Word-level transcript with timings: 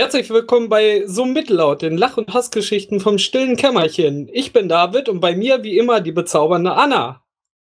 Herzlich 0.00 0.30
willkommen 0.30 0.68
bei 0.68 1.02
So 1.06 1.24
Mittellaut, 1.24 1.82
den 1.82 1.98
Lach- 1.98 2.18
und 2.18 2.32
Hassgeschichten 2.32 3.00
vom 3.00 3.18
stillen 3.18 3.56
Kämmerchen. 3.56 4.28
Ich 4.32 4.52
bin 4.52 4.68
David 4.68 5.08
und 5.08 5.18
bei 5.18 5.34
mir 5.34 5.64
wie 5.64 5.76
immer 5.76 6.00
die 6.00 6.12
bezaubernde 6.12 6.74
Anna. 6.74 7.24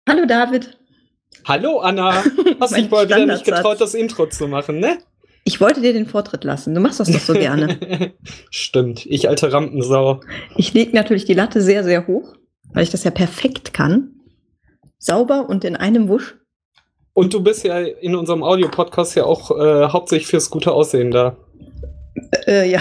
Hallo 0.09 0.27
David. 0.27 0.77
Hallo 1.45 1.79
Anna. 1.79 2.25
Hast 2.61 2.77
dich 2.77 2.91
mal 2.91 3.07
wieder 3.09 3.25
nicht 3.25 3.45
getraut, 3.45 3.81
das 3.81 3.95
Intro 3.95 4.27
zu 4.27 4.49
machen, 4.49 4.81
ne? 4.81 4.99
Ich 5.45 5.61
wollte 5.61 5.81
dir 5.81 5.93
den 5.93 6.07
Vortritt 6.07 6.43
lassen. 6.43 6.75
Du 6.75 6.81
machst 6.81 6.99
das 6.99 7.09
doch 7.09 7.21
so 7.21 7.35
gerne. 7.35 7.79
Stimmt, 8.51 9.07
ich 9.07 9.29
alte 9.29 9.53
Rampensau. 9.53 10.21
Ich 10.57 10.75
lege 10.75 10.97
natürlich 10.97 11.25
die 11.25 11.35
Latte 11.35 11.61
sehr, 11.61 11.85
sehr 11.85 12.09
hoch, 12.09 12.35
weil 12.75 12.83
ich 12.83 12.91
das 12.91 13.05
ja 13.05 13.13
perfekt 13.13 13.73
kann. 13.73 14.11
Sauber 14.99 15.49
und 15.49 15.65
in 15.65 15.77
einem 15.77 16.09
Wusch. 16.09 16.37
Und 17.13 17.33
du 17.33 17.45
bist 17.45 17.65
ja 17.65 17.79
in 17.79 18.17
unserem 18.17 18.43
Audio-Podcast 18.43 19.15
ja 19.15 19.23
auch 19.23 19.53
äh, 19.53 19.89
hauptsächlich 19.89 20.27
fürs 20.27 20.51
gute 20.51 20.73
Aussehen 20.73 21.13
da. 21.13 21.37
Äh, 22.47 22.71
ja. 22.71 22.81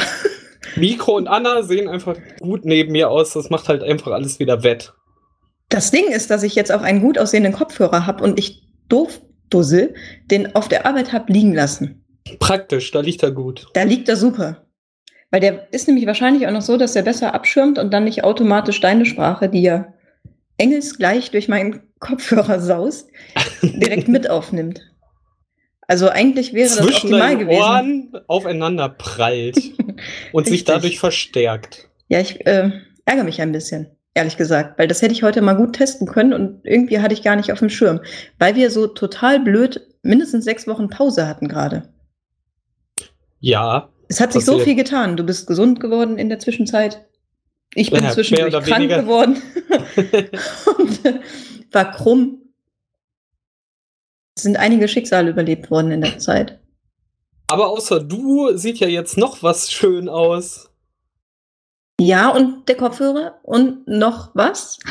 Mikro 0.75 1.15
und 1.15 1.27
Anna 1.27 1.63
sehen 1.63 1.87
einfach 1.87 2.17
gut 2.39 2.65
neben 2.65 2.91
mir 2.91 3.09
aus. 3.09 3.33
Das 3.33 3.49
macht 3.49 3.69
halt 3.69 3.83
einfach 3.83 4.11
alles 4.11 4.39
wieder 4.39 4.63
wett. 4.63 4.93
Das 5.69 5.91
Ding 5.91 6.07
ist, 6.07 6.29
dass 6.29 6.43
ich 6.43 6.55
jetzt 6.55 6.71
auch 6.71 6.81
einen 6.81 7.01
gut 7.01 7.17
aussehenden 7.17 7.53
Kopfhörer 7.53 8.05
habe 8.05 8.23
und 8.23 8.39
ich 8.39 8.63
doof 8.89 9.21
Dussel 9.49 9.95
den 10.29 10.55
auf 10.55 10.67
der 10.67 10.85
Arbeit 10.85 11.13
habe 11.13 11.31
liegen 11.31 11.53
lassen. 11.53 12.03
Praktisch, 12.39 12.91
da 12.91 12.99
liegt 12.99 13.23
er 13.23 13.31
gut. 13.31 13.67
Da 13.73 13.83
liegt 13.83 14.09
er 14.09 14.17
super. 14.17 14.65
Weil 15.31 15.41
der 15.41 15.73
ist 15.73 15.87
nämlich 15.87 16.05
wahrscheinlich 16.05 16.47
auch 16.47 16.51
noch 16.51 16.61
so, 16.61 16.77
dass 16.77 16.95
er 16.95 17.03
besser 17.03 17.33
abschirmt 17.33 17.79
und 17.79 17.93
dann 17.93 18.05
nicht 18.05 18.23
automatisch 18.23 18.79
deine 18.79 19.05
Sprache, 19.05 19.49
die 19.49 19.61
ja 19.61 19.93
engelsgleich 20.57 21.31
durch 21.31 21.47
meinen 21.47 21.81
Kopfhörer 21.99 22.59
saust, 22.59 23.09
direkt 23.61 24.07
mit 24.07 24.29
aufnimmt. 24.29 24.81
Also 25.87 26.09
eigentlich 26.09 26.53
wäre 26.53 26.67
Zwischen 26.67 26.87
das 26.87 27.03
optimal 27.03 27.37
gewesen. 27.37 27.61
Ohren 27.61 28.11
aufeinander 28.27 28.89
prallt 28.89 29.57
und 30.33 30.45
sich 30.45 30.65
dadurch 30.65 30.99
verstärkt. 30.99 31.89
Ja, 32.09 32.19
ich 32.19 32.45
äh, 32.45 32.71
ärgere 33.05 33.23
mich 33.23 33.41
ein 33.41 33.53
bisschen, 33.53 33.87
ehrlich 34.13 34.35
gesagt, 34.35 34.77
weil 34.77 34.87
das 34.89 35.01
hätte 35.01 35.13
ich 35.13 35.23
heute 35.23 35.41
mal 35.41 35.55
gut 35.55 35.73
testen 35.77 36.07
können 36.07 36.33
und 36.33 36.59
irgendwie 36.65 36.99
hatte 36.99 37.13
ich 37.13 37.23
gar 37.23 37.37
nicht 37.37 37.53
auf 37.53 37.59
dem 37.59 37.69
Schirm, 37.69 38.01
weil 38.37 38.55
wir 38.55 38.69
so 38.69 38.87
total 38.87 39.39
blöd 39.39 39.81
mindestens 40.03 40.43
sechs 40.43 40.67
Wochen 40.67 40.89
Pause 40.89 41.27
hatten 41.27 41.47
gerade. 41.47 41.89
Ja. 43.39 43.89
Es 44.09 44.19
hat 44.19 44.33
sich 44.33 44.45
so 44.45 44.59
viel 44.59 44.75
getan. 44.75 45.17
Du 45.17 45.23
bist 45.23 45.47
gesund 45.47 45.79
geworden 45.79 46.17
in 46.17 46.29
der 46.29 46.39
Zwischenzeit. 46.39 47.05
Ich 47.73 47.91
bin 47.91 48.03
Ja, 48.03 48.11
zwischendurch 48.11 48.53
krank 48.53 48.67
weniger. 48.83 49.01
geworden 49.01 49.41
und 50.77 51.05
äh, 51.05 51.19
war 51.71 51.91
krumm. 51.91 52.41
Es 54.37 54.43
sind 54.43 54.55
einige 54.57 54.87
Schicksale 54.87 55.31
überlebt 55.31 55.71
worden 55.71 55.89
in 55.89 56.01
der 56.01 56.19
Zeit. 56.19 56.59
Aber 57.47 57.69
außer 57.69 57.99
du 57.99 58.55
sieht 58.55 58.77
ja 58.77 58.87
jetzt 58.87 59.17
noch 59.17 59.41
was 59.41 59.71
schön 59.71 60.07
aus. 60.07 60.69
Ja, 61.99 62.29
und 62.29 62.69
der 62.69 62.77
Kopfhörer 62.77 63.39
und 63.41 63.87
noch 63.87 64.29
was? 64.35 64.77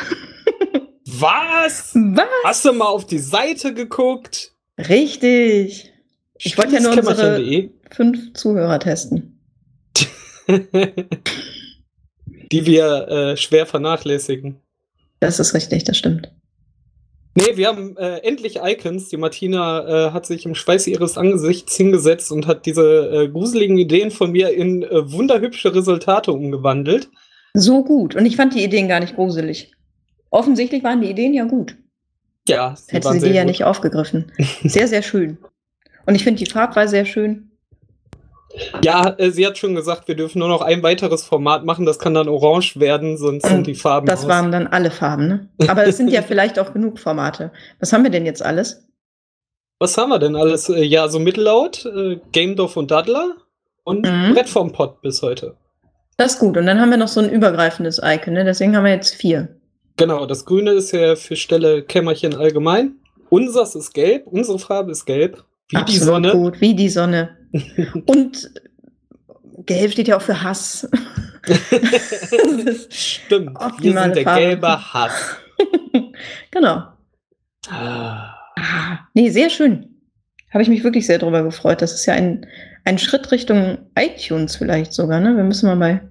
Was? 1.09 1.95
Was? 1.95 2.27
Hast 2.43 2.65
du 2.65 2.73
mal 2.73 2.87
auf 2.89 3.07
die 3.07 3.17
Seite 3.17 3.73
geguckt? 3.73 4.51
Richtig. 4.77 5.93
Ich 6.37 6.57
wollte 6.57 6.73
ja 6.73 6.81
nur 6.81 6.91
unsere 6.91 7.37
Spießkämmerchen.de, 7.37 7.69
fünf 7.89 8.33
Zuhörer 8.33 8.77
testen. 8.77 9.39
die 12.51 12.65
wir 12.65 13.07
äh, 13.07 13.37
schwer 13.37 13.65
vernachlässigen. 13.65 14.59
Das 15.21 15.39
ist 15.39 15.53
richtig, 15.53 15.85
das 15.85 15.97
stimmt. 15.97 16.29
Nee, 17.39 17.55
wir 17.55 17.67
haben 17.67 17.95
äh, 17.97 18.17
endlich 18.23 18.61
Icons. 18.63 19.09
Die 19.09 19.17
Martina 19.17 20.07
äh, 20.07 20.11
hat 20.11 20.25
sich 20.25 20.47
im 20.47 20.55
Schweiß 20.55 20.87
ihres 20.87 21.19
Angesichts 21.19 21.75
hingesetzt 21.75 22.31
und 22.31 22.47
hat 22.47 22.65
diese 22.65 23.11
äh, 23.11 23.29
gruseligen 23.29 23.77
Ideen 23.77 24.09
von 24.09 24.31
mir 24.31 24.49
in 24.55 24.81
äh, 24.81 25.11
wunderhübsche 25.11 25.75
Resultate 25.75 26.31
umgewandelt. 26.31 27.11
So 27.53 27.83
gut. 27.83 28.15
Und 28.15 28.25
ich 28.25 28.37
fand 28.37 28.55
die 28.55 28.63
Ideen 28.63 28.87
gar 28.87 28.99
nicht 29.01 29.13
gruselig. 29.13 29.71
Offensichtlich 30.31 30.83
waren 30.83 30.99
die 30.99 31.11
Ideen 31.11 31.35
ja 31.35 31.43
gut. 31.43 31.77
Ja, 32.47 32.75
sie 32.75 32.95
Hätte 32.95 33.09
sie 33.09 33.13
die 33.13 33.19
sehr 33.19 33.33
ja 33.33 33.41
gut. 33.43 33.49
nicht 33.49 33.63
aufgegriffen. 33.65 34.31
Sehr, 34.63 34.87
sehr 34.87 35.03
schön. 35.03 35.37
Und 36.07 36.15
ich 36.15 36.23
finde 36.23 36.43
die 36.43 36.49
Farbwahl 36.49 36.87
sehr 36.87 37.05
schön. 37.05 37.46
Ja, 38.83 39.15
äh, 39.17 39.31
sie 39.31 39.45
hat 39.45 39.57
schon 39.57 39.75
gesagt, 39.75 40.07
wir 40.07 40.15
dürfen 40.15 40.39
nur 40.39 40.47
noch 40.47 40.61
ein 40.61 40.83
weiteres 40.83 41.23
Format 41.23 41.65
machen. 41.65 41.85
Das 41.85 41.99
kann 41.99 42.13
dann 42.13 42.27
orange 42.27 42.79
werden, 42.79 43.17
sonst 43.17 43.43
Und 43.45 43.49
sind 43.51 43.67
die 43.67 43.75
Farben 43.75 44.07
Das 44.07 44.21
aus. 44.23 44.27
waren 44.29 44.51
dann 44.51 44.67
alle 44.67 44.91
Farben, 44.91 45.27
ne? 45.27 45.49
Aber 45.67 45.85
es 45.85 45.97
sind 45.97 46.09
ja 46.09 46.21
vielleicht 46.23 46.59
auch 46.59 46.73
genug 46.73 46.99
Formate. 46.99 47.51
Was 47.79 47.93
haben 47.93 48.03
wir 48.03 48.11
denn 48.11 48.25
jetzt 48.25 48.43
alles? 48.43 48.85
Was 49.79 49.97
haben 49.97 50.09
wir 50.09 50.19
denn 50.19 50.35
alles? 50.35 50.69
Äh, 50.69 50.83
Ja, 50.83 51.07
so 51.07 51.19
Mittellaut, 51.19 51.85
äh, 51.85 52.19
Game 52.31 52.55
Dorf 52.55 52.77
und 52.77 52.89
Daddler 52.91 53.33
und 53.83 54.05
Mhm. 54.05 54.33
Brett 54.33 54.49
vom 54.49 54.71
Pott 54.71 55.01
bis 55.01 55.21
heute. 55.21 55.55
Das 56.17 56.33
ist 56.33 56.39
gut. 56.39 56.57
Und 56.57 56.65
dann 56.65 56.81
haben 56.81 56.89
wir 56.89 56.97
noch 56.97 57.07
so 57.07 57.19
ein 57.19 57.29
übergreifendes 57.29 58.01
Icon, 58.03 58.33
ne? 58.33 58.43
Deswegen 58.43 58.75
haben 58.75 58.85
wir 58.85 58.91
jetzt 58.93 59.13
vier. 59.13 59.49
Genau, 59.97 60.25
das 60.25 60.45
Grüne 60.45 60.71
ist 60.71 60.91
ja 60.91 61.15
für 61.15 61.35
Stelle 61.35 61.83
Kämmerchen 61.83 62.35
allgemein. 62.35 62.95
Unseres 63.29 63.75
ist 63.75 63.93
gelb, 63.93 64.25
unsere 64.27 64.57
Farbe 64.57 64.91
ist 64.91 65.05
gelb. 65.05 65.43
Wie 65.69 65.75
die 65.75 65.81
Absolut 65.81 66.05
Sonne. 66.05 66.31
Gut, 66.31 66.61
wie 66.61 66.73
die 66.75 66.89
Sonne. 66.89 67.36
Und 68.05 68.51
gelb 69.65 69.91
steht 69.91 70.07
ja 70.07 70.17
auch 70.17 70.21
für 70.21 70.41
Hass. 70.41 70.87
Stimmt, 72.89 73.57
wir 73.79 73.93
sind 73.93 74.15
der 74.15 74.23
Farbe. 74.23 74.41
gelbe 74.41 74.93
Hass. 74.93 75.37
genau. 76.51 76.83
Ah. 77.69 78.33
Ah, 78.57 78.99
nee, 79.13 79.29
sehr 79.29 79.49
schön. 79.49 79.95
Habe 80.51 80.63
ich 80.63 80.69
mich 80.69 80.83
wirklich 80.83 81.05
sehr 81.05 81.19
drüber 81.19 81.43
gefreut. 81.43 81.81
Das 81.81 81.93
ist 81.93 82.05
ja 82.05 82.13
ein, 82.13 82.47
ein 82.85 82.97
Schritt 82.97 83.31
Richtung 83.31 83.77
iTunes 83.97 84.55
vielleicht 84.55 84.93
sogar, 84.93 85.19
ne? 85.19 85.35
Wir 85.35 85.43
müssen 85.43 85.67
mal 85.67 85.75
bei. 85.75 86.01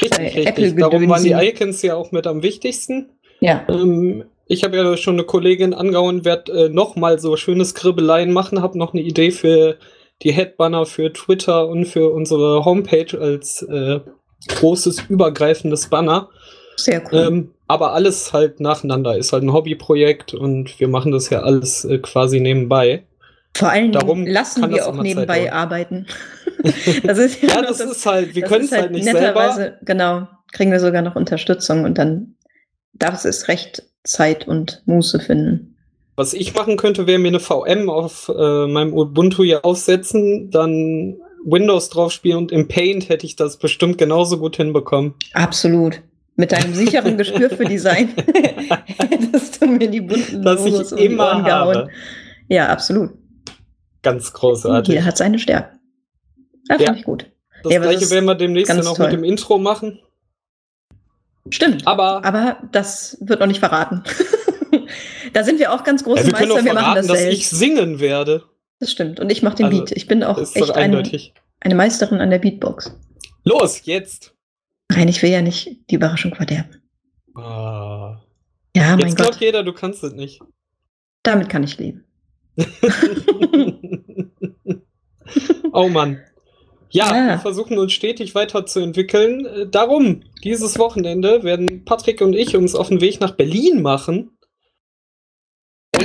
Richtig, 0.00 0.18
Bei 0.18 0.24
richtig. 0.24 0.46
Apple 0.46 0.74
Darum 0.74 1.08
waren 1.08 1.24
die. 1.24 1.32
Icons 1.32 1.82
ja 1.82 1.96
auch 1.96 2.12
mit 2.12 2.26
am 2.26 2.42
wichtigsten. 2.42 3.10
Ja. 3.40 3.64
Ähm, 3.68 4.24
ich 4.46 4.64
habe 4.64 4.76
ja 4.76 4.96
schon 4.96 5.14
eine 5.14 5.24
Kollegin 5.24 5.74
angehauen, 5.74 6.24
werde 6.24 6.66
äh, 6.66 6.68
noch 6.68 6.96
mal 6.96 7.18
so 7.18 7.36
schöne 7.36 7.64
Skribbeleien 7.64 8.32
machen, 8.32 8.62
habe 8.62 8.78
noch 8.78 8.92
eine 8.94 9.02
Idee 9.02 9.30
für 9.30 9.76
die 10.22 10.32
Headbanner 10.32 10.86
für 10.86 11.12
Twitter 11.12 11.66
und 11.68 11.86
für 11.86 12.10
unsere 12.10 12.64
Homepage 12.64 13.18
als 13.18 13.62
äh, 13.62 14.00
großes 14.48 15.04
übergreifendes 15.08 15.88
Banner. 15.88 16.28
Sehr 16.76 17.02
cool. 17.12 17.18
Ähm, 17.26 17.50
aber 17.68 17.92
alles 17.92 18.32
halt 18.32 18.60
nacheinander 18.60 19.16
ist 19.16 19.32
halt 19.32 19.42
ein 19.44 19.52
Hobbyprojekt 19.52 20.34
und 20.34 20.78
wir 20.80 20.88
machen 20.88 21.12
das 21.12 21.30
ja 21.30 21.40
alles 21.42 21.84
äh, 21.84 21.98
quasi 21.98 22.40
nebenbei. 22.40 23.04
Vor 23.56 23.68
allen 23.70 23.92
Dingen 23.92 24.26
lassen 24.26 24.62
wir 24.62 24.68
das 24.76 24.86
auch 24.86 24.94
Zeit 24.94 25.02
nebenbei 25.02 25.40
dauern. 25.44 25.52
arbeiten. 25.52 26.06
das 27.04 27.18
ist 27.18 27.42
ja, 27.42 27.48
Ja, 27.48 27.60
noch 27.62 27.68
das 27.68 27.80
ist 27.80 28.06
halt, 28.06 28.34
wir 28.34 28.42
das 28.42 28.50
können 28.50 28.64
es 28.64 28.72
halt 28.72 28.90
nicht 28.92 29.04
selber. 29.04 29.20
netterweise- 29.20 29.78
Genau, 29.82 30.28
kriegen 30.52 30.70
wir 30.70 30.80
sogar 30.80 31.02
noch 31.02 31.16
Unterstützung 31.16 31.84
und 31.84 31.98
dann 31.98 32.36
darf 32.92 33.24
es 33.24 33.48
recht 33.48 33.82
Zeit 34.04 34.46
und 34.48 34.82
Muße 34.86 35.20
finden. 35.20 35.69
Was 36.20 36.34
ich 36.34 36.54
machen 36.54 36.76
könnte, 36.76 37.06
wäre 37.06 37.18
mir 37.18 37.28
eine 37.28 37.40
VM 37.40 37.88
auf 37.88 38.28
äh, 38.28 38.66
meinem 38.66 38.92
Ubuntu 38.92 39.42
hier 39.42 39.64
aufsetzen, 39.64 40.50
dann 40.50 41.16
Windows 41.46 41.88
drauf 41.88 42.12
spielen 42.12 42.36
und 42.36 42.52
im 42.52 42.68
Paint 42.68 43.08
hätte 43.08 43.24
ich 43.24 43.36
das 43.36 43.56
bestimmt 43.56 43.96
genauso 43.96 44.36
gut 44.38 44.56
hinbekommen. 44.56 45.14
Absolut. 45.32 46.02
Mit 46.36 46.52
deinem 46.52 46.74
sicheren 46.74 47.16
Gespür 47.16 47.48
für 47.48 47.64
Design 47.64 48.10
hättest 48.98 49.62
du 49.62 49.66
mir 49.66 49.88
die 49.88 50.02
bunten 50.02 50.42
Das 50.42 50.62
ich 50.66 50.72
Logos 50.72 50.92
um 50.92 50.98
die 50.98 51.04
immer 51.06 51.42
habe. 51.42 51.72
gehauen. 51.72 51.90
Ja, 52.48 52.68
absolut. 52.68 53.12
Ganz 54.02 54.30
großartig. 54.34 54.92
Jeder 54.94 55.06
hat 55.06 55.16
seine 55.16 55.38
Stärken. 55.38 55.78
Ja, 56.68 56.76
Ja. 56.76 56.84
finde 56.88 56.98
ich 56.98 57.04
gut. 57.06 57.30
Das 57.62 57.72
Ja, 57.72 57.78
das 57.78 57.88
gleiche 57.88 58.04
ist 58.04 58.10
werden 58.10 58.26
wir 58.26 58.34
demnächst 58.34 58.70
dann 58.70 58.86
auch 58.86 58.96
toll. 58.98 59.06
mit 59.06 59.14
dem 59.14 59.24
Intro 59.24 59.56
machen. 59.56 60.00
Stimmt. 61.48 61.86
Aber 61.86 62.22
Aber 62.26 62.58
das 62.72 63.16
wird 63.22 63.40
noch 63.40 63.46
nicht 63.46 63.60
verraten. 63.60 64.02
Da 65.32 65.44
sind 65.44 65.58
wir 65.58 65.72
auch 65.72 65.84
ganz 65.84 66.04
große 66.04 66.20
ja, 66.20 66.26
wir 66.26 66.32
können 66.34 66.48
Meister. 66.50 66.60
auch 66.60 66.64
Wir 66.64 66.74
machen 66.74 66.84
verraten, 66.84 67.08
das 67.08 67.18
dass 67.18 67.24
ich 67.24 67.48
selbst. 67.48 67.58
singen 67.58 68.00
werde. 68.00 68.44
Das 68.78 68.90
stimmt. 68.90 69.20
Und 69.20 69.30
ich 69.30 69.42
mache 69.42 69.56
den 69.56 69.66
Also, 69.66 69.78
Beat. 69.78 69.92
Ich 69.96 70.06
bin 70.06 70.22
auch 70.24 70.38
echt 70.38 70.72
eine, 70.72 71.02
eine 71.60 71.74
Meisterin 71.74 72.20
an 72.20 72.30
der 72.30 72.38
Beatbox. 72.38 72.96
Los, 73.44 73.82
jetzt! 73.84 74.34
Nein, 74.90 75.08
ich 75.08 75.22
will 75.22 75.30
ja 75.30 75.42
nicht 75.42 75.76
die 75.90 75.94
Überraschung 75.96 76.34
verderben. 76.34 76.82
Ah. 77.34 78.20
Ja, 78.74 78.90
mein 78.96 79.00
Jetzt 79.00 79.16
glaubt 79.16 79.32
Gott. 79.32 79.40
jeder, 79.40 79.62
du 79.62 79.72
kannst 79.72 80.02
es 80.04 80.12
nicht. 80.14 80.40
Damit 81.22 81.48
kann 81.48 81.62
ich 81.62 81.78
leben. 81.78 82.04
oh 85.72 85.88
Mann. 85.88 86.20
Ja, 86.90 87.14
Ja. 87.14 87.28
wir 87.28 87.38
versuchen 87.38 87.78
uns 87.78 87.92
stetig 87.92 88.34
weiterzuentwickeln. 88.34 89.46
Äh, 89.46 89.66
Darum, 89.68 90.22
dieses 90.42 90.78
Wochenende 90.78 91.44
werden 91.44 91.84
Patrick 91.84 92.20
und 92.20 92.32
ich 92.34 92.56
uns 92.56 92.74
auf 92.74 92.88
den 92.88 93.00
Weg 93.00 93.20
nach 93.20 93.32
Berlin 93.36 93.82
machen. 93.82 94.32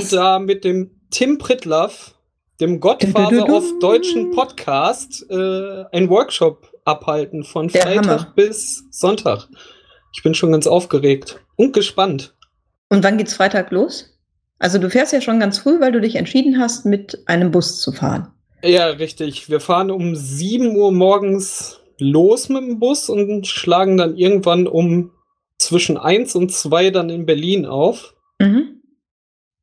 Und 0.01 0.13
da 0.13 0.39
mit 0.39 0.63
dem 0.63 0.91
Tim 1.11 1.37
Pritlaff, 1.37 2.15
dem 2.59 2.79
du, 2.79 2.89
auf 2.89 3.63
deutschen 3.79 4.31
Podcast, 4.31 5.25
äh, 5.29 5.83
einen 5.91 6.09
Workshop 6.09 6.71
abhalten 6.85 7.43
von 7.43 7.67
Der 7.67 7.81
Freitag 7.81 8.05
Hammer. 8.05 8.33
bis 8.35 8.83
Sonntag. 8.91 9.47
Ich 10.15 10.23
bin 10.23 10.33
schon 10.33 10.51
ganz 10.51 10.67
aufgeregt 10.67 11.39
und 11.55 11.73
gespannt. 11.73 12.35
Und 12.89 13.03
wann 13.03 13.17
geht's 13.17 13.33
Freitag 13.33 13.71
los? 13.71 14.13
Also 14.59 14.77
du 14.77 14.89
fährst 14.89 15.11
ja 15.11 15.19
schon 15.19 15.39
ganz 15.39 15.59
früh, 15.59 15.81
weil 15.81 15.91
du 15.91 15.99
dich 15.99 16.15
entschieden 16.15 16.59
hast, 16.59 16.85
mit 16.85 17.21
einem 17.25 17.51
Bus 17.51 17.81
zu 17.81 17.91
fahren. 17.91 18.31
Ja, 18.63 18.87
richtig. 18.87 19.49
Wir 19.49 19.59
fahren 19.59 19.91
um 19.91 20.15
7 20.15 20.75
Uhr 20.75 20.91
morgens 20.91 21.81
los 21.99 22.49
mit 22.49 22.63
dem 22.63 22.79
Bus 22.79 23.09
und 23.09 23.47
schlagen 23.47 23.97
dann 23.97 24.17
irgendwann 24.17 24.67
um 24.67 25.11
zwischen 25.57 25.97
1 25.97 26.35
und 26.35 26.51
2 26.51 26.91
dann 26.91 27.09
in 27.09 27.25
Berlin 27.25 27.65
auf. 27.65 28.15
Mhm. 28.39 28.74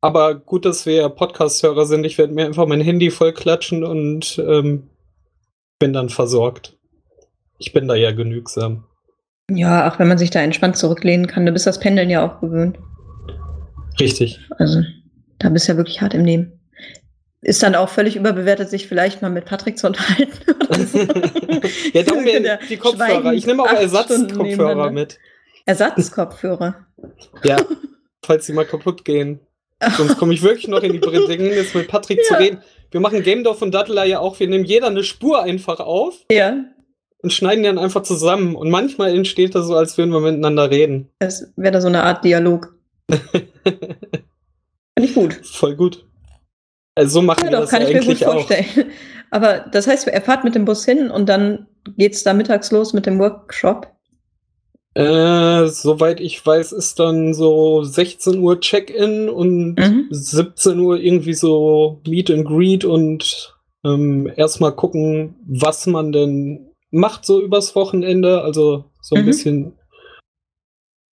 Aber 0.03 0.35
gut, 0.35 0.65
dass 0.65 0.85
wir 0.85 1.09
Podcast-Hörer 1.09 1.87
sind. 1.87 2.05
Ich 2.05 2.19
werde 2.19 2.35
mir 2.35 2.45
einfach 2.45 2.67
mein 2.67 2.81
Handy 2.81 3.11
voll 3.13 3.33
klatschen 3.33 3.85
und 3.85 4.37
ähm, 4.45 4.91
bin 5.79 5.93
dann 5.93 6.09
versorgt. 6.09 6.77
Ich 7.59 7.73
bin 7.73 7.87
da 7.87 7.95
ja 7.95 8.11
genügsam. 8.11 8.85
Ja, 9.49 9.89
auch 9.89 10.01
wenn 10.01 10.09
man 10.09 10.19
sich 10.19 10.31
da 10.31 10.41
entspannt 10.41 10.77
zurücklehnen 10.77 11.29
kann, 11.29 11.47
du 11.47 11.53
bist 11.53 11.69
das 11.69 11.79
Pendeln 11.79 12.11
ja 12.11 12.27
auch 12.27 12.41
gewöhnt. 12.41 12.79
Richtig. 14.01 14.41
Also, 14.59 14.83
da 15.39 15.51
bist 15.51 15.69
du 15.69 15.73
ja 15.73 15.79
wirklich 15.79 16.01
hart 16.01 16.15
im 16.15 16.23
Nehmen. 16.23 16.61
Ist 17.41 17.63
dann 17.63 17.77
auch 17.77 17.89
völlig 17.89 18.17
überbewertet, 18.17 18.71
sich 18.71 18.89
vielleicht 18.89 19.23
mal 19.23 19.31
mit 19.31 19.45
Patrick 19.45 19.79
zu 19.79 19.87
unterhalten. 19.87 20.33
so. 20.87 20.99
ja, 21.93 22.03
Für 22.03 22.21
mir 22.21 22.59
die 22.69 22.77
Kopfhörer. 22.77 23.35
Ich 23.35 23.47
nehme 23.47 23.63
auch 23.63 23.73
Ersatzkopfhörer 23.73 24.91
mit. 24.91 25.21
Ersatzkopfhörer. 25.65 26.87
Ja, 27.45 27.59
falls 28.25 28.47
sie 28.47 28.53
mal 28.53 28.65
kaputt 28.65 29.05
gehen. 29.05 29.39
Sonst 29.97 30.17
komme 30.19 30.35
ich 30.35 30.43
wirklich 30.43 30.69
noch 30.69 30.83
in 30.83 30.93
die 30.93 30.99
Bedrängnis, 30.99 31.75
mit 31.75 31.89
Patrick 31.89 32.23
zu 32.25 32.35
Ja. 32.35 32.39
reden. 32.41 32.59
Wir 32.91 33.01
machen 33.01 33.23
Game 33.23 33.43
Dorf 33.45 33.63
und 33.63 33.73
Dattler 33.73 34.05
ja 34.05 34.19
auch. 34.21 34.39
Wir 34.39 34.49
nehmen 34.49 34.65
jeder 34.65 34.89
eine 34.89 35.03
Spur 35.05 35.43
einfach 35.43 35.81
auf 35.81 36.15
Ja, 36.31 36.57
und 37.23 37.33
schneiden 37.33 37.63
die 37.63 37.69
dann 37.69 37.79
einfach 37.79 38.03
zusammen. 38.03 38.55
Und 38.57 38.71
manchmal 38.71 39.15
entsteht 39.15 39.55
das 39.55 39.67
so, 39.67 39.75
als 39.77 39.97
würden 39.97 40.11
wir 40.13 40.21
miteinander 40.21 40.71
reden. 40.71 41.09
das 41.21 41.53
wäre 41.57 41.73
da 41.73 41.81
so 41.81 41.89
eine 41.89 42.03
Art 42.03 42.25
Dialog. 42.25 42.75
Finde 43.13 45.09
ich 45.09 45.15
gut. 45.15 45.35
Voll 45.47 45.77
gut. 45.77 46.05
Also 46.95 47.21
so 47.21 47.23
machen 47.23 47.45
Ja, 47.45 47.51
wir 47.51 47.53
doch, 47.53 47.61
das 47.63 47.71
kann 47.71 47.83
ja 47.83 47.89
ich 47.89 47.95
mir 48.07 48.15
gut 48.15 48.25
auch. 48.25 48.33
vorstellen. 48.47 48.91
Aber 49.31 49.61
das 49.73 49.87
heißt, 49.87 50.09
er 50.09 50.21
fahrt 50.21 50.45
mit 50.45 50.55
dem 50.55 50.65
Bus 50.67 50.85
hin 50.85 51.11
und 51.11 51.29
dann 51.29 51.67
geht's 51.97 52.23
da 52.23 52.35
mittags 52.35 52.71
los 52.71 52.93
mit 52.93 53.07
dem 53.07 53.19
Workshop. 53.19 53.91
Äh, 54.95 55.67
soweit 55.69 56.21
ich 56.21 56.45
weiß, 56.45 56.73
ist 56.73 56.99
dann 56.99 57.33
so 57.33 57.83
16 57.83 58.39
Uhr 58.39 58.61
Check-in 58.61 59.29
und 59.31 59.77
Mhm. 59.79 60.09
17 60.11 60.79
Uhr 60.79 60.99
irgendwie 60.99 61.33
so 61.35 62.01
Meet 62.07 62.31
and 62.31 62.45
Greet 62.47 62.85
und 62.85 63.55
ähm, 63.85 64.31
erstmal 64.37 64.73
gucken, 64.73 65.35
was 65.47 65.87
man 65.87 66.13
denn 66.13 66.69
macht 66.91 67.25
so 67.25 67.41
übers 67.41 67.75
Wochenende. 67.75 68.43
Also 68.43 68.85
so 69.01 69.17
ein 69.17 69.23
Mhm. 69.23 69.27
bisschen 69.27 69.73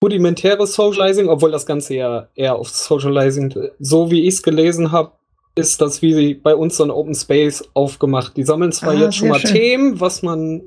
rudimentäres 0.02 0.74
Socializing, 0.74 1.28
obwohl 1.28 1.50
das 1.50 1.66
Ganze 1.66 1.94
ja 1.94 2.28
eher 2.34 2.56
auf 2.56 2.68
Socializing, 2.68 3.54
so 3.78 4.10
wie 4.10 4.22
ich 4.22 4.34
es 4.34 4.42
gelesen 4.42 4.92
habe, 4.92 5.12
ist 5.56 5.80
das 5.80 6.00
wie 6.00 6.34
bei 6.34 6.54
uns 6.54 6.76
so 6.76 6.84
ein 6.84 6.90
Open 6.90 7.14
Space 7.14 7.64
aufgemacht. 7.74 8.36
Die 8.36 8.44
sammeln 8.44 8.72
zwar 8.72 8.94
Ah, 8.94 9.00
jetzt 9.00 9.16
schon 9.16 9.28
mal 9.28 9.38
schön. 9.40 9.52
Themen, 9.52 10.00
was 10.00 10.22
man 10.22 10.62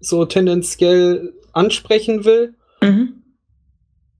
so 0.00 0.24
tendenziell 0.26 1.32
ansprechen 1.54 2.24
will. 2.24 2.54
Mhm. 2.82 3.22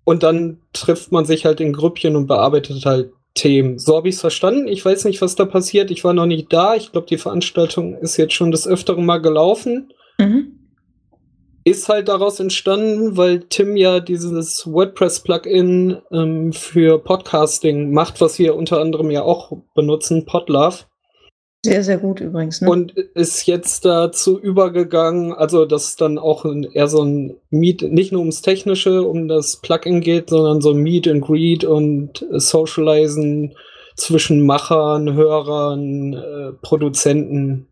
Und 0.04 0.22
dann 0.22 0.58
trifft 0.72 1.12
man 1.12 1.24
sich 1.24 1.46
halt 1.46 1.60
in 1.60 1.72
Grüppchen 1.72 2.16
und 2.16 2.26
bearbeitet 2.26 2.84
halt 2.84 3.12
Themen. 3.34 3.78
So 3.78 3.96
habe 3.96 4.08
ich 4.08 4.14
es 4.14 4.20
verstanden. 4.20 4.68
Ich 4.68 4.84
weiß 4.84 5.04
nicht, 5.04 5.20
was 5.20 5.34
da 5.34 5.44
passiert. 5.44 5.90
Ich 5.90 6.04
war 6.04 6.12
noch 6.12 6.26
nicht 6.26 6.52
da. 6.52 6.76
Ich 6.76 6.92
glaube, 6.92 7.08
die 7.08 7.18
Veranstaltung 7.18 7.96
ist 7.98 8.16
jetzt 8.16 8.34
schon 8.34 8.52
des 8.52 8.66
Öfteren 8.66 9.04
mal 9.04 9.18
gelaufen. 9.18 9.92
Mhm. 10.18 10.60
Ist 11.64 11.88
halt 11.88 12.08
daraus 12.08 12.38
entstanden, 12.40 13.16
weil 13.16 13.40
Tim 13.40 13.76
ja 13.76 14.00
dieses 14.00 14.70
WordPress-Plugin 14.70 15.96
ähm, 16.12 16.52
für 16.52 16.98
Podcasting 16.98 17.92
macht, 17.92 18.20
was 18.20 18.38
wir 18.38 18.54
unter 18.54 18.80
anderem 18.80 19.10
ja 19.10 19.22
auch 19.22 19.50
benutzen, 19.74 20.26
Podlove. 20.26 20.84
Sehr, 21.64 21.82
sehr 21.82 21.98
gut 21.98 22.20
übrigens. 22.20 22.60
Ne? 22.60 22.70
Und 22.70 22.92
ist 22.92 23.46
jetzt 23.46 23.84
dazu 23.84 24.38
übergegangen, 24.40 25.32
also 25.32 25.64
dass 25.64 25.96
dann 25.96 26.18
auch 26.18 26.44
eher 26.72 26.88
so 26.88 27.02
ein 27.02 27.36
Meet, 27.50 27.82
nicht 27.90 28.12
nur 28.12 28.20
ums 28.20 28.42
Technische, 28.42 29.02
um 29.02 29.28
das 29.28 29.60
Plugin 29.60 30.00
geht, 30.00 30.30
sondern 30.30 30.60
so 30.60 30.70
ein 30.70 30.78
Meet 30.78 31.08
and 31.08 31.22
Greet 31.22 31.64
und 31.64 32.26
Socializen 32.30 33.54
zwischen 33.96 34.44
Machern, 34.44 35.14
Hörern, 35.14 36.12
äh, 36.14 36.52
Produzenten. 36.62 37.68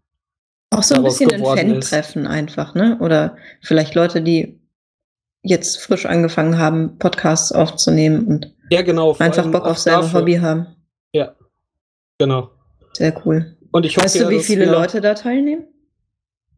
auch 0.71 0.83
so 0.83 0.95
ein 0.95 1.03
bisschen 1.03 1.33
ein. 1.33 1.45
Fan-Treffen 1.45 2.27
einfach, 2.27 2.75
ne? 2.75 2.99
Oder 3.01 3.37
vielleicht 3.61 3.95
Leute, 3.95 4.23
die 4.23 4.59
jetzt 5.43 5.79
frisch 5.79 6.07
angefangen 6.07 6.59
haben, 6.59 6.99
Podcasts 6.99 7.53
aufzunehmen 7.53 8.27
und 8.27 8.55
Ja, 8.71 8.83
genau. 8.83 9.15
einfach 9.19 9.51
Bock 9.51 9.67
auf 9.67 9.79
selber. 9.79 10.13
Hobby 10.13 10.37
haben. 10.37 10.67
Genau. 12.23 12.51
Sehr 12.93 13.13
cool. 13.27 13.57
Und 13.73 13.85
ich 13.87 13.97
hoffe, 13.97 14.05
Weißt 14.07 14.15
du, 14.17 14.21
ja, 14.21 14.31
wie 14.31 14.41
viele 14.41 14.67
Leute 14.67 15.01
da 15.01 15.15
teilnehmen? 15.15 15.65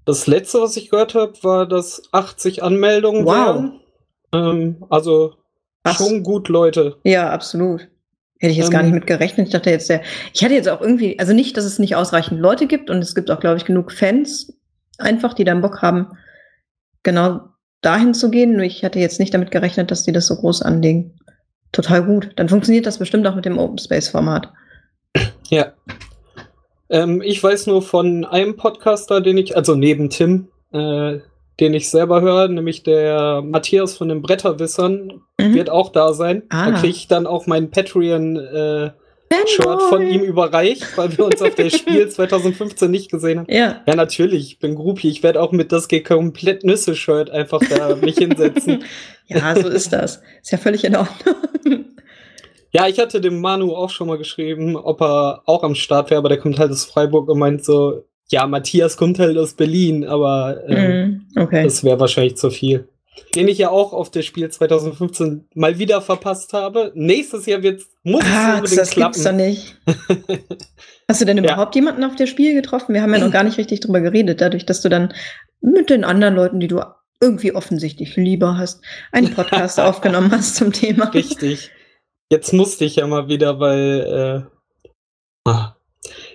Das 0.05 0.27
letzte, 0.27 0.61
was 0.61 0.77
ich 0.77 0.91
gehört 0.91 1.15
habe, 1.15 1.33
war, 1.43 1.67
dass 1.67 2.03
80 2.13 2.63
Anmeldungen 2.63 3.25
Wow. 3.25 3.33
waren. 3.33 3.81
Ähm, 4.33 4.85
also 4.91 5.35
Krass. 5.85 5.97
schon 5.97 6.23
gut 6.23 6.49
Leute. 6.49 6.97
Ja, 7.05 7.31
absolut. 7.31 7.89
Hätte 8.39 8.51
ich 8.51 8.59
jetzt 8.59 8.67
Ähm, 8.67 8.73
gar 8.73 8.83
nicht 8.83 8.93
mit 8.93 9.07
gerechnet. 9.07 9.47
Ich 9.47 9.53
dachte 9.53 9.71
jetzt, 9.71 9.89
der, 9.89 10.03
ich 10.35 10.45
hatte 10.45 10.55
jetzt 10.55 10.69
auch 10.69 10.81
irgendwie, 10.83 11.19
also 11.19 11.33
nicht, 11.33 11.57
dass 11.57 11.65
es 11.65 11.79
nicht 11.79 11.97
ausreichend 11.97 12.41
Leute 12.41 12.67
gibt 12.67 12.91
und 12.91 12.99
es 12.99 13.15
gibt 13.15 13.31
auch, 13.31 13.41
glaube 13.41 13.57
ich, 13.57 13.65
genug 13.65 13.93
Fans 13.93 14.53
einfach, 14.99 15.33
die 15.35 15.45
dann 15.45 15.63
Bock 15.63 15.81
haben, 15.83 16.19
genau 17.03 17.41
dahin 17.81 18.13
zu 18.13 18.31
gehen. 18.31 18.53
Nur 18.55 18.65
ich 18.65 18.85
hatte 18.85 18.99
jetzt 18.99 19.21
nicht 19.21 19.33
damit 19.33 19.51
gerechnet, 19.51 19.91
dass 19.91 20.03
die 20.03 20.13
das 20.13 20.27
so 20.27 20.37
groß 20.37 20.63
anlegen. 20.63 21.17
Total 21.73 22.05
gut. 22.05 22.33
Dann 22.37 22.49
funktioniert 22.49 22.87
das 22.87 22.99
bestimmt 22.99 23.27
auch 23.27 23.35
mit 23.37 23.45
dem 23.45 23.59
Open 23.59 23.79
Space 23.79 24.09
Format. 24.09 24.53
Ja. 25.49 25.73
Ähm, 26.91 27.23
ich 27.25 27.43
weiß 27.43 27.67
nur 27.67 27.83
von 27.83 28.25
einem 28.25 28.57
Podcaster, 28.57 29.21
den 29.21 29.39
ich, 29.39 29.57
also 29.57 29.75
neben 29.75 30.11
Tim, 30.11 30.49
äh, 30.73 31.19
den 31.61 31.73
ich 31.75 31.89
selber 31.91 32.21
höre, 32.21 32.49
nämlich 32.49 32.83
der 32.83 33.41
Matthias 33.43 33.97
von 33.97 34.09
den 34.09 34.23
Bretterwissern, 34.23 35.21
Mhm. 35.41 35.55
wird 35.55 35.71
auch 35.71 35.91
da 35.91 36.13
sein. 36.13 36.43
Ah. 36.51 36.71
Da 36.71 36.79
kriege 36.79 36.93
ich 36.97 37.09
dann 37.09 37.27
auch 37.27 37.47
mein 37.47 37.71
Patreon-Shirt 37.71 38.93
Fanboy. 39.31 39.89
von 39.89 40.07
ihm 40.07 40.21
überreicht, 40.23 40.87
weil 40.97 41.17
wir 41.17 41.25
uns 41.27 41.43
auf 41.43 41.55
der 41.57 41.71
Spiel 41.71 42.09
2015 42.09 42.91
nicht 42.91 43.11
gesehen 43.11 43.41
haben. 43.41 43.47
Ja, 43.53 43.83
Ja, 43.87 43.95
natürlich, 43.97 44.47
ich 44.53 44.59
bin 44.61 44.75
Groupie. 44.77 45.09
Ich 45.11 45.23
werde 45.23 45.41
auch 45.41 45.53
mit 45.53 45.73
das 45.73 45.89
geht 45.89 46.05
komplett 46.07 46.65
Nüsse-Shirt 46.65 47.31
einfach 47.31 47.61
da 47.69 47.97
mich 47.97 48.17
hinsetzen. 48.19 48.85
ja, 49.27 49.55
so 49.61 49.69
ist 49.69 49.93
das. 49.93 50.23
Ist 50.43 50.53
ja 50.53 50.59
völlig 50.59 50.85
in 50.85 50.97
Ordnung. 50.97 51.35
Ja, 52.75 52.89
ich 52.89 52.99
hatte 52.99 53.21
dem 53.21 53.41
Manu 53.41 53.75
auch 53.75 53.91
schon 53.91 54.09
mal 54.09 54.19
geschrieben, 54.19 54.77
ob 54.77 55.01
er 55.01 55.43
auch 55.47 55.63
am 55.63 55.75
Start 55.75 56.11
wäre, 56.11 56.19
aber 56.19 56.29
der 56.29 56.39
kommt 56.39 56.59
halt 56.59 56.73
aus 56.73 56.85
Freiburg 56.85 57.29
und 57.29 57.39
meint 57.39 57.65
so, 57.65 58.05
ja, 58.31 58.47
Matthias 58.47 58.97
kommt 58.97 59.19
halt 59.19 59.37
aus 59.39 59.55
Berlin, 59.55 60.05
aber 60.05 60.69
äh, 60.69 61.11
okay. 61.37 61.63
das 61.65 61.85
wäre 61.85 62.01
wahrscheinlich 62.01 62.37
zu 62.37 62.51
viel. 62.51 62.89
Den 63.37 63.47
ich 63.47 63.59
ja 63.59 63.71
auch 63.71 63.93
auf 63.93 64.11
das 64.11 64.25
Spiel 64.25 64.49
2015 64.49 65.45
mal 65.55 65.79
wieder 65.79 66.01
verpasst 66.03 66.53
habe. 66.53 66.91
Nächstes 66.97 67.47
Jahr 67.47 67.63
wird's, 67.63 67.87
muss 68.03 68.25
es 68.25 68.31
Ah, 68.33 68.55
unbedingt 68.57 68.81
das 68.81 68.91
gibt's 68.91 69.23
doch 69.23 69.31
klappen. 69.31 69.37
nicht. 69.37 69.77
Hast 71.09 71.21
du 71.21 71.25
denn 71.25 71.37
Ja. 71.39 71.45
überhaupt 71.45 71.75
jemanden 71.77 72.03
auf 72.03 72.17
der 72.17 72.27
Spiel 72.27 72.55
getroffen? 72.55 72.93
Wir 72.93 73.03
haben 73.03 73.15
ja 73.15 73.21
noch 73.21 73.31
gar 73.31 73.45
nicht 73.45 73.57
richtig 73.59 73.81
drüber 73.81 74.01
geredet, 74.01 74.41
dadurch, 74.41 74.67
dass 74.67 74.81
du 74.83 74.89
dann 74.89 75.13
mit 75.61 75.91
den 75.91 76.03
anderen 76.03 76.35
Leuten, 76.35 76.59
die 76.59 76.67
du 76.67 76.81
irgendwie 77.21 77.55
offensichtlich 77.55 78.17
lieber 78.17 78.57
hast, 78.59 78.81
einen 79.13 79.33
Podcast 79.33 79.79
aufgenommen 79.81 80.33
hast 80.33 80.57
zum 80.57 80.73
Thema. 80.73 81.05
Richtig. 81.11 81.71
Jetzt 82.35 82.53
musste 82.53 82.85
ich 82.85 82.97
ja 82.97 83.07
mal 83.07 83.29
wieder, 83.29 83.61
weil. 83.61 84.49
Äh, 85.47 85.49
ah. 85.49 85.77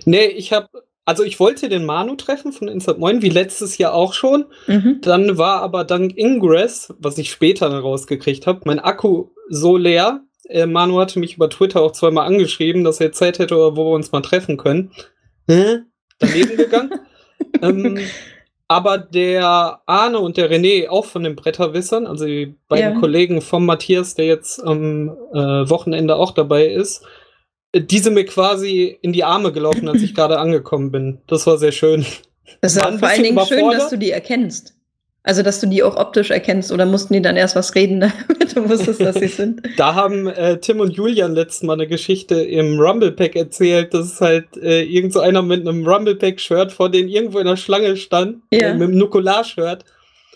Nee, 0.05 0.27
ich 0.27 0.53
habe. 0.53 0.69
Also 1.03 1.23
ich 1.23 1.41
wollte 1.41 1.67
den 1.67 1.85
Manu 1.85 2.15
treffen 2.15 2.53
von 2.53 2.69
Instant 2.69 2.99
Moin, 2.99 3.21
wie 3.21 3.29
letztes 3.29 3.77
Jahr 3.77 3.93
auch 3.93 4.13
schon. 4.13 4.45
Mhm. 4.67 5.01
Dann 5.01 5.37
war 5.37 5.61
aber 5.61 5.83
dank 5.83 6.17
Ingress, 6.17 6.93
was 6.99 7.17
ich 7.17 7.31
später 7.31 7.67
rausgekriegt 7.67 8.47
habe, 8.47 8.61
mein 8.63 8.79
Akku 8.79 9.31
so 9.49 9.75
leer. 9.75 10.21
Äh, 10.47 10.67
Manu 10.67 10.99
hatte 10.99 11.19
mich 11.19 11.35
über 11.35 11.49
Twitter 11.49 11.81
auch 11.81 11.91
zweimal 11.91 12.27
angeschrieben, 12.27 12.85
dass 12.85 13.01
er 13.01 13.11
Zeit 13.11 13.39
hätte, 13.39 13.55
wo 13.55 13.75
wir 13.75 13.95
uns 13.95 14.13
mal 14.13 14.21
treffen 14.21 14.55
können. 14.55 14.91
Hä? 15.49 15.79
Daneben 16.19 16.55
gegangen. 16.55 16.91
ähm, 17.61 17.99
aber 18.69 18.99
der 18.99 19.81
Arne 19.87 20.19
und 20.19 20.37
der 20.37 20.49
René, 20.49 20.87
auch 20.87 21.05
von 21.05 21.23
den 21.23 21.35
Bretterwissern, 21.35 22.05
also 22.05 22.25
die 22.25 22.55
beiden 22.67 22.93
Ja. 22.93 22.99
Kollegen 22.99 23.41
vom 23.41 23.65
Matthias, 23.65 24.13
der 24.13 24.27
jetzt 24.27 24.63
am 24.63 25.09
äh, 25.33 25.69
Wochenende 25.69 26.15
auch 26.15 26.31
dabei 26.31 26.67
ist, 26.67 27.03
äh, 27.71 27.81
die 27.81 27.97
sind 27.97 28.13
mir 28.13 28.25
quasi 28.25 28.95
in 29.01 29.11
die 29.11 29.23
Arme 29.23 29.51
gelaufen, 29.51 29.89
als 29.89 30.03
ich 30.03 30.13
gerade 30.15 30.37
angekommen 30.37 30.91
bin. 30.91 31.21
Das 31.25 31.47
war 31.47 31.57
sehr 31.57 31.71
schön. 31.71 32.05
Das 32.61 32.75
ist 32.75 32.83
War 32.83 32.97
vor 32.99 33.09
allen 33.09 33.23
Dingen 33.23 33.45
schön, 33.47 33.71
dass 33.71 33.89
du 33.89 33.97
die 33.97 34.11
erkennst. 34.11 34.75
Also, 35.29 35.43
dass 35.43 35.61
du 35.61 35.67
die 35.67 35.83
auch 35.83 35.95
optisch 35.95 36.31
erkennst 36.31 36.71
oder 36.71 36.87
mussten 36.87 37.13
die 37.13 37.21
dann 37.21 37.37
erst 37.37 37.55
was 37.55 37.75
reden, 37.75 37.99
damit 38.27 38.55
du 38.55 38.67
wusstest, 38.67 38.99
dass 38.99 39.15
sie 39.17 39.27
sind. 39.27 39.61
Da 39.77 39.93
haben 39.93 40.25
äh, 40.25 40.57
Tim 40.59 40.79
und 40.79 40.89
Julian 40.95 41.35
letztes 41.35 41.61
Mal 41.61 41.73
eine 41.73 41.85
Geschichte 41.87 42.33
im 42.41 42.79
Rumble 42.79 43.11
Pack 43.11 43.35
erzählt, 43.35 43.93
dass 43.93 44.19
halt 44.21 44.47
äh, 44.57 44.81
irgend 44.81 45.13
so 45.13 45.19
einer 45.19 45.43
mit 45.43 45.67
einem 45.67 45.87
Rumble 45.87 46.15
Pack 46.15 46.39
Shirt 46.39 46.71
vor 46.71 46.89
denen 46.89 47.09
irgendwo 47.09 47.37
in 47.37 47.45
der 47.45 47.57
Schlange 47.57 47.95
stand, 47.95 48.37
Ja. 48.51 48.69
äh, 48.69 48.73
mit 48.73 48.87
einem 48.87 48.97
Nukular 48.97 49.43
Shirt. 49.43 49.85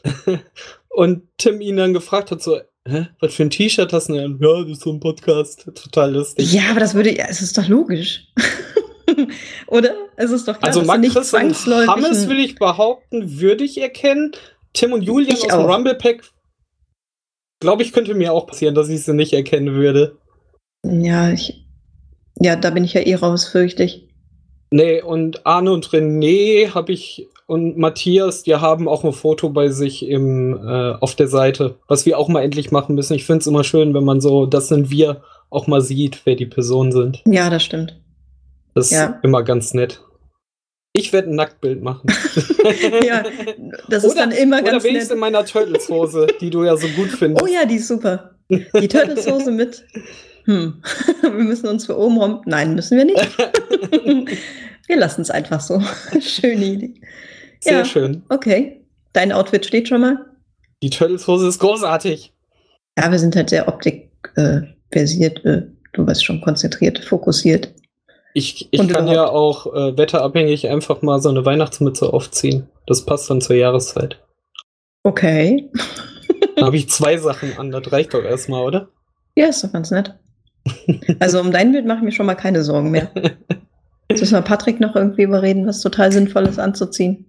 und 0.89 1.23
Tim 1.39 1.59
ihn 1.59 1.77
dann 1.77 1.93
gefragt 1.95 2.29
hat 2.29 2.43
so, 2.43 2.59
hä, 2.87 3.07
was 3.19 3.33
für 3.33 3.43
ein 3.43 3.49
T-Shirt 3.49 3.91
hast 3.93 4.09
du 4.09 4.13
denn? 4.13 4.37
Ja, 4.39 4.61
das 4.61 4.73
ist 4.73 4.81
so 4.81 4.91
ein 4.91 4.99
Podcast, 4.99 5.65
total 5.73 6.13
lustig. 6.13 6.53
Ja, 6.53 6.69
aber 6.69 6.81
das 6.81 6.93
würde, 6.93 7.15
ja, 7.15 7.25
es 7.29 7.41
ist 7.41 7.57
doch 7.57 7.67
logisch. 7.67 8.27
Oder? 9.67 9.93
Es 10.15 10.31
ist 10.31 10.47
doch 10.47 10.59
klar, 10.59 10.67
Also 10.67 10.81
dass 10.81 10.89
du 10.95 10.97
nicht 10.99 11.15
und 11.15 11.25
zwangsläufig. 11.25 11.87
Hammes 11.87 12.29
will 12.29 12.39
ich 12.39 12.55
behaupten, 12.55 13.39
würde 13.39 13.63
ich 13.63 13.81
erkennen. 13.81 14.31
Tim 14.73 14.93
und 14.93 15.01
Julian 15.03 15.35
Ich 15.37 15.51
aus 15.51 15.57
dem. 15.59 15.69
Rumble 15.71 15.95
Pack, 15.95 16.23
glaube 17.59 17.83
ich, 17.83 17.93
könnte 17.93 18.13
mir 18.15 18.33
auch 18.33 18.47
passieren, 18.47 18.75
dass 18.75 18.89
ich 18.89 19.03
sie 19.03 19.13
nicht 19.13 19.33
erkennen 19.33 19.73
würde. 19.75 20.17
Ja, 20.85 21.31
ich, 21.31 21.65
ja, 22.39 22.55
da 22.55 22.69
bin 22.71 22.83
ich 22.83 22.93
ja 22.93 23.01
eh 23.01 23.15
raus, 23.15 23.45
fürchte 23.47 23.83
ich. 23.83 24.09
Nee, 24.71 25.01
und 25.01 25.45
Arne 25.45 25.71
und 25.71 25.87
René 25.89 26.73
habe 26.73 26.91
ich 26.91 27.27
und 27.45 27.77
Matthias, 27.77 28.43
die 28.43 28.55
haben 28.55 28.87
auch 28.87 29.03
ein 29.03 29.11
Foto 29.13 29.49
bei 29.49 29.69
sich 29.69 30.07
im, 30.07 30.57
äh, 30.65 30.93
auf 30.93 31.15
der 31.15 31.27
Seite, 31.27 31.75
was 31.87 32.05
wir 32.05 32.17
auch 32.17 32.27
mal 32.29 32.41
endlich 32.41 32.71
machen 32.71 32.95
müssen. 32.95 33.13
Ich 33.13 33.25
finde 33.25 33.39
es 33.41 33.47
immer 33.47 33.63
schön, 33.63 33.93
wenn 33.93 34.05
man 34.05 34.21
so, 34.21 34.45
das 34.45 34.69
sind 34.69 34.89
wir, 34.89 35.21
auch 35.49 35.67
mal 35.67 35.81
sieht, 35.81 36.21
wer 36.25 36.35
die 36.35 36.47
Personen 36.47 36.91
sind. 36.91 37.21
Ja, 37.27 37.49
das 37.51 37.63
stimmt. 37.63 37.99
Das 38.73 38.89
Ja. 38.89 39.05
ist 39.05 39.15
immer 39.23 39.43
ganz 39.43 39.73
nett. 39.75 40.01
Ich 40.95 41.11
werde 41.11 41.29
ein 41.29 41.35
Nacktbild 41.35 41.81
machen. 41.81 42.07
Ja, 43.05 43.23
das 43.89 44.03
ist 44.05 44.15
dann 44.17 44.31
immer 44.31 44.61
oder 44.61 44.71
ganz 44.71 44.83
wenigstens 44.85 45.09
nett. 45.09 45.15
in 45.15 45.19
meiner 45.19 45.43
Turtles-Hose, 45.45 46.27
die 46.39 46.49
du 46.49 46.63
ja 46.63 46.77
so 46.77 46.87
gut 46.89 47.09
findest. 47.09 47.43
Oh 47.43 47.47
ja, 47.47 47.65
die 47.65 47.75
ist 47.75 47.87
super. 47.89 48.35
Die 48.49 48.87
Turtles-Hose 48.87 49.51
mit. 49.51 49.83
Hm. 50.45 50.81
Wir 51.21 51.29
müssen 51.31 51.67
uns 51.67 51.85
für 51.87 51.97
oben 51.97 52.17
rum. 52.17 52.41
Nein, 52.45 52.75
müssen 52.75 52.97
wir 52.97 53.05
nicht. 53.05 53.37
Wir 54.87 54.97
lassen 54.97 55.21
es 55.21 55.29
einfach 55.31 55.59
so. 55.59 55.81
Schöne 56.21 56.63
Idee. 56.65 56.93
Sehr 57.59 57.79
Ja. 57.79 57.85
schön. 57.85 58.23
Okay. 58.29 58.85
Dein 59.13 59.31
Outfit 59.33 59.65
steht 59.65 59.87
schon 59.89 60.01
mal. 60.01 60.17
Die 60.81 60.89
Turtles-Hose 60.89 61.47
ist 61.47 61.59
großartig. 61.59 62.33
Ja, 62.97 63.11
wir 63.11 63.19
sind 63.19 63.35
halt 63.35 63.49
sehr 63.49 63.67
optikversiert. 63.67 64.37
Äh, 64.37 64.61
versiert, 64.91 65.43
äh, 65.45 65.63
du 65.93 66.05
weißt 66.07 66.23
schon, 66.23 66.39
konzentriert, 66.41 67.03
fokussiert. 67.03 67.73
Ich, 68.33 68.67
ich 68.71 68.87
kann 68.87 69.07
ja 69.07 69.27
auch 69.27 69.67
äh, 69.67 69.95
wetterabhängig 69.97 70.69
einfach 70.69 71.01
mal 71.01 71.21
so 71.21 71.29
eine 71.29 71.45
Weihnachtsmütze 71.45 72.11
aufziehen. 72.11 72.67
Das 72.87 73.05
passt 73.05 73.29
dann 73.29 73.41
zur 73.41 73.55
Jahreszeit. 73.55 74.19
Okay. 75.03 75.69
Da 76.55 76.67
habe 76.67 76.77
ich 76.77 76.89
zwei 76.89 77.17
Sachen 77.17 77.57
an, 77.57 77.71
das 77.71 77.91
reicht 77.91 78.13
doch 78.13 78.23
erstmal, 78.23 78.63
oder? 78.63 78.87
Ja, 79.35 79.47
ist 79.47 79.63
doch 79.63 79.71
ganz 79.71 79.89
nett. 79.89 80.13
Also 81.19 81.39
um 81.39 81.51
dein 81.51 81.71
Bild 81.71 81.85
mache 81.85 81.97
ich 81.97 82.03
mir 82.03 82.11
schon 82.11 82.27
mal 82.27 82.35
keine 82.35 82.63
Sorgen 82.63 82.91
mehr. 82.91 83.09
Jetzt 84.09 84.21
müssen 84.21 84.35
wir 84.35 84.41
Patrick 84.41 84.79
noch 84.79 84.95
irgendwie 84.95 85.23
überreden, 85.23 85.65
was 85.65 85.81
total 85.81 86.11
sinnvoll 86.11 86.43
ist 86.43 86.59
anzuziehen. 86.59 87.25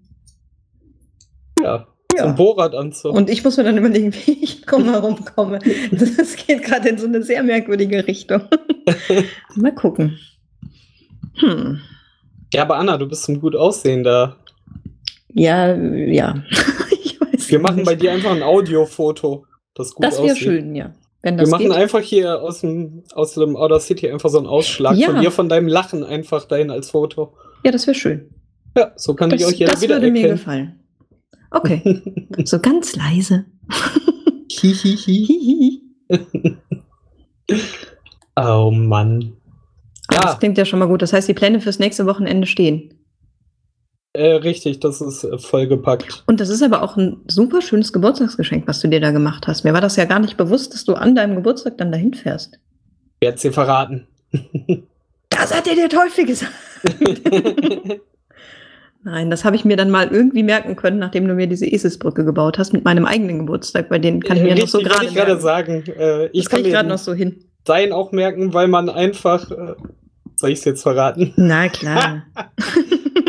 Ja. 1.62 1.87
So 2.16 2.25
ein 2.25 2.34
Bohrradanzug. 2.34 3.14
Und 3.14 3.30
ich 3.30 3.42
muss 3.42 3.56
mir 3.56 3.64
dann 3.64 3.78
überlegen, 3.78 4.14
wie 4.26 4.44
ich 4.44 4.61
drumherum 4.62 5.25
komme. 5.25 5.58
Das 5.90 6.37
geht 6.37 6.62
gerade 6.62 6.90
in 6.90 6.99
so 6.99 7.06
eine 7.06 7.23
sehr 7.23 7.42
merkwürdige 7.42 8.06
Richtung. 8.06 8.42
Mal 9.56 9.75
gucken. 9.75 10.18
Hm. 11.36 11.80
Ja, 12.52 12.62
aber 12.62 12.76
Anna, 12.76 12.96
du 12.96 13.06
bist 13.06 13.28
ein 13.28 13.40
gut 13.40 13.56
aussehender. 13.56 14.36
Ja, 15.32 15.74
ja. 15.74 16.42
Ich 17.04 17.20
weiß 17.20 17.50
Wir 17.50 17.58
machen 17.58 17.76
nicht. 17.76 17.86
bei 17.86 17.94
dir 17.96 18.12
einfach 18.12 18.30
ein 18.30 18.42
Audiofoto, 18.42 19.46
das 19.74 19.94
gut 19.94 20.04
Das 20.04 20.22
wäre 20.22 20.36
schön, 20.36 20.74
ja. 20.74 20.94
Wenn 21.22 21.34
Wir 21.36 21.42
das 21.42 21.50
machen 21.50 21.66
geht. 21.68 21.72
einfach 21.76 22.00
hier 22.00 22.40
aus 22.42 22.60
dem, 22.60 23.02
aus 23.14 23.34
dem 23.34 23.56
Outer 23.56 23.80
City 23.80 24.10
einfach 24.10 24.28
so 24.30 24.38
einen 24.38 24.46
Ausschlag 24.46 24.96
Ja. 24.96 25.08
von 25.10 25.20
dir, 25.20 25.30
von 25.30 25.48
deinem 25.48 25.68
Lachen 25.68 26.04
einfach 26.04 26.44
dahin 26.46 26.70
als 26.70 26.90
Foto. 26.90 27.34
Ja, 27.64 27.72
das 27.72 27.86
wäre 27.86 27.94
schön. 27.94 28.30
Ja, 28.76 28.92
so 28.96 29.14
kann 29.14 29.30
Das, 29.30 29.38
dich 29.38 29.46
auch 29.46 29.52
jeder 29.52 29.72
das 29.72 29.88
würde 29.88 30.10
mir 30.10 30.28
gefallen. 30.28 30.80
Okay. 31.50 32.02
So 32.44 32.58
ganz 32.58 32.94
leise. 32.96 33.44
Hihihi. 34.50 34.96
Hihihi. 34.96 35.82
oh 38.36 38.70
Mann. 38.70 39.32
Ja. 40.12 40.20
Das 40.20 40.38
klingt 40.38 40.58
ja 40.58 40.64
schon 40.64 40.78
mal 40.78 40.87
gut. 40.87 41.02
Das 41.02 41.12
heißt, 41.12 41.28
die 41.28 41.34
Pläne 41.34 41.61
fürs 41.61 41.78
nächste 41.78 42.06
Wochenende 42.06 42.46
stehen. 42.46 42.94
Äh, 44.12 44.34
richtig, 44.37 44.78
das 44.78 45.00
ist 45.00 45.25
äh, 45.25 45.38
vollgepackt. 45.38 46.23
Und 46.26 46.38
das 46.40 46.49
ist 46.49 46.62
aber 46.62 46.82
auch 46.82 46.96
ein 46.96 47.23
super 47.26 47.61
schönes 47.61 47.92
Geburtstagsgeschenk, 47.92 48.68
was 48.68 48.80
du 48.80 48.87
dir 48.88 49.00
da 49.00 49.11
gemacht 49.11 49.49
hast. 49.49 49.64
Mir 49.64 49.73
war 49.73 49.80
das 49.80 49.96
ja 49.96 50.04
gar 50.04 50.20
nicht 50.20 50.37
bewusst, 50.37 50.73
dass 50.73 50.84
du 50.84 50.94
an 50.94 51.16
deinem 51.16 51.34
Geburtstag 51.34 51.78
dann 51.78 51.90
dahin 51.90 52.14
fährst. 52.14 52.61
Wer 53.20 53.32
hat's 53.32 53.42
dir 53.42 53.52
verraten? 53.52 54.06
Das 55.37 55.52
hat 55.52 55.66
dir 55.66 55.75
der 55.75 55.88
Teufel 55.88 56.26
gesagt. 56.26 56.52
Nein, 59.02 59.30
das 59.30 59.44
habe 59.44 59.56
ich 59.56 59.64
mir 59.64 59.76
dann 59.76 59.90
mal 59.90 60.08
irgendwie 60.08 60.44
merken 60.44 60.76
können, 60.76 60.99
nachdem 60.99 61.26
du 61.26 61.34
mir 61.34 61.49
diese 61.49 61.66
Eselsbrücke 61.66 62.25
gebaut 62.25 62.56
hast 62.56 62.73
mit 62.73 62.84
meinem 62.84 63.04
eigenen 63.04 63.40
Geburtstag, 63.40 63.88
bei 63.88 63.99
denen 63.99 64.23
kann 64.23 64.37
ich 64.37 64.44
mir 64.44 64.54
noch 64.54 64.62
Richtig, 64.62 64.70
so 64.70 64.78
wollte 64.78 64.90
gerade 64.90 65.06
ich 65.06 65.14
gerade 65.14 65.40
sagen. 65.40 65.84
Äh, 65.88 66.26
ich 66.26 66.44
Das 66.44 66.50
kann 66.50 66.64
ich 66.64 66.70
gerade 66.70 66.88
noch 66.88 66.99
so 66.99 67.12
hin. 67.12 67.44
Dein 67.64 67.92
auch 67.92 68.12
merken, 68.12 68.54
weil 68.54 68.68
man 68.68 68.88
einfach. 68.88 69.50
Äh, 69.50 69.75
soll 70.37 70.50
ich 70.50 70.59
es 70.59 70.64
jetzt 70.64 70.83
verraten? 70.83 71.33
Na 71.37 71.68
klar. 71.68 72.25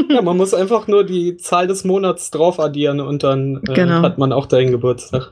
Ja, 0.07 0.21
man 0.21 0.37
muss 0.37 0.53
einfach 0.53 0.87
nur 0.87 1.03
die 1.03 1.35
Zahl 1.37 1.65
des 1.67 1.83
Monats 1.83 2.29
drauf 2.29 2.59
addieren 2.59 2.99
und 3.01 3.23
dann 3.23 3.59
äh, 3.67 3.73
Genau. 3.73 4.01
hat 4.01 4.17
man 4.19 4.31
auch 4.31 4.45
deinen 4.45 4.71
Geburtstag. 4.71 5.31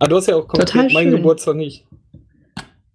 Aber 0.00 0.08
du 0.08 0.16
hast 0.16 0.26
ja 0.26 0.34
auch 0.36 0.48
Total 0.48 0.90
meinen. 0.92 1.12
Geburtstag 1.12 1.54
nicht. 1.56 1.86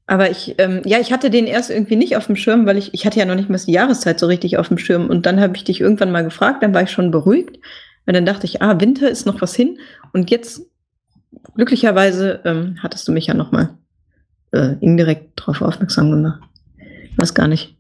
Aber 0.08 0.30
ich, 0.30 0.56
ähm, 0.58 0.82
ja, 0.86 1.00
ich 1.00 1.12
hatte 1.14 1.30
den 1.30 1.48
erst 1.48 1.72
irgendwie 1.72 1.96
nicht 1.96 2.18
auf 2.18 2.28
dem 2.28 2.36
Schirm, 2.36 2.66
weil 2.66 2.78
ich, 2.78 2.94
ich 2.94 3.06
hatte 3.06 3.18
ja 3.18 3.25
noch 3.25 3.36
nicht 3.36 3.50
mal 3.50 3.58
die 3.66 3.72
Jahreszeit 3.72 4.20
so 4.20 4.28
richtig 4.28 4.58
auf 4.58 4.68
dem 4.68 4.78
Schirm. 4.78 5.10
Und 5.10 5.25
dann 5.25 5.40
habe 5.40 5.56
ich 5.56 5.64
dich 5.64 5.80
irgendwann 5.82 6.12
mal 6.12 6.24
gefragt, 6.24 6.62
dann 6.62 6.74
war 6.74 6.84
ich 6.84 6.92
schon 6.92 7.12
beruhigt. 7.12 7.60
Weil 8.06 8.14
dann 8.14 8.25
dachte 8.25 8.46
ich, 8.46 8.62
ah, 8.62 8.80
Winter 8.80 9.10
ist 9.10 9.25
noch 9.25 9.42
was 9.42 9.56
hin. 9.56 9.80
Und 10.14 10.30
jetzt, 10.32 10.64
glücklicherweise, 11.56 12.42
ähm, 12.46 12.78
hattest 12.84 13.08
du 13.08 13.12
mich 13.14 13.28
ja 13.28 13.34
noch 13.34 13.52
mal 13.52 13.70
äh, 14.56 14.76
indirekt 14.82 15.40
darauf 15.40 15.62
aufmerksam 15.62 16.12
gemacht. 16.12 16.42
Weiß 17.18 17.34
gar 17.34 17.48
nicht. 17.48 17.76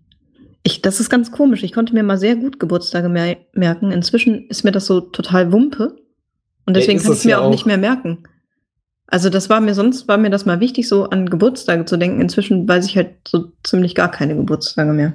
Ich, 0.63 0.81
das 0.81 0.99
ist 0.99 1.09
ganz 1.09 1.31
komisch. 1.31 1.63
Ich 1.63 1.73
konnte 1.73 1.93
mir 1.93 2.03
mal 2.03 2.17
sehr 2.17 2.35
gut 2.35 2.59
Geburtstage 2.59 3.09
mer 3.09 3.37
merken. 3.53 3.91
Inzwischen 3.91 4.47
ist 4.47 4.63
mir 4.63 4.71
das 4.71 4.85
so 4.87 4.99
total 5.01 5.51
Wumpe. 5.51 5.95
Und 6.65 6.73
Ja, 6.75 6.79
deswegen 6.79 6.97
ist 6.97 7.03
kann 7.03 7.13
ich 7.13 7.19
es 7.19 7.25
mir 7.25 7.31
ja 7.31 7.39
auch, 7.39 7.45
auch. 7.45 7.51
nicht 7.51 7.65
mehr 7.65 7.77
merken. 7.77 8.23
Also 9.07 9.29
das 9.29 9.49
war 9.49 9.61
mir 9.61 9.75
sonst 9.75 10.07
war 10.07 10.17
mir 10.17 10.31
das 10.31 10.45
mal 10.47 10.59
wichtig, 10.59 10.87
so 10.87 11.03
an 11.09 11.29
Geburtstage 11.29 11.85
zu 11.85 11.97
denken. 11.97 12.21
Inzwischen 12.21 12.67
weiß 12.67 12.87
ich 12.87 12.95
halt 12.97 13.11
so 13.27 13.51
ziemlich 13.63 13.93
gar 13.93 14.09
keine 14.09 14.35
Geburtstage 14.35 14.93
mehr. 14.93 15.13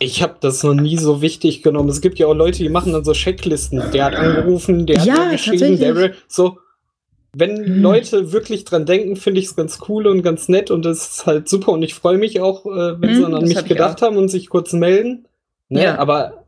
Ich 0.00 0.22
habe 0.22 0.36
das 0.40 0.62
noch 0.64 0.74
nie 0.74 0.96
so 0.96 1.20
wichtig 1.22 1.62
genommen. 1.62 1.88
Es 1.90 2.00
gibt 2.00 2.18
ja 2.18 2.26
auch 2.26 2.34
Leute, 2.34 2.58
die 2.58 2.68
machen 2.68 2.92
dann 2.92 3.04
so 3.04 3.12
Checklisten. 3.12 3.80
Der 3.92 4.06
hat 4.06 4.14
angerufen, 4.16 4.86
der 4.86 5.00
hat 5.00 5.06
Ja, 5.06 5.24
mir 5.26 5.32
geschrieben, 5.32 5.78
der 5.78 5.94
tatsächlich. 5.94 6.24
so. 6.28 6.58
Wenn 7.38 7.56
Hm. 7.64 7.82
Leute 7.82 8.32
wirklich 8.32 8.64
dran 8.64 8.86
denken, 8.86 9.16
finde 9.16 9.40
ich 9.40 9.46
es 9.46 9.56
ganz 9.56 9.78
cool 9.88 10.06
und 10.06 10.22
ganz 10.22 10.48
nett 10.48 10.70
und 10.70 10.84
das 10.84 11.06
ist 11.18 11.26
halt 11.26 11.48
super 11.48 11.72
und 11.72 11.82
ich 11.82 11.94
freue 11.94 12.16
mich 12.16 12.40
auch, 12.40 12.64
äh, 12.66 13.00
wenn 13.00 13.10
Hm, 13.10 13.14
sie 13.16 13.22
dann 13.22 13.34
an 13.34 13.44
mich 13.44 13.64
gedacht 13.66 14.00
haben 14.00 14.16
und 14.16 14.28
sich 14.28 14.48
kurz 14.48 14.72
melden. 14.72 15.26
Ne? 15.68 15.82
Ja. 15.84 15.98
Aber 15.98 16.45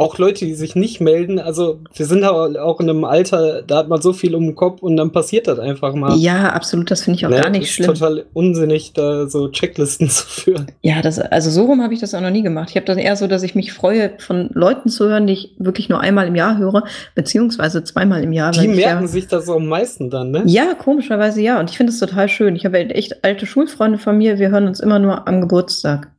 auch 0.00 0.16
Leute, 0.16 0.46
die 0.46 0.54
sich 0.54 0.76
nicht 0.76 1.00
melden, 1.00 1.40
also 1.40 1.80
wir 1.92 2.06
sind 2.06 2.24
auch 2.24 2.54
auch 2.54 2.78
in 2.78 2.88
einem 2.88 3.04
Alter, 3.04 3.62
da 3.62 3.78
hat 3.78 3.88
man 3.88 4.00
so 4.00 4.12
viel 4.12 4.36
um 4.36 4.44
den 4.44 4.54
Kopf 4.54 4.80
und 4.80 4.96
dann 4.96 5.10
passiert 5.10 5.48
das 5.48 5.58
einfach 5.58 5.92
mal. 5.92 6.16
Ja, 6.16 6.50
absolut, 6.50 6.88
das 6.92 7.02
finde 7.02 7.16
ich 7.16 7.26
auch 7.26 7.30
Ne? 7.30 7.40
gar 7.40 7.50
nicht 7.50 7.64
ist 7.64 7.70
schlimm. 7.72 7.88
total 7.94 8.24
unsinnig, 8.32 8.92
da 8.92 9.26
so 9.28 9.48
Checklisten 9.48 10.08
zu 10.08 10.24
führen. 10.24 10.70
Ja, 10.82 11.02
das, 11.02 11.18
also 11.18 11.50
so 11.50 11.64
rum 11.64 11.82
habe 11.82 11.92
ich 11.94 11.98
das 12.00 12.14
auch 12.14 12.20
noch 12.20 12.30
nie 12.30 12.42
gemacht. 12.44 12.70
Ich 12.70 12.76
habe 12.76 12.86
das 12.86 12.96
eher 12.96 13.16
so, 13.16 13.26
dass 13.26 13.42
ich 13.42 13.56
mich 13.56 13.72
freue, 13.72 14.12
von 14.18 14.50
Leuten 14.54 14.88
zu 14.88 15.08
hören, 15.08 15.26
die 15.26 15.32
ich 15.32 15.54
wirklich 15.58 15.88
nur 15.88 16.00
einmal 16.00 16.28
im 16.28 16.36
Jahr 16.36 16.58
höre, 16.58 16.84
beziehungsweise 17.16 17.82
zweimal 17.82 18.22
im 18.22 18.32
Jahr. 18.32 18.52
Die 18.52 18.68
merken 18.68 19.02
ja, 19.02 19.06
sich 19.08 19.26
das 19.26 19.48
am 19.50 19.66
meisten 19.66 20.10
dann, 20.10 20.30
ne? 20.30 20.44
Ja, 20.46 20.74
komischerweise 20.74 21.40
ja. 21.42 21.58
Und 21.58 21.70
ich 21.70 21.76
finde 21.76 21.92
es 21.92 21.98
total 21.98 22.28
schön. 22.28 22.54
Ich 22.54 22.64
habe 22.64 22.78
echt 22.78 23.24
alte 23.24 23.46
Schulfreunde 23.46 23.98
von 23.98 24.16
mir. 24.16 24.38
Wir 24.38 24.50
hören 24.50 24.68
uns 24.68 24.78
immer 24.78 25.00
nur 25.00 25.26
am 25.26 25.40
Geburtstag. 25.40 26.12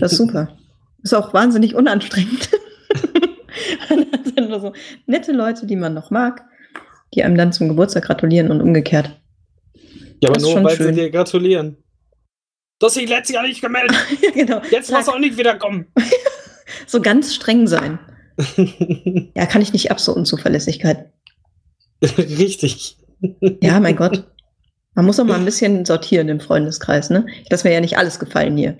Das 0.00 0.12
ist 0.12 0.18
super. 0.18 0.48
Ist 1.04 1.14
auch 1.14 1.34
wahnsinnig 1.34 1.74
unanstrengend. 1.74 2.48
Hat 3.88 4.36
dann 4.36 4.48
nur 4.48 4.60
so 4.60 4.72
nette 5.06 5.32
Leute, 5.32 5.66
die 5.66 5.76
man 5.76 5.94
noch 5.94 6.10
mag, 6.10 6.44
die 7.14 7.22
einem 7.24 7.36
dann 7.36 7.52
zum 7.52 7.68
Geburtstag 7.68 8.04
gratulieren 8.04 8.50
und 8.50 8.60
umgekehrt. 8.60 9.20
Ja, 10.22 10.30
aber 10.30 10.40
nur 10.40 10.62
weil 10.62 10.76
schön. 10.76 10.94
sie 10.94 11.00
dir 11.00 11.10
gratulieren. 11.10 11.76
Du 12.78 12.86
hast 12.86 12.96
dich 12.96 13.08
letztes 13.08 13.34
Jahr 13.34 13.44
nicht 13.44 13.60
gemeldet. 13.60 13.96
ja, 14.22 14.30
genau. 14.34 14.62
Jetzt 14.70 14.88
Sag, 14.88 14.98
musst 14.98 15.08
du 15.08 15.12
auch 15.12 15.18
nicht 15.18 15.36
wiederkommen. 15.36 15.86
so 16.86 17.00
ganz 17.00 17.34
streng 17.34 17.66
sein. 17.66 17.98
Ja, 19.36 19.46
kann 19.46 19.62
ich 19.62 19.72
nicht 19.72 19.90
ab, 19.90 20.00
so 20.00 20.14
Unzuverlässigkeit. 20.14 21.12
Richtig. 22.02 22.96
Ja, 23.62 23.78
mein 23.78 23.94
Gott. 23.94 24.24
Man 24.94 25.06
muss 25.06 25.20
auch 25.20 25.24
mal 25.24 25.38
ein 25.38 25.44
bisschen 25.44 25.84
sortieren 25.84 26.28
im 26.28 26.40
Freundeskreis, 26.40 27.10
ne? 27.10 27.26
Ich 27.44 27.50
lasse 27.50 27.66
mir 27.66 27.74
ja 27.74 27.80
nicht 27.80 27.98
alles 27.98 28.18
gefallen 28.18 28.56
hier. 28.56 28.78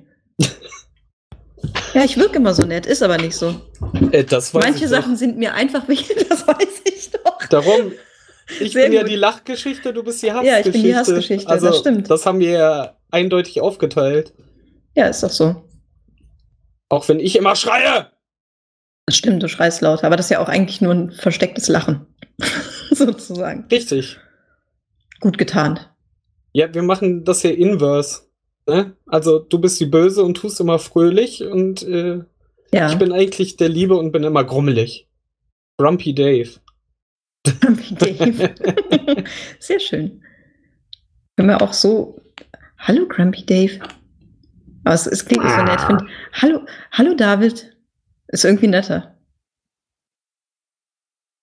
Ja, 1.95 2.04
ich 2.04 2.16
wirke 2.16 2.37
immer 2.37 2.54
so 2.54 2.64
nett, 2.64 2.87
ist 2.87 3.02
aber 3.02 3.19
nicht 3.19 3.35
so. 3.37 3.54
Äh, 4.11 4.25
das 4.25 4.52
Manche 4.52 4.88
Sachen 4.88 5.16
sind 5.16 5.37
mir 5.38 5.54
einfach 5.54 5.88
wichtig, 5.88 6.26
das 6.28 6.47
weiß 6.47 6.83
ich 6.85 7.11
doch. 7.11 7.38
Doch. 7.38 7.47
Darum, 7.49 7.92
ich 8.61 8.73
Sehr 8.73 8.85
bin 8.85 8.92
ja 8.95 9.02
gut. 9.02 9.11
die 9.11 9.16
Lachgeschichte, 9.16 9.92
du 9.92 10.02
bist 10.02 10.23
die 10.23 10.26
Ja, 10.26 10.35
Hassgeschichte. 10.35 10.69
ich 10.69 10.73
bin 10.73 10.83
die 10.83 10.97
Hassgeschichte, 10.97 11.47
das 11.49 11.64
also, 11.64 11.78
stimmt. 11.78 12.11
Das 12.11 12.26
haben 12.26 12.40
wir 12.40 12.50
ja 12.50 12.97
eindeutig 13.11 13.61
aufgeteilt. 13.61 14.33
Ja, 14.95 15.07
ist 15.07 15.23
doch 15.23 15.31
so. 15.31 15.69
Auch 16.88 17.09
wenn 17.09 17.21
ich 17.21 17.37
immer 17.37 17.57
schreie. 17.57 18.11
Das 19.07 19.16
stimmt, 19.16 19.42
du 19.42 19.49
schreist 19.49 19.81
lauter, 19.81 20.07
aber 20.07 20.16
das 20.16 20.26
ist 20.26 20.31
ja 20.31 20.40
auch 20.40 20.49
eigentlich 20.49 20.81
nur 20.81 20.95
ein 20.95 21.11
verstecktes 21.11 21.69
Lachen. 21.69 22.07
Sozusagen. 22.90 23.66
Richtig. 23.71 24.19
Gut 25.21 25.38
getarnt. 25.38 25.90
Ja, 26.52 26.73
wir 26.75 26.83
machen 26.83 27.25
das 27.25 27.40
hier 27.42 27.57
inverse. 27.57 28.23
Ne? 28.69 28.97
Also 29.07 29.40
du 29.40 29.59
bist 29.59 29.81
die 29.81 29.87
Böse 29.87 30.23
und 30.23 30.37
tust 30.37 30.61
immer 30.61 30.78
fröhlich 30.78 31.42
und 31.42 31.83
äh, 31.83 32.23
Ja. 32.73 32.90
Ich 32.90 32.97
bin 32.97 33.12
eigentlich 33.12 33.57
der 33.57 33.69
Liebe 33.69 33.97
und 33.97 34.12
bin 34.12 34.25
immer 34.25 34.45
grummelig. 34.45 35.09
Grumpy 35.78 36.14
Dave. 36.14 36.50
Grumpy 37.61 37.95
Dave. 37.95 38.54
Sehr 39.59 39.81
schön. 39.81 40.23
Können 41.37 41.49
wir 41.49 41.61
auch 41.61 41.73
so. 41.73 42.21
Hallo, 42.78 43.07
Grumpy 43.09 43.45
Dave. 43.45 43.81
Aber 44.85 44.95
es, 44.95 45.07
es 45.07 45.25
klingt 45.25 45.45
nicht 45.45 45.54
so 45.54 45.62
nett. 45.62 45.81
Ich 45.81 45.87
find, 45.87 46.02
hallo, 46.33 46.66
hallo, 46.92 47.14
David. 47.14 47.76
Ist 48.28 48.45
irgendwie 48.45 48.69
netter. 48.69 49.16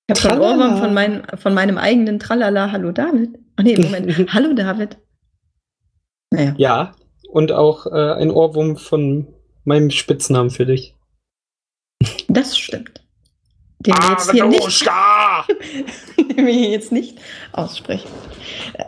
Ich 0.07 0.11
habe 0.11 0.19
schon. 0.21 0.39
Ohrwurm 0.39 0.77
von, 0.77 0.93
mein, 0.93 1.25
von 1.37 1.53
meinem 1.53 1.77
eigenen 1.77 2.19
Tralala. 2.19 2.71
Hallo, 2.71 2.91
David. 2.91 3.37
Ach 3.57 3.63
nee, 3.63 3.77
Moment. 3.77 4.33
hallo, 4.33 4.53
David. 4.53 4.97
Naja. 6.31 6.53
Ja, 6.57 6.91
und 7.31 7.51
auch 7.51 7.85
äh, 7.87 8.13
ein 8.13 8.31
Ohrwurm 8.31 8.77
von 8.77 9.27
meinem 9.63 9.91
Spitznamen 9.91 10.49
für 10.49 10.65
dich. 10.65 10.95
Das 12.27 12.57
stimmt. 12.57 13.03
Den 13.79 13.93
wir 13.93 14.11
jetzt 14.11 14.31
hier 14.31 14.45
nicht, 14.45 14.85
den 16.37 16.45
wir 16.45 16.53
hier 16.53 16.69
jetzt 16.69 16.91
nicht 16.91 17.17
aussprechen. 17.53 18.09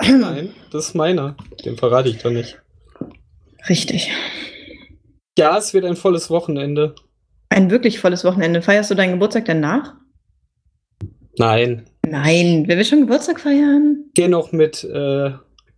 Nein, 0.02 0.54
das 0.72 0.88
ist 0.90 0.96
meiner. 0.96 1.38
Den 1.64 1.78
verrate 1.78 2.10
ich 2.10 2.18
doch 2.18 2.32
nicht. 2.32 2.60
Richtig. 3.70 4.12
Ja, 5.38 5.58
es 5.58 5.74
wird 5.74 5.86
ein 5.86 5.96
volles 5.96 6.30
Wochenende. 6.30 6.96
Ein 7.50 7.72
wirklich 7.72 8.00
volles 8.00 8.24
Wochenende. 8.26 8.62
Feierst 8.62 8.92
du 8.92 8.96
deinen 8.96 9.14
Geburtstag 9.14 9.46
denn 9.46 9.62
nach? 9.62 9.94
Nein, 11.38 11.86
Nein, 12.06 12.64
wer 12.68 12.78
will 12.78 12.86
schon 12.86 13.02
Geburtstag 13.02 13.40
feiern? 13.40 14.06
gehe 14.14 14.28
noch 14.28 14.52
mit 14.52 14.84
äh, 14.84 15.32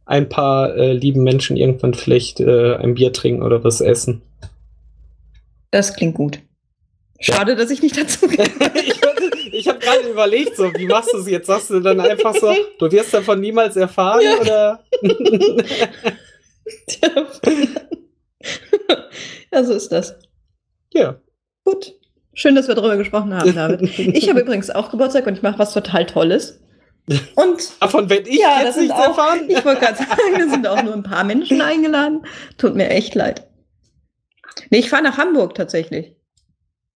ein 0.05 0.29
paar 0.29 0.75
äh, 0.75 0.93
lieben 0.93 1.23
Menschen 1.23 1.57
irgendwann 1.57 1.93
vielleicht 1.93 2.39
äh, 2.39 2.75
ein 2.75 2.95
Bier 2.95 3.13
trinken 3.13 3.43
oder 3.43 3.63
was 3.63 3.81
essen. 3.81 4.21
Das 5.71 5.95
klingt 5.95 6.15
gut. 6.15 6.39
Schade, 7.19 7.55
dass 7.55 7.71
ich 7.71 7.81
nicht 7.81 7.97
dazu 7.97 8.27
ich 8.29 9.01
ich 9.53 9.67
habe 9.67 9.79
gerade 9.79 10.09
überlegt, 10.09 10.57
so, 10.57 10.73
wie 10.73 10.87
machst 10.87 11.13
du 11.13 11.19
es 11.19 11.29
jetzt? 11.29 11.47
Sagst 11.47 11.69
du 11.69 11.79
dann 11.79 11.99
einfach 11.99 12.35
so, 12.35 12.53
du 12.79 12.91
wirst 12.91 13.13
davon 13.13 13.39
niemals 13.39 13.75
erfahren 13.75 14.21
Ja. 14.23 14.39
oder? 14.41 14.83
ja, 19.53 19.63
so 19.63 19.73
ist 19.73 19.91
das. 19.91 20.15
ja. 20.93 21.19
Gut. 21.63 21.93
Schön, 22.35 22.55
dass 22.55 22.67
wir 22.67 22.73
darüber 22.75 22.97
gesprochen 22.97 23.33
haben, 23.33 23.53
David. 23.53 23.81
Ich 23.97 24.27
habe 24.27 24.41
übrigens 24.41 24.71
auch 24.71 24.89
Geburtstag 24.89 25.27
und 25.27 25.35
ich 25.37 25.43
mache 25.43 25.59
was 25.59 25.71
total 25.71 26.05
Tolles. 26.07 26.59
Und 27.35 27.81
Davon 27.81 28.09
werde 28.09 28.29
ich 28.29 28.39
ja, 28.39 28.61
jetzt 28.63 28.77
nichts 28.77 28.93
auch, 28.93 29.09
erfahren. 29.09 29.41
ich 29.49 29.63
wollte 29.65 29.81
gerade 29.81 29.97
sagen, 29.97 30.39
da 30.39 30.47
sind 30.47 30.67
auch 30.67 30.81
nur 30.83 30.93
ein 30.93 31.03
paar 31.03 31.23
Menschen 31.23 31.61
eingeladen. 31.61 32.25
Tut 32.57 32.75
mir 32.75 32.89
echt 32.89 33.13
leid. 33.15 33.47
Nee, 34.69 34.79
ich 34.79 34.89
fahre 34.89 35.03
nach 35.03 35.17
Hamburg 35.17 35.55
tatsächlich. 35.55 36.15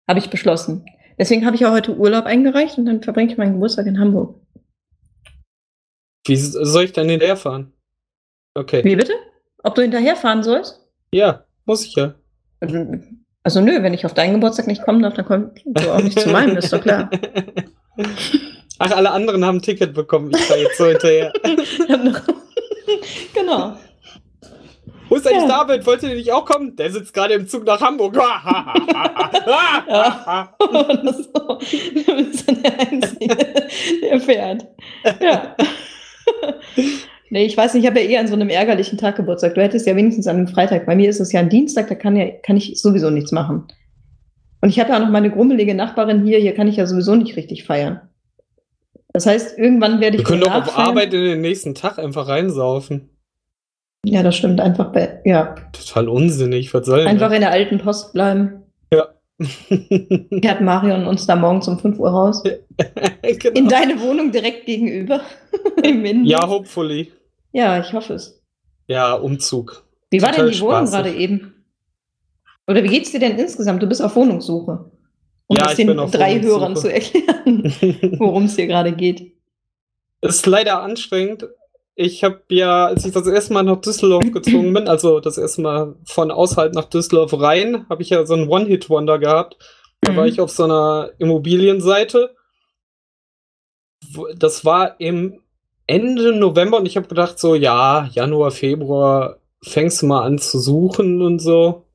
Habe 0.07 0.19
ich 0.19 0.29
beschlossen. 0.29 0.85
Deswegen 1.19 1.45
habe 1.45 1.55
ich 1.55 1.65
auch 1.65 1.71
heute 1.71 1.95
Urlaub 1.95 2.25
eingereicht 2.25 2.77
und 2.77 2.85
dann 2.85 3.03
verbringe 3.03 3.31
ich 3.31 3.37
meinen 3.37 3.53
Geburtstag 3.53 3.87
in 3.87 3.99
Hamburg. 3.99 4.39
Wie 6.25 6.35
soll 6.35 6.85
ich 6.85 6.93
dann 6.93 7.09
hinterherfahren? 7.09 7.73
Okay. 8.53 8.83
Wie 8.83 8.95
bitte? 8.95 9.13
Ob 9.63 9.75
du 9.75 9.81
hinterherfahren 9.81 10.43
sollst? 10.43 10.87
Ja, 11.11 11.45
muss 11.65 11.85
ich 11.85 11.95
ja. 11.95 12.15
Also 13.43 13.61
nö, 13.61 13.81
wenn 13.81 13.93
ich 13.93 14.05
auf 14.05 14.13
deinen 14.13 14.33
Geburtstag 14.33 14.67
nicht 14.67 14.83
kommen 14.83 15.01
darf, 15.01 15.15
dann 15.15 15.25
kommst 15.25 15.63
du 15.65 15.91
auch 15.91 16.01
nicht 16.01 16.19
zu 16.19 16.29
meinem, 16.29 16.57
ist 16.57 16.71
doch 16.71 16.81
klar. 16.81 17.09
Ach, 18.79 18.91
alle 18.91 19.11
anderen 19.11 19.43
haben 19.45 19.57
ein 19.57 19.61
Ticket 19.61 19.93
bekommen. 19.93 20.31
Ich 20.35 20.41
fahre 20.41 20.61
jetzt 20.61 20.77
so 20.77 20.85
hinterher. 20.85 21.33
Genau. 23.33 23.73
Wo 25.09 25.15
ist 25.15 25.27
eigentlich 25.27 25.49
Ja. 25.49 25.63
David? 25.65 25.85
Wollte 25.85 26.07
der 26.07 26.15
nicht 26.15 26.31
auch 26.31 26.45
kommen? 26.45 26.75
Der 26.75 26.91
sitzt 26.91 27.13
gerade 27.13 27.33
im 27.33 27.47
Zug 27.47 27.65
nach 27.65 27.81
Hamburg. 27.81 28.17
Ja. 29.47 30.53
So. 30.59 31.39
Du 31.39 32.15
bist 32.17 32.47
dann 32.49 32.61
der 32.61 32.79
Einzige, 32.79 33.37
der 34.01 34.19
fährt. 34.19 34.65
Ja. 35.21 35.55
Nee, 37.29 37.45
ich 37.45 37.55
weiß 37.55 37.73
nicht, 37.73 37.83
ich 37.83 37.89
habe 37.89 38.01
ja 38.01 38.09
eher 38.09 38.19
an 38.19 38.27
so 38.27 38.33
einem 38.33 38.49
ärgerlichen 38.49 38.97
Tag 38.97 39.15
Geburtstag. 39.15 39.55
Du 39.55 39.61
hättest 39.61 39.87
ja 39.87 39.95
wenigstens 39.95 40.27
an 40.27 40.35
einem 40.37 40.47
Freitag. 40.47 40.85
Bei 40.85 40.95
mir 40.95 41.09
ist 41.09 41.21
es 41.21 41.31
ja 41.31 41.39
ein 41.39 41.49
Dienstag, 41.49 41.87
da 41.87 41.95
kann, 41.95 42.15
ja, 42.17 42.27
kann 42.43 42.57
ich 42.57 42.81
sowieso 42.81 43.09
nichts 43.09 43.31
machen. 43.31 43.67
Und 44.61 44.69
ich 44.69 44.79
habe 44.79 44.89
ja 44.89 44.97
auch 44.97 45.01
noch 45.01 45.09
meine 45.09 45.31
grummelige 45.31 45.75
Nachbarin 45.75 46.25
hier, 46.25 46.39
hier 46.39 46.53
kann 46.53 46.67
ich 46.67 46.75
ja 46.75 46.85
sowieso 46.85 47.15
nicht 47.15 47.37
richtig 47.37 47.63
feiern. 47.63 48.01
Das 49.17 49.25
heißt, 49.25 49.57
irgendwann 49.57 49.99
werde 49.99 50.17
ich. 50.17 50.21
Wir 50.21 50.25
können 50.27 50.41
doch 50.41 50.53
auf. 50.53 50.77
Arbeit 50.77 51.11
in 51.11 51.23
den 51.23 51.41
nächsten 51.41 51.73
Tag 51.73 51.97
einfach 51.97 52.27
reinsaufen. 52.27 53.09
Ja, 54.05 54.21
das 54.21 54.35
stimmt. 54.35 54.61
Einfach 54.61 54.91
bei, 54.91 55.21
ja, 55.25 55.55
Total 55.71 56.07
unsinnig. 56.07 56.71
Was 56.75 56.85
soll 56.85 56.99
einfach 56.99 57.31
in 57.31 57.41
der 57.41 57.49
alten 57.49 57.79
Post 57.79 58.13
bleiben. 58.13 58.61
das? 58.91 59.15
Fährt 59.39 60.61
Marion 60.61 61.07
uns 61.07 61.25
da 61.25 61.35
morgens 61.35 61.67
um 61.67 61.79
5 61.79 61.97
Uhr 61.97 62.11
raus. 62.11 62.43
In 63.23 63.39
genau. 63.39 63.69
deine 63.71 63.99
Wohnung 64.01 64.31
direkt 64.31 64.67
gegenüber. 64.67 65.21
Im. 65.83 66.23
Ja, 66.23 66.47
hopefully. 66.47 67.11
ja, 67.53 67.79
ich 67.79 67.91
hoffe 67.93 68.13
es. 68.13 68.39
Ja, 68.85 69.15
Umzug. 69.15 69.83
Wie 70.11 70.21
war 70.21 70.29
denn 70.29 70.45
Total 70.45 70.51
die 70.51 70.61
Wohnung 70.61 70.85
gerade 70.85 71.11
eben? 71.11 71.55
Oder 72.67 72.83
wie 72.83 72.89
geht's 72.89 73.11
dir 73.11 73.19
denn 73.19 73.39
insgesamt? 73.39 73.81
Du 73.81 73.87
bist 73.87 74.03
auf 74.03 74.15
Wohnungssuche. 74.15 74.91
Um 75.47 75.55
Ja, 75.57 75.69
ich 75.71 75.77
den 75.77 75.95
drei. 76.11 76.41
Hörern 76.41 76.75
zu 76.75 76.91
erklären, 76.91 77.63
worum 78.19 78.45
es 78.45 78.55
hier 78.55 78.67
gerade 78.67 78.91
geht. 78.93 79.33
ist 80.21 80.45
leider 80.45 80.81
anstrengend. 80.81 81.47
Ich 81.95 82.23
habe 82.23 82.41
ja, 82.49 82.85
als 82.87 83.05
ich 83.05 83.13
das 83.13 83.25
erste 83.25 83.53
Mal 83.53 83.63
nach 83.63 83.81
Düsseldorf 83.81 84.31
gezogen 84.31 84.73
bin, 84.73 84.87
also 84.87 85.19
das 85.19 85.37
erste 85.37 85.61
Mal 85.61 85.95
von 86.05 86.29
außerhalb 86.31 86.73
nach 86.75 86.85
Düsseldorf 86.85 87.33
rein, 87.39 87.87
habe 87.89 88.03
ich 88.03 88.09
ja 88.11 88.23
so 88.25 88.35
einen 88.35 88.49
One-Hit-Wonder 88.49 89.17
gehabt. 89.17 89.57
Da 90.01 90.15
war 90.15 90.23
Mhm. 90.25 90.29
ich 90.29 90.39
auf 90.41 90.51
so 90.51 90.65
einer 90.65 91.11
Immobilienseite. 91.17 92.35
Das 94.35 94.63
war 94.63 94.99
im 94.99 95.41
Ende 95.87 96.35
November 96.35 96.77
und 96.77 96.85
ich 96.85 96.97
habe 96.97 97.07
gedacht, 97.07 97.39
so, 97.39 97.55
ja, 97.55 98.07
Januar, 98.11 98.51
Februar 98.51 99.39
fängst 99.63 100.01
du 100.01 100.05
mal 100.05 100.23
an 100.23 100.37
zu 100.37 100.59
suchen 100.59 101.21
und 101.21 101.39
so. 101.39 101.87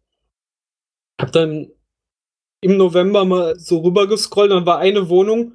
Hab 1.21 1.31
dann 1.33 1.71
im 2.63 2.79
November 2.79 3.25
mal 3.27 3.59
so 3.59 3.81
rüber 3.81 4.07
gescrollt 4.07 4.51
und 4.51 4.59
dann 4.59 4.67
war 4.67 4.79
eine 4.79 5.11
Wohnung, 5.11 5.53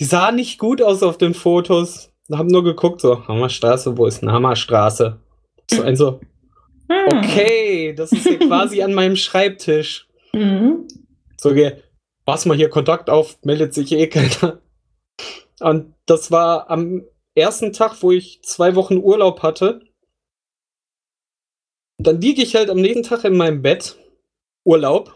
die 0.00 0.04
sah 0.04 0.30
nicht 0.32 0.58
gut 0.58 0.82
aus 0.82 1.02
auf 1.02 1.16
den 1.16 1.32
Fotos. 1.32 2.12
Da 2.28 2.36
haben 2.36 2.48
nur 2.48 2.62
geguckt, 2.62 3.00
so, 3.00 3.26
Hammerstraße, 3.26 3.96
wo 3.96 4.04
ist 4.04 4.20
denn 4.20 4.30
Hammerstraße? 4.30 5.18
So 5.70 5.82
ein 5.82 5.96
so, 5.96 6.20
Ah. 6.88 7.06
okay, 7.06 7.92
das 7.94 8.12
ist 8.12 8.26
hier 8.26 8.38
quasi 8.38 8.82
an 8.82 8.94
meinem 8.94 9.16
Schreibtisch. 9.16 10.08
Mhm. 10.32 10.88
So, 11.38 11.52
geh, 11.52 11.72
pass 12.24 12.46
mal 12.46 12.56
hier 12.56 12.70
Kontakt 12.70 13.10
auf, 13.10 13.38
meldet 13.44 13.74
sich 13.74 13.92
eh 13.92 14.06
keiner. 14.06 14.60
Und 15.60 15.94
das 16.06 16.30
war 16.30 16.70
am 16.70 17.04
ersten 17.34 17.72
Tag, 17.72 18.02
wo 18.02 18.10
ich 18.10 18.42
zwei 18.42 18.74
Wochen 18.74 18.96
Urlaub 18.96 19.42
hatte. 19.42 19.80
Dann 21.98 22.20
liege 22.20 22.42
ich 22.42 22.54
halt 22.54 22.70
am 22.70 22.80
nächsten 22.80 23.02
Tag 23.02 23.24
in 23.24 23.36
meinem 23.36 23.60
Bett, 23.60 23.98
Urlaub. 24.64 25.14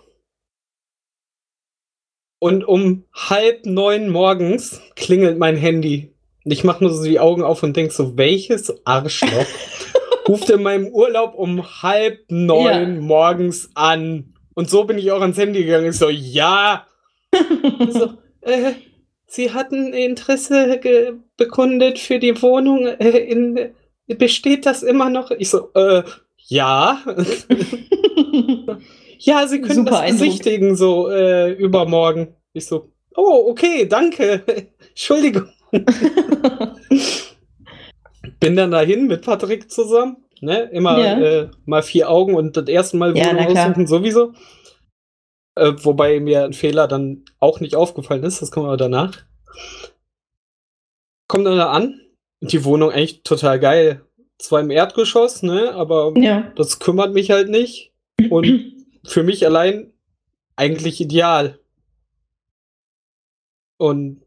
Und 2.42 2.66
um 2.66 3.04
halb 3.14 3.66
neun 3.66 4.08
morgens 4.08 4.80
klingelt 4.96 5.38
mein 5.38 5.54
Handy. 5.54 6.12
Und 6.44 6.50
ich 6.50 6.64
mache 6.64 6.82
nur 6.82 6.92
so 6.92 7.04
die 7.04 7.20
Augen 7.20 7.44
auf 7.44 7.62
und 7.62 7.76
denk 7.76 7.92
so, 7.92 8.16
welches 8.16 8.84
Arschloch 8.84 9.46
ruft 10.28 10.50
in 10.50 10.64
meinem 10.64 10.88
Urlaub 10.88 11.36
um 11.36 11.62
halb 11.82 12.18
neun 12.30 12.98
morgens 12.98 13.70
an? 13.74 14.34
Und 14.54 14.68
so 14.68 14.82
bin 14.82 14.98
ich 14.98 15.12
auch 15.12 15.20
ans 15.20 15.38
Handy 15.38 15.62
gegangen. 15.62 15.90
Ich 15.90 15.98
so, 15.98 16.08
ja. 16.08 16.84
so, 17.90 18.14
äh, 18.40 18.72
Sie 19.26 19.52
hatten 19.52 19.92
Interesse 19.92 20.80
bekundet 21.36 22.00
für 22.00 22.18
die 22.18 22.42
Wohnung. 22.42 22.88
Äh, 22.88 23.18
in, 23.18 23.72
besteht 24.18 24.66
das 24.66 24.82
immer 24.82 25.10
noch? 25.10 25.30
Ich 25.30 25.48
so, 25.48 25.72
äh, 25.74 26.02
ja. 26.48 27.00
ja, 29.24 29.46
Sie 29.46 29.60
können 29.60 29.74
Super 29.76 29.90
das 29.90 30.00
Eindruck. 30.00 30.18
besichtigen, 30.20 30.76
so 30.76 31.08
äh, 31.10 31.52
übermorgen. 31.52 32.34
Ich 32.52 32.66
so, 32.66 32.90
oh, 33.16 33.46
okay, 33.48 33.86
danke. 33.86 34.42
Entschuldigung. 34.90 35.48
Bin 38.40 38.56
dann 38.56 38.72
dahin 38.72 39.06
mit 39.06 39.22
Patrick 39.22 39.70
zusammen. 39.70 40.16
Ne? 40.40 40.68
Immer 40.72 40.98
Ja. 40.98 41.20
äh, 41.20 41.50
mal 41.66 41.82
vier 41.82 42.10
Augen 42.10 42.34
und 42.34 42.56
das 42.56 42.66
erste 42.66 42.96
Mal 42.96 43.16
Ja, 43.16 43.30
Wohnung 43.30 43.56
aussuchen 43.56 43.86
sowieso. 43.86 44.32
Äh, 45.54 45.72
wobei 45.82 46.18
mir 46.18 46.44
ein 46.44 46.52
Fehler 46.52 46.88
dann 46.88 47.24
auch 47.38 47.60
nicht 47.60 47.76
aufgefallen 47.76 48.24
ist, 48.24 48.42
das 48.42 48.50
kommen 48.50 48.66
wir 48.66 48.76
danach. 48.76 49.18
Kommt 51.28 51.46
dann 51.46 51.56
da 51.58 51.70
an, 51.70 52.00
die 52.40 52.64
Wohnung 52.64 52.90
eigentlich 52.90 53.22
total 53.22 53.60
geil. 53.60 54.04
Zwar 54.38 54.60
im 54.60 54.70
Erdgeschoss, 54.70 55.42
ne, 55.44 55.72
aber 55.72 56.12
ja. 56.16 56.52
das 56.56 56.80
kümmert 56.80 57.14
mich 57.14 57.30
halt 57.30 57.48
nicht. 57.48 57.92
Und 58.28 58.46
für 59.04 59.22
mich 59.22 59.44
allein 59.46 59.92
eigentlich 60.56 61.00
ideal. 61.00 61.58
Und 63.78 64.22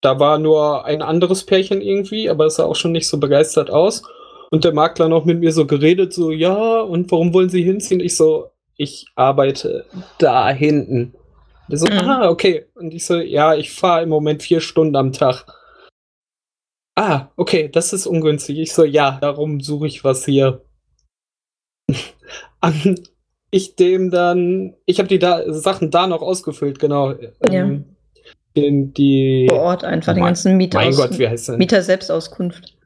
da 0.00 0.18
war 0.18 0.38
nur 0.38 0.84
ein 0.84 1.02
anderes 1.02 1.44
Pärchen 1.44 1.80
irgendwie, 1.82 2.30
aber 2.30 2.46
es 2.46 2.56
sah 2.56 2.64
auch 2.64 2.76
schon 2.76 2.92
nicht 2.92 3.08
so 3.08 3.18
begeistert 3.18 3.70
aus. 3.70 4.02
Und 4.50 4.64
der 4.64 4.72
Makler 4.72 5.08
noch 5.08 5.24
mit 5.24 5.40
mir 5.40 5.52
so 5.52 5.66
geredet, 5.66 6.12
so, 6.12 6.30
ja, 6.30 6.80
und 6.80 7.10
warum 7.10 7.32
wollen 7.34 7.50
Sie 7.50 7.62
hinziehen? 7.62 8.00
Ich 8.00 8.16
so, 8.16 8.50
ich 8.76 9.06
arbeite 9.14 9.84
da 10.18 10.50
hinten. 10.50 11.14
Der 11.68 11.78
so, 11.78 11.86
Mhm. 11.86 11.98
ah, 11.98 12.28
okay. 12.30 12.66
Und 12.74 12.92
ich 12.94 13.04
so, 13.06 13.18
ja, 13.20 13.54
ich 13.54 13.70
fahre 13.70 14.02
im 14.02 14.08
Moment 14.08 14.42
vier 14.42 14.60
Stunden 14.60 14.96
am 14.96 15.12
Tag. 15.12 15.44
Ah, 16.96 17.28
okay, 17.36 17.68
das 17.68 17.92
ist 17.92 18.06
ungünstig. 18.06 18.58
Ich 18.58 18.72
so, 18.72 18.84
ja, 18.84 19.18
darum 19.20 19.60
suche 19.60 19.86
ich 19.86 20.02
was 20.02 20.24
hier. 20.24 20.64
An 22.60 22.98
ich 23.50 23.76
dem 23.76 24.10
dann, 24.10 24.74
ich 24.86 24.98
habe 24.98 25.08
die 25.08 25.18
da, 25.18 25.52
Sachen 25.52 25.90
da 25.90 26.06
noch 26.06 26.22
ausgefüllt, 26.22 26.78
genau. 26.78 27.12
Ja. 27.12 27.28
Ähm, 27.42 27.96
den, 28.56 28.92
die, 28.94 29.46
Vor 29.48 29.60
Ort 29.60 29.84
einfach 29.84 30.14
den 30.14 30.20
Mein- 30.20 30.28
ganzen 30.30 30.56
Mieter 30.56 30.78
mein 30.78 30.94
Gott, 30.94 31.18
wie 31.18 31.28
heißt 31.28 31.48
denn? 31.48 31.58
Mieter 31.58 31.82
Selbstauskunft. 31.82 32.76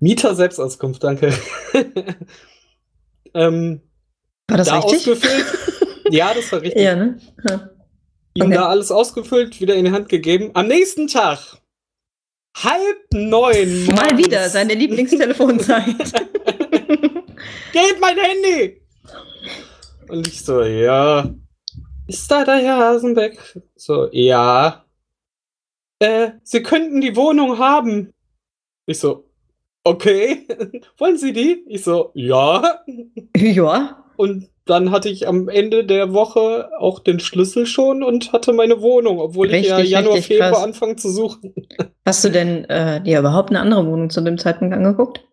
Mieter 0.00 0.34
Selbstauskunft, 0.34 1.02
danke. 1.02 1.32
ähm, 3.34 3.80
War 4.48 4.58
das 4.58 4.68
da 4.68 4.78
richtig? 4.80 4.98
ausgefüllt. 5.12 5.44
ja, 6.10 6.32
das 6.34 6.50
war 6.52 6.60
richtig. 6.62 6.82
Ja, 6.82 6.94
ne? 6.96 7.18
Ja. 7.48 7.70
Ihm 8.34 8.46
Okay. 8.46 8.54
da 8.54 8.68
alles 8.68 8.90
ausgefüllt, 8.90 9.60
wieder 9.60 9.74
in 9.76 9.84
die 9.86 9.92
Hand 9.92 10.08
gegeben. 10.08 10.50
Am 10.54 10.66
nächsten 10.66 11.06
Tag, 11.06 11.38
halb 12.56 12.98
neun. 13.12 13.86
Mal 13.86 14.18
wieder 14.18 14.48
seine 14.48 14.74
Lieblingstelefonzeit. 14.74 15.84
Gib 17.72 18.00
mein 18.00 18.16
Handy! 18.16 18.80
Und 20.08 20.26
ich 20.28 20.42
so, 20.44 20.62
ja. 20.62 21.34
Ist 22.06 22.30
da 22.30 22.44
der 22.44 22.56
Herr 22.56 22.78
Hasenbeck? 22.78 23.38
So, 23.76 24.08
ja. 24.12 24.84
Äh, 25.98 26.32
Sie 26.42 26.62
könnten 26.62 27.00
die 27.00 27.16
Wohnung 27.16 27.58
haben. 27.58 28.12
Ich 28.86 28.98
so, 28.98 29.24
okay. 29.84 30.46
Wollen 30.98 31.16
Sie 31.16 31.32
die? 31.32 31.64
Ich 31.68 31.84
so, 31.84 32.10
ja. 32.14 32.80
ja. 33.36 34.04
Und 34.16 34.48
dann 34.66 34.90
hatte 34.90 35.08
ich 35.08 35.28
am 35.28 35.48
Ende 35.48 35.84
der 35.84 36.12
Woche 36.12 36.70
auch 36.78 36.98
den 37.00 37.20
Schlüssel 37.20 37.66
schon 37.66 38.02
und 38.02 38.32
hatte 38.32 38.52
meine 38.52 38.80
Wohnung, 38.80 39.18
obwohl 39.18 39.52
ich 39.52 39.66
ja 39.66 39.76
Richtig, 39.76 39.92
Januar, 39.92 40.14
richtig 40.14 40.36
Februar 40.36 40.52
krass. 40.52 40.62
anfangen 40.62 40.98
zu 40.98 41.10
suchen. 41.10 41.54
Hast 42.06 42.24
du 42.24 42.30
denn 42.30 42.64
äh, 42.64 43.02
dir 43.02 43.18
überhaupt 43.18 43.50
eine 43.50 43.60
andere 43.60 43.86
Wohnung 43.86 44.10
zu 44.10 44.20
dem 44.20 44.38
Zeitpunkt 44.38 44.74
angeguckt? 44.74 45.24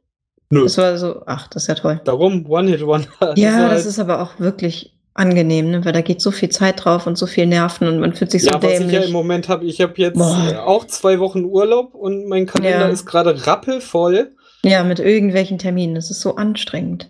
Nö. 0.51 0.63
Das 0.63 0.77
war 0.77 0.97
so, 0.97 1.21
ach, 1.25 1.47
das 1.47 1.63
ist 1.63 1.67
ja 1.67 1.75
toll. 1.75 1.99
Darum, 2.05 2.45
One-Hit-Wonder. 2.47 3.07
Ja, 3.37 3.53
war 3.53 3.61
das 3.69 3.71
halt- 3.79 3.85
ist 3.87 3.99
aber 3.99 4.21
auch 4.21 4.39
wirklich 4.39 4.93
angenehm, 5.13 5.71
ne? 5.71 5.83
weil 5.83 5.91
da 5.93 6.01
geht 6.01 6.21
so 6.21 6.31
viel 6.31 6.49
Zeit 6.49 6.85
drauf 6.85 7.05
und 7.07 7.17
so 7.17 7.25
viel 7.25 7.45
Nerven 7.45 7.87
und 7.87 7.99
man 7.99 8.13
fühlt 8.13 8.31
sich 8.31 8.43
so 8.43 8.51
ja, 8.51 8.55
was 8.63 8.71
ich 8.73 8.79
ja 8.79 8.85
dämlich. 8.87 9.05
im 9.07 9.11
Moment 9.11 9.49
habe, 9.49 9.65
ich 9.65 9.81
habe 9.81 9.93
jetzt 9.97 10.17
Boah. 10.17 10.47
äh, 10.51 10.55
auch 10.55 10.85
zwei 10.87 11.19
Wochen 11.19 11.43
Urlaub 11.43 11.93
und 11.95 12.27
mein 12.27 12.45
Kalender 12.45 12.81
Ja. 12.81 12.87
ist 12.87 13.05
gerade 13.05 13.45
rappelvoll. 13.45 14.31
ja, 14.63 14.83
mit 14.83 14.99
irgendwelchen 14.99 15.57
Terminen. 15.57 15.95
Das 15.95 16.11
ist 16.11 16.21
so 16.21 16.35
anstrengend. 16.35 17.09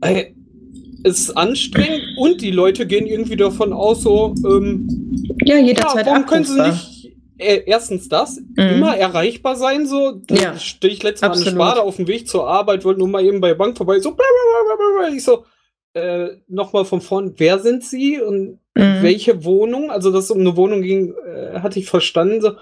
Ey, 0.00 0.34
es 1.02 1.18
ist 1.20 1.36
anstrengend 1.36 2.02
und 2.18 2.40
die 2.40 2.50
Leute 2.52 2.86
gehen 2.86 3.06
irgendwie 3.06 3.36
davon 3.36 3.72
aus, 3.72 4.02
so, 4.02 4.34
ähm, 4.46 4.86
Ja, 5.44 5.56
ja, 5.56 5.62
jederzeit 5.64 6.06
warum 6.06 6.26
können 6.26 6.44
sie 6.44 6.52
abrufbar. 6.60 6.72
nicht 6.72 6.99
äh, 7.40 7.62
erstens 7.66 8.08
das, 8.08 8.38
Mhm. 8.56 8.68
immer 8.68 8.96
erreichbar 8.96 9.56
sein, 9.56 9.86
so. 9.86 10.12
Da 10.26 10.34
Ja, 10.34 10.58
stehe 10.58 10.92
ich 10.92 11.02
letztes 11.02 11.22
Mal 11.22 11.26
an 11.28 11.32
absolut. 11.38 11.54
Spade 11.62 11.82
auf 11.82 11.96
dem 11.96 12.06
Weg 12.08 12.28
zur 12.28 12.46
Arbeit, 12.48 12.84
wollte 12.84 13.00
nur 13.00 13.08
mal 13.08 13.24
eben 13.24 13.40
bei 13.40 13.48
der 13.48 13.54
Bank 13.56 13.76
vorbei, 13.76 13.98
so, 14.00 14.10
blablabla. 14.12 15.14
ich 15.16 15.24
so, 15.24 15.44
äh, 15.94 16.28
nochmal 16.48 16.84
von 16.84 17.00
vorn, 17.00 17.34
wer 17.38 17.58
sind 17.58 17.82
sie 17.84 18.20
und 18.20 18.58
Mhm. 18.76 19.02
welche 19.02 19.44
Wohnung? 19.44 19.90
Also, 19.90 20.12
dass 20.12 20.24
es 20.24 20.30
um 20.30 20.38
eine 20.40 20.56
Wohnung 20.56 20.82
ging, 20.82 21.14
äh, 21.26 21.58
hatte 21.60 21.78
ich 21.80 21.90
verstanden, 21.90 22.40
so, 22.40 22.52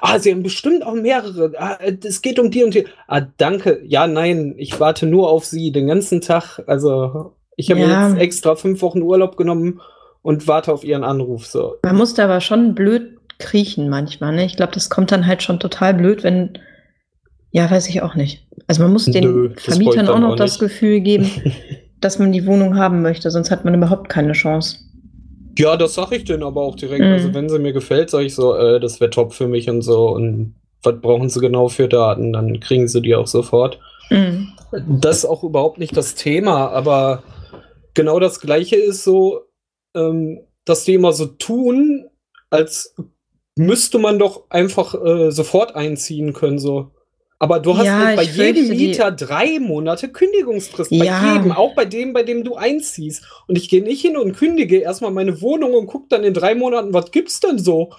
ah, 0.00 0.18
sie 0.18 0.32
haben 0.32 0.42
bestimmt 0.42 0.84
auch 0.86 0.94
mehrere, 0.94 1.52
ah, 1.58 1.78
es 1.82 2.22
geht 2.22 2.38
um 2.38 2.50
die 2.50 2.64
und 2.64 2.72
die. 2.74 2.86
Ah, 3.06 3.20
danke, 3.36 3.82
ja, 3.84 4.06
nein, 4.06 4.54
ich 4.56 4.80
warte 4.80 5.04
nur 5.06 5.28
auf 5.30 5.44
sie 5.44 5.70
den 5.72 5.86
ganzen 5.88 6.20
Tag, 6.22 6.60
also, 6.66 7.32
ich 7.56 7.70
habe 7.70 7.80
Ja. 7.80 7.86
mir 7.86 7.92
jetzt 8.10 8.18
extra 8.20 8.54
fünf 8.56 8.80
Wochen 8.80 9.02
Urlaub 9.02 9.36
genommen 9.36 9.80
und 10.22 10.48
warte 10.48 10.72
auf 10.72 10.84
ihren 10.84 11.04
Anruf, 11.04 11.46
so. 11.46 11.76
Man 11.84 11.96
muss 11.96 12.14
da 12.14 12.24
aber 12.24 12.40
schon 12.40 12.74
blöd 12.74 13.17
kriechen 13.38 13.88
manchmal. 13.88 14.34
Ne? 14.34 14.44
Ich 14.44 14.56
glaube, 14.56 14.72
das 14.72 14.90
kommt 14.90 15.12
dann 15.12 15.26
halt 15.26 15.42
schon 15.42 15.60
total 15.60 15.94
blöd, 15.94 16.24
wenn. 16.24 16.58
Ja, 17.50 17.70
weiß 17.70 17.88
ich 17.88 18.02
auch 18.02 18.14
nicht. 18.14 18.46
Also 18.66 18.82
man 18.82 18.92
muss 18.92 19.06
den 19.06 19.24
Nö, 19.24 19.50
Vermietern 19.56 20.08
auch 20.08 20.18
noch 20.18 20.32
auch 20.32 20.36
das. 20.36 20.58
Gefühl 20.58 21.00
geben, 21.00 21.30
dass 22.00 22.18
man 22.18 22.32
die 22.32 22.44
Wohnung 22.46 22.76
haben 22.76 23.00
möchte, 23.00 23.30
sonst 23.30 23.50
hat 23.50 23.64
man 23.64 23.74
überhaupt 23.74 24.10
keine 24.10 24.32
Chance. 24.32 24.78
Ja, 25.58 25.76
das 25.76 25.94
sag 25.94 26.12
ich 26.12 26.24
denen 26.24 26.42
aber 26.42 26.62
auch 26.62 26.76
direkt. 26.76 27.04
Mhm. 27.04 27.12
Also, 27.12 27.34
wenn 27.34 27.48
sie 27.48 27.58
mir 27.58 27.72
gefällt, 27.72 28.10
sage 28.10 28.26
ich 28.26 28.34
so, 28.34 28.54
äh, 28.54 28.78
das 28.80 29.00
wäre 29.00 29.10
top 29.10 29.32
für 29.32 29.48
mich 29.48 29.68
und 29.68 29.82
so. 29.82 30.10
Und 30.10 30.54
was 30.82 31.00
brauchen 31.00 31.28
sie 31.28 31.40
genau 31.40 31.68
für 31.68 31.88
Daten? 31.88 32.32
Dann 32.32 32.60
kriegen 32.60 32.86
sie 32.86 33.00
die 33.00 33.14
auch 33.14 33.26
sofort. 33.26 33.80
Mhm. 34.10 34.52
Das 34.86 35.18
ist 35.18 35.24
auch 35.24 35.42
überhaupt 35.42 35.78
nicht 35.78 35.96
das 35.96 36.14
Thema, 36.14 36.68
aber 36.68 37.22
genau 37.94 38.20
das 38.20 38.40
Gleiche 38.40 38.76
ist 38.76 39.02
so, 39.02 39.40
ähm, 39.96 40.40
dass 40.64 40.84
die 40.84 40.94
immer 40.94 41.12
so 41.12 41.26
tun, 41.26 42.06
als 42.50 42.94
müsste 43.58 43.98
man 43.98 44.18
doch 44.18 44.44
einfach 44.50 44.94
äh, 44.94 45.30
sofort 45.30 45.74
einziehen 45.76 46.32
können, 46.32 46.58
so. 46.58 46.90
Aber 47.40 47.60
du 47.60 47.76
hast 47.76 47.86
Ja, 47.86 47.98
halt 48.06 48.16
bei 48.16 48.24
jedem 48.24 48.68
Mieter 48.70 49.12
drei 49.12 49.60
Monate 49.60 50.08
Kündigungsfrist. 50.08 50.90
Bei 50.90 51.04
Ja. 51.04 51.34
jedem, 51.34 51.52
auch 51.52 51.74
bei 51.76 51.84
dem, 51.84 52.12
bei 52.12 52.24
dem 52.24 52.42
du 52.42 52.56
einziehst. 52.56 53.22
Und 53.46 53.56
ich 53.56 53.68
gehe 53.68 53.82
nicht 53.82 54.00
hin 54.00 54.16
und 54.16 54.32
kündige 54.36 54.78
erstmal 54.78 55.12
meine 55.12 55.40
Wohnung 55.40 55.74
und 55.74 55.86
gucke 55.86 56.06
dann 56.08 56.24
in 56.24 56.34
drei 56.34 56.56
Monaten, 56.56 56.92
was 56.92 57.12
gibt's 57.12 57.38
denn 57.38 57.58
so? 57.60 57.92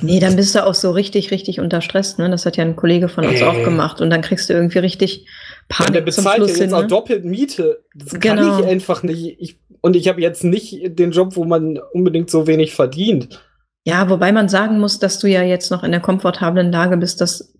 Nee, 0.00 0.18
dann 0.20 0.34
bist 0.36 0.54
du 0.54 0.66
auch 0.66 0.74
so 0.74 0.90
richtig, 0.90 1.30
richtig 1.30 1.60
unter 1.60 1.80
Stress. 1.82 2.16
Ne? 2.18 2.28
Das 2.30 2.44
hat 2.46 2.56
ja 2.56 2.64
ein 2.64 2.74
Kollege 2.76 3.08
von 3.08 3.24
uns 3.26 3.40
Äh. 3.40 3.44
auch 3.44 3.62
gemacht. 3.62 4.00
Und 4.00 4.08
dann 4.10 4.22
kriegst 4.22 4.48
du 4.48 4.54
irgendwie 4.54 4.78
richtig 4.78 5.26
Ja, 5.70 5.76
Panik 5.76 6.04
der 6.04 6.12
zum 6.12 6.24
bezahlt 6.24 6.38
ja 6.38 6.44
Schluss 6.46 6.58
jetzt 6.58 6.68
hin. 6.68 6.74
auch 6.74 6.80
Ne? 6.82 6.86
doppelt 6.88 7.24
Miete. 7.26 7.84
Das 7.94 8.18
kann 8.18 8.38
Genau. 8.38 8.58
ich 8.60 8.64
einfach 8.66 9.02
nicht. 9.02 9.36
Ich, 9.38 9.60
und 9.82 9.94
ich 9.96 10.08
habe 10.08 10.20
jetzt 10.22 10.42
nicht 10.44 10.98
den 10.98 11.12
Job, 11.12 11.36
wo 11.36 11.44
man 11.44 11.78
unbedingt 11.92 12.30
so 12.30 12.46
wenig 12.46 12.72
verdient. 12.74 13.40
Ja, 13.86 14.10
wobei 14.10 14.32
man 14.32 14.48
sagen 14.48 14.80
muss, 14.80 14.98
dass 14.98 15.20
du 15.20 15.28
ja 15.28 15.42
jetzt 15.42 15.70
noch 15.70 15.84
in 15.84 15.92
der 15.92 16.00
komfortablen 16.00 16.72
Lage 16.72 16.96
bist, 16.96 17.20
dass 17.20 17.52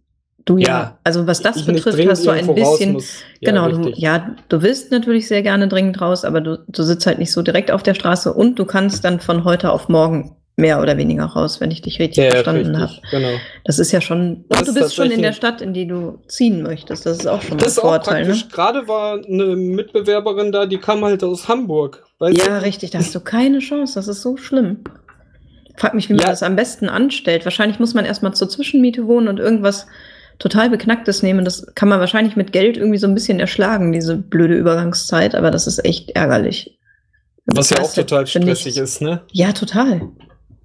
du 0.44 0.58
ja, 0.58 0.66
Ja, 0.66 0.98
also 1.04 1.28
was 1.28 1.40
das 1.40 1.64
betrifft, 1.64 2.04
hast 2.08 2.26
du 2.26 2.30
ein 2.30 2.52
bisschen, 2.52 2.94
muss. 2.94 3.22
Ja, 3.40 3.52
genau, 3.52 3.68
du, 3.70 3.90
ja, 3.94 4.34
du 4.48 4.60
willst 4.60 4.90
natürlich 4.90 5.28
sehr 5.28 5.42
gerne 5.42 5.68
dringend 5.68 6.00
raus, 6.00 6.24
aber 6.24 6.40
du, 6.40 6.58
du 6.66 6.82
sitzt 6.82 7.06
halt 7.06 7.20
nicht 7.20 7.30
so 7.30 7.42
direkt 7.42 7.70
auf 7.70 7.84
der 7.84 7.94
Straße 7.94 8.32
und 8.32 8.58
du 8.58 8.64
kannst 8.64 9.04
dann 9.04 9.20
von 9.20 9.44
heute 9.44 9.70
auf 9.70 9.88
morgen 9.88 10.34
mehr 10.56 10.80
oder 10.82 10.96
weniger 10.96 11.26
raus, 11.26 11.60
wenn 11.60 11.70
ich 11.70 11.82
dich 11.82 12.00
richtig 12.00 12.24
Ja, 12.24 12.30
verstanden 12.30 12.76
habe. 12.80 12.92
genau. 13.12 13.34
Das 13.64 13.78
ist 13.78 13.92
ja 13.92 14.00
schon, 14.00 14.46
Das 14.48 14.60
und 14.60 14.66
du 14.66 14.72
ist 14.72 14.78
bist 14.80 14.94
schon 14.96 15.12
in 15.12 15.22
der 15.22 15.32
Stadt, 15.32 15.60
in 15.60 15.74
die 15.74 15.86
du 15.86 16.18
ziehen 16.26 16.60
möchtest. 16.62 17.06
Das 17.06 17.18
ist 17.18 17.26
auch 17.28 17.42
schon 17.42 17.58
Das 17.58 17.78
ein 17.78 17.82
Vorteil, 17.82 18.26
ne? 18.26 18.36
Gerade 18.50 18.88
war 18.88 19.22
eine 19.24 19.54
Mitbewerberin 19.54 20.50
da, 20.50 20.66
die 20.66 20.78
kam 20.78 21.04
halt 21.04 21.22
aus 21.22 21.46
Hamburg. 21.46 22.04
Ja, 22.20 22.58
du? 22.58 22.62
richtig, 22.64 22.90
da 22.90 22.98
hast 22.98 23.14
du 23.14 23.20
keine 23.20 23.60
Chance. 23.60 23.94
Das 23.94 24.08
ist 24.08 24.22
so 24.22 24.36
schlimm. 24.36 24.78
Frag 25.76 25.94
mich, 25.94 26.08
wie 26.08 26.14
man 26.14 26.22
Ja. 26.22 26.30
das 26.30 26.42
am 26.42 26.56
besten 26.56 26.88
anstellt. 26.88 27.44
Wahrscheinlich 27.44 27.78
muss 27.78 27.94
man 27.94 28.04
erstmal 28.04 28.34
zur 28.34 28.48
Zwischenmiete 28.48 29.06
wohnen 29.06 29.28
und 29.28 29.38
irgendwas 29.38 29.86
total 30.38 30.70
Beknacktes 30.70 31.22
nehmen. 31.22 31.44
Das 31.44 31.66
kann 31.74 31.88
man 31.88 32.00
wahrscheinlich 32.00 32.36
mit 32.36 32.52
Geld 32.52 32.76
irgendwie 32.76 32.98
so 32.98 33.06
ein 33.06 33.14
bisschen 33.14 33.40
erschlagen, 33.40 33.92
diese 33.92 34.16
blöde 34.16 34.54
Übergangszeit, 34.54 35.34
aber 35.34 35.50
das 35.50 35.66
ist 35.66 35.84
echt 35.84 36.10
ärgerlich. 36.10 36.78
Du 37.46 37.56
Was 37.56 37.70
ja 37.70 37.80
auch 37.80 37.92
total 37.92 38.26
stressig 38.26 38.64
nichts. 38.76 38.78
ist, 38.78 39.00
ne? 39.02 39.22
Ja, 39.32 39.52
total. 39.52 40.02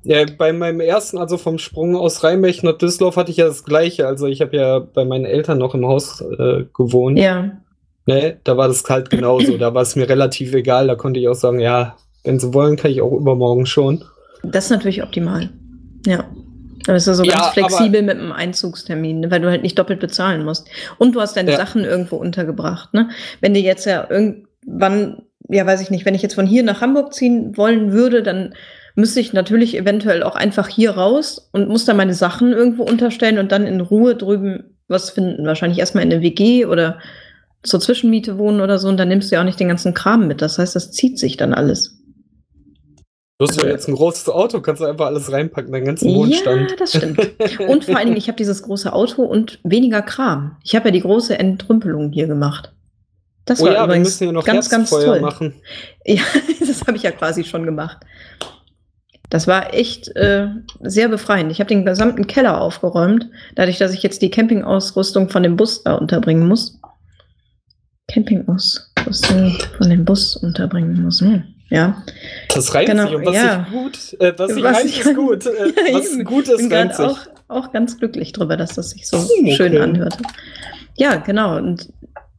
Ja, 0.03 0.25
bei 0.37 0.51
meinem 0.51 0.79
ersten, 0.81 1.19
also 1.19 1.37
vom 1.37 1.59
Sprung 1.59 1.95
aus 1.95 2.23
Rheinbech 2.23 2.63
nach 2.63 2.77
Düsseldorf, 2.77 3.17
hatte 3.17 3.29
ich 3.31 3.37
ja 3.37 3.45
das 3.45 3.63
Gleiche. 3.63 4.07
Also 4.07 4.25
ich 4.25 4.41
habe 4.41 4.57
ja 4.57 4.79
bei 4.79 5.05
meinen 5.05 5.25
Eltern 5.25 5.59
noch 5.59 5.75
im 5.75 5.85
Haus 5.85 6.21
äh, 6.21 6.63
gewohnt. 6.75 7.19
Ja. 7.19 7.51
Ne, 8.07 8.39
da 8.43 8.57
war 8.57 8.67
das 8.67 8.83
halt 8.89 9.11
genauso. 9.11 9.57
Da 9.57 9.75
war 9.75 9.83
es 9.83 9.95
mir 9.95 10.09
relativ 10.09 10.55
egal. 10.55 10.87
Da 10.87 10.95
konnte 10.95 11.19
ich 11.19 11.27
auch 11.27 11.35
sagen, 11.35 11.59
ja, 11.59 11.95
wenn 12.23 12.39
sie 12.39 12.51
wollen, 12.51 12.77
kann 12.77 12.89
ich 12.89 13.01
auch 13.03 13.11
übermorgen 13.11 13.67
schon. 13.67 14.03
Das 14.43 14.65
ist 14.65 14.71
natürlich 14.71 15.03
optimal. 15.03 15.49
Ja. 16.05 16.25
Da 16.85 16.93
bist 16.93 17.07
du 17.07 17.13
so 17.13 17.23
Ja, 17.23 17.35
ganz 17.35 17.47
flexibel 17.53 18.01
mit 18.01 18.17
einem 18.17 18.31
Einzugstermin, 18.31 19.19
ne, 19.19 19.31
weil 19.31 19.41
du 19.41 19.49
halt 19.49 19.61
nicht 19.61 19.77
doppelt 19.77 19.99
bezahlen 19.99 20.43
musst. 20.43 20.67
Und 20.97 21.13
du 21.13 21.21
hast 21.21 21.37
deine 21.37 21.51
Ja. 21.51 21.57
Sachen 21.57 21.83
irgendwo 21.83 22.15
untergebracht. 22.15 22.93
Ne? 22.93 23.09
Wenn 23.39 23.53
du 23.53 23.59
jetzt 23.59 23.85
ja 23.85 24.07
irgendwann, 24.09 25.23
ja 25.47 25.65
weiß 25.65 25.81
ich 25.81 25.91
nicht, 25.91 26.05
wenn 26.05 26.15
ich 26.15 26.23
jetzt 26.23 26.33
von 26.33 26.47
hier 26.47 26.63
nach 26.63 26.81
Hamburg 26.81 27.13
ziehen 27.13 27.55
wollen 27.55 27.91
würde, 27.91 28.23
dann 28.23 28.55
müsste 28.95 29.19
ich 29.19 29.31
natürlich 29.31 29.77
eventuell 29.77 30.23
auch 30.23 30.35
einfach 30.35 30.67
hier 30.67 30.91
raus 30.91 31.49
und 31.53 31.69
muss 31.69 31.85
da 31.85 31.93
meine 31.93 32.13
Sachen 32.13 32.51
irgendwo 32.51 32.83
unterstellen 32.83 33.37
und 33.37 33.51
dann 33.51 33.65
in 33.67 33.79
Ruhe 33.79 34.15
drüben 34.15 34.75
was 34.87 35.11
finden. 35.11 35.45
Wahrscheinlich 35.45 35.79
erstmal 35.79 36.03
in 36.03 36.09
der 36.09 36.21
WG 36.21 36.65
oder 36.65 36.99
zur 37.63 37.79
Zwischenmiete 37.79 38.37
wohnen 38.37 38.59
oder 38.59 38.79
so 38.79 38.89
und 38.89 38.97
dann 38.97 39.07
nimmst 39.07 39.31
du 39.31 39.35
ja 39.35 39.41
auch 39.41 39.45
nicht 39.45 39.59
den 39.59 39.67
ganzen 39.67 39.93
Kram 39.93 40.27
mit. 40.27 40.41
Das 40.41 40.57
heißt, 40.57 40.75
das 40.75 40.91
zieht 40.91 41.19
sich 41.19 41.37
dann 41.37 41.53
alles. 41.53 42.00
Du 43.41 43.47
hast 43.47 43.55
ja 43.55 43.63
Also- 43.63 43.73
jetzt 43.73 43.87
ein 43.87 43.95
großes 43.95 44.29
Auto, 44.29 44.61
kannst 44.61 44.83
du 44.83 44.85
einfach 44.85 45.07
alles 45.07 45.31
reinpacken, 45.31 45.71
deinen 45.71 45.85
ganzen 45.85 46.13
Wohnstand. 46.13 46.69
Ja, 46.69 46.77
das 46.77 46.91
stimmt. 46.91 47.17
Und 47.67 47.85
vor 47.85 47.97
allen 47.97 48.05
Dingen, 48.05 48.17
ich 48.17 48.27
habe 48.27 48.35
dieses 48.35 48.61
große 48.61 48.93
Auto 48.93 49.23
und 49.23 49.59
weniger 49.63 50.03
Kram. 50.03 50.57
Ich 50.63 50.75
habe 50.75 50.89
ja 50.89 50.91
die 50.91 51.01
große 51.01 51.39
Entrümpelung 51.39 52.11
hier 52.11 52.27
gemacht. 52.27 52.71
Das 53.45 53.59
oh 53.59 53.65
war 53.65 53.73
ja, 53.73 53.79
wir 53.79 53.85
übrigens 53.85 54.09
müssen 54.09 54.25
ja 54.25 54.31
noch 54.31 54.45
ganz, 54.45 54.69
ganz 54.69 54.91
toll. 54.91 55.21
machen. 55.21 55.55
Ja, 56.05 56.21
das 56.59 56.81
habe 56.81 56.97
ich 56.97 57.01
ja 57.01 57.09
quasi 57.09 57.43
schon 57.43 57.65
gemacht. 57.65 57.97
Das 59.31 59.47
war 59.47 59.73
echt 59.73 60.15
äh, 60.15 60.49
sehr 60.81 61.07
befreiend. 61.07 61.51
Ich 61.51 61.59
habe 61.59 61.67
den 61.67 61.83
gesamten 61.83 62.27
Keller 62.27 62.61
aufgeräumt, 62.61 63.27
dadurch, 63.55 63.79
dass 63.79 63.91
ich 63.91 64.03
jetzt 64.03 64.21
die 64.21 64.29
Campingausrüstung 64.29 65.29
von 65.29 65.41
dem 65.41 65.55
Bus 65.55 65.81
da 65.81 65.95
unterbringen 65.95 66.47
muss. 66.47 66.79
Campingausrüstung 68.07 69.57
von 69.77 69.89
dem 69.89 70.05
Bus 70.05 70.35
unterbringen 70.35 71.01
muss. 71.01 71.21
Hm. 71.21 71.43
Ja. 71.71 72.03
Das 72.53 72.73
reimt 72.75 72.89
Genau, 72.89 73.07
sich 73.07 73.15
und 73.15 73.25
was 73.25 73.35
ja. 73.35 73.65
sich 73.65 73.71
gut, 73.73 74.19
äh, 74.21 74.33
was 74.37 74.51
sich 74.53 74.63
reimt, 74.63 74.85
ist 74.85 75.15
gut. 75.15 75.45
Äh, 75.47 75.51
Ja, 75.91 75.97
was 75.97 76.11
eben. 76.13 76.23
gut 76.25 76.43
Ich 76.47 76.51
ist, 76.51 76.57
bin 76.69 76.73
reimt 76.73 76.95
sich. 76.95 77.05
auch, 77.05 77.17
auch 77.47 77.71
ganz 77.71 77.97
glücklich 77.97 78.33
drüber, 78.33 78.57
dass 78.57 78.75
das 78.75 78.91
sich 78.91 79.07
so 79.07 79.17
Oh, 79.17 79.21
okay. 79.39 79.55
schön 79.55 79.77
anhörte. 79.81 80.19
Ja, 80.97 81.15
genau. 81.15 81.55
Und 81.57 81.87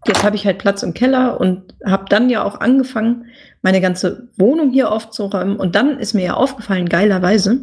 jetzt 0.06 0.22
habe 0.22 0.36
ich 0.36 0.44
halt 0.46 0.58
Platz 0.58 0.82
im 0.82 0.92
Keller 0.94 1.40
und 1.40 1.74
habe 1.84 2.04
dann 2.10 2.28
ja 2.30 2.44
auch 2.44 2.60
angefangen, 2.60 3.24
meine 3.62 3.80
ganze 3.80 4.28
Wohnung 4.36 4.70
hier 4.70 4.92
aufzuräumen. 4.92 5.56
Und 5.56 5.74
dann 5.76 5.98
ist 5.98 6.12
mir 6.14 6.24
ja 6.24 6.34
aufgefallen, 6.34 6.88
geilerweise, 6.88 7.62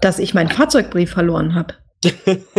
dass 0.00 0.18
ich 0.18 0.32
meinen 0.34 0.48
Fahrzeugbrief 0.50 1.10
verloren 1.10 1.54
habe. 1.54 1.74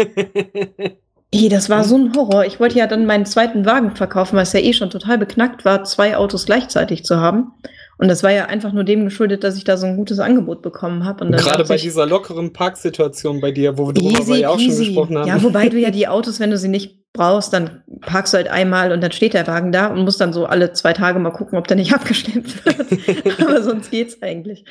Ey, 1.34 1.48
das 1.48 1.70
war 1.70 1.86
so 1.86 1.96
ein 1.98 2.14
Horror. 2.16 2.46
Ich 2.46 2.60
wollte 2.60 2.78
ja 2.78 2.88
dann 2.88 3.06
meinen 3.06 3.26
zweiten 3.26 3.66
Wagen 3.66 3.96
verkaufen, 3.96 4.36
weil 4.36 4.44
es 4.44 4.52
ja 4.54 4.60
eh 4.60 4.74
schon 4.74 4.90
total 4.90 5.18
beknackt 5.18 5.64
war, 5.64 5.86
zwei 5.86 6.18
Autos 6.18 6.46
gleichzeitig 6.46 7.06
zu 7.06 7.18
haben. 7.22 7.54
Und 8.02 8.08
das 8.08 8.24
war 8.24 8.32
ja 8.32 8.46
einfach 8.46 8.74
nur 8.74 8.84
dem 8.84 9.06
geschuldet, 9.06 9.44
dass 9.44 9.56
ich 9.56 9.64
da 9.64 9.78
so 9.78 9.86
ein 9.86 9.96
gutes 9.96 10.18
Angebot 10.18 10.64
bekommen 10.64 11.06
habe. 11.06 11.30
Gerade 11.30 11.64
bei 11.66 11.78
dieser 11.78 12.08
lockeren 12.08 12.52
Parksituation 12.52 13.40
bei 13.40 13.52
dir, 13.52 13.78
wo 13.78 13.90
wir 13.90 13.94
drüber 13.94 14.20
Easy 14.20 14.36
ja 14.42 14.50
auch 14.50 14.58
schon 14.58 14.70
peasy. 14.70 14.86
gesprochen 14.88 15.20
haben. 15.20 15.28
Ja, 15.28 15.44
wobei 15.44 15.70
du 15.70 15.78
ja 15.78 15.92
die 15.92 16.08
Autos, 16.08 16.40
wenn 16.40 16.50
du 16.50 16.58
sie 16.58 16.68
nicht 16.68 16.98
brauchst, 17.14 17.54
dann 17.54 17.84
parkst 18.02 18.34
du 18.34 18.38
halt 18.38 18.48
einmal 18.48 18.92
und 18.92 19.02
dann 19.02 19.12
steht 19.12 19.36
der 19.36 19.46
Wagen 19.46 19.72
da 19.72 19.86
und 19.86 20.04
musst 20.04 20.20
dann 20.20 20.34
so 20.34 20.48
alle 20.48 20.74
zwei 20.74 20.94
Tage 20.94 21.20
mal 21.20 21.30
gucken, 21.30 21.60
ob 21.60 21.68
der 21.68 21.78
nicht 21.78 21.94
abgeschleppt 21.94 22.66
wird. 22.66 23.40
aber 23.40 23.62
sonst 23.62 23.92
geht's 23.92 24.20
eigentlich. 24.24 24.66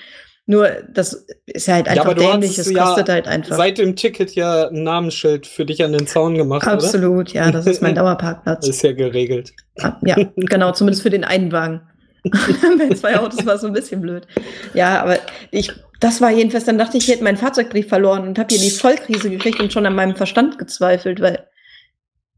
Nur, 0.47 0.69
das 0.93 1.27
ist 1.47 1.69
ja 1.69 1.75
halt 1.75 1.87
Ja, 1.87 1.93
einfach 1.93 2.15
du 2.15 2.21
dämlich, 2.23 2.59
es 2.59 2.69
ja 2.69 2.83
kostet 2.85 3.09
halt 3.09 3.29
einfach. 3.29 3.57
Seit 3.57 3.79
dem 3.79 3.95
Ticket 3.95 4.35
ja 4.35 4.67
ein 4.67 4.83
Namensschild 4.83 5.47
für 5.47 5.65
dich 5.65 5.85
an 5.85 5.93
den 5.93 6.09
Zaun 6.09 6.35
gemacht, 6.35 6.65
oder? 6.67 6.73
Absolut, 6.73 7.33
ja, 7.33 7.53
das 7.53 7.67
ist 7.69 7.81
mein 7.81 7.95
Dauerparkplatz. 7.95 8.67
Ist 8.67 8.83
ja 8.83 8.91
geregelt. 8.91 9.53
Ah, 9.79 9.99
Ja, 10.05 10.17
genau, 10.35 10.73
zumindest 10.73 11.05
für 11.05 11.11
den 11.11 11.23
einen 11.23 11.53
Wagen. 11.53 11.83
Bei 12.79 12.95
zwei 12.95 13.19
Autos 13.19 13.45
war 13.47 13.55
es 13.55 13.61
so 13.63 13.67
ein 13.69 13.73
bisschen 13.73 14.01
blöd. 14.01 14.27
Ja, 14.75 15.03
aber 15.03 15.19
ich, 15.51 15.73
das 16.01 16.21
war 16.21 16.31
jedenfalls, 16.31 16.65
dann 16.65 16.79
dachte 16.79 16.97
ich, 16.99 17.05
ich 17.09 17.15
hätte 17.15 17.25
meinen 17.25 17.37
Fahrzeugbrief 17.37 17.89
verloren 17.89 18.27
und 18.27 18.39
habe 18.39 18.55
hier 18.55 18.61
die 18.63 18.71
Vollkrise 18.71 19.31
gekriegt 19.31 19.61
und 19.61 19.73
schon 19.73 19.87
an 19.87 19.95
meinem 19.95 20.17
Verstand 20.17 20.59
gezweifelt, 20.59 21.21
weil 21.21 21.47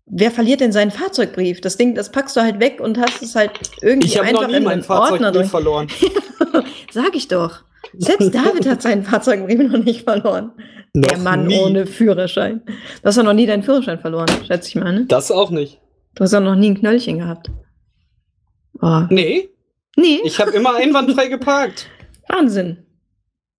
wer 0.07 0.31
verliert 0.31 0.61
denn 0.61 0.73
seinen 0.73 0.91
Fahrzeugbrief? 0.91 1.61
Das 1.61 1.77
Ding, 1.77 1.95
das 1.95 2.11
packst 2.13 2.37
du 2.37 2.41
halt 2.43 2.61
weg 2.61 2.81
und 2.81 2.99
hast 2.99 3.23
es 3.23 3.35
halt 3.35 3.53
irgendwie 3.81 4.09
Ich 4.09 4.21
einfach 4.21 4.43
noch 4.43 4.49
nie 4.49 4.57
in 4.57 4.65
meinen 4.65 4.83
einen 4.83 4.91
Ordner 5.01 5.33
drin. 5.33 5.47
verloren. 5.47 5.89
Sag 6.93 7.15
ich 7.15 7.29
doch. 7.29 7.61
Selbst 7.99 8.35
David 8.35 8.69
hat 8.69 8.83
seinen 8.83 9.03
Fahrzeugbrief 9.03 9.59
noch 9.71 9.83
nicht 9.83 10.05
verloren. 10.05 10.53
Der 10.95 11.17
Noch 11.17 11.25
Mann 11.25 11.47
nie. 11.47 11.59
ohne 11.59 11.87
Führerschein. 11.87 12.63
Du 12.67 12.73
hast 13.05 13.17
doch 13.17 13.23
noch 13.23 13.33
nie 13.33 13.47
deinen 13.47 13.63
Führerschein 13.63 13.99
verloren, 13.99 14.29
schätze 14.47 14.69
ich 14.69 14.75
mal, 14.77 14.93
ne? 14.93 15.07
Das 15.07 15.31
auch 15.31 15.51
nicht. 15.51 15.81
Du 16.15 16.25
hast 16.25 16.33
doch 16.35 16.41
noch 16.41 16.55
nie 16.55 16.71
ein 16.71 16.79
Knöllchen 16.79 17.19
gehabt. 17.19 17.51
Oh. 18.81 19.03
Nee, 19.09 19.49
Nee, 19.97 20.21
ich 20.25 20.41
habe 20.41 20.53
immer 20.53 20.75
einwandfrei 20.77 21.29
geparkt. 21.29 21.89
Wahnsinn. 22.29 22.79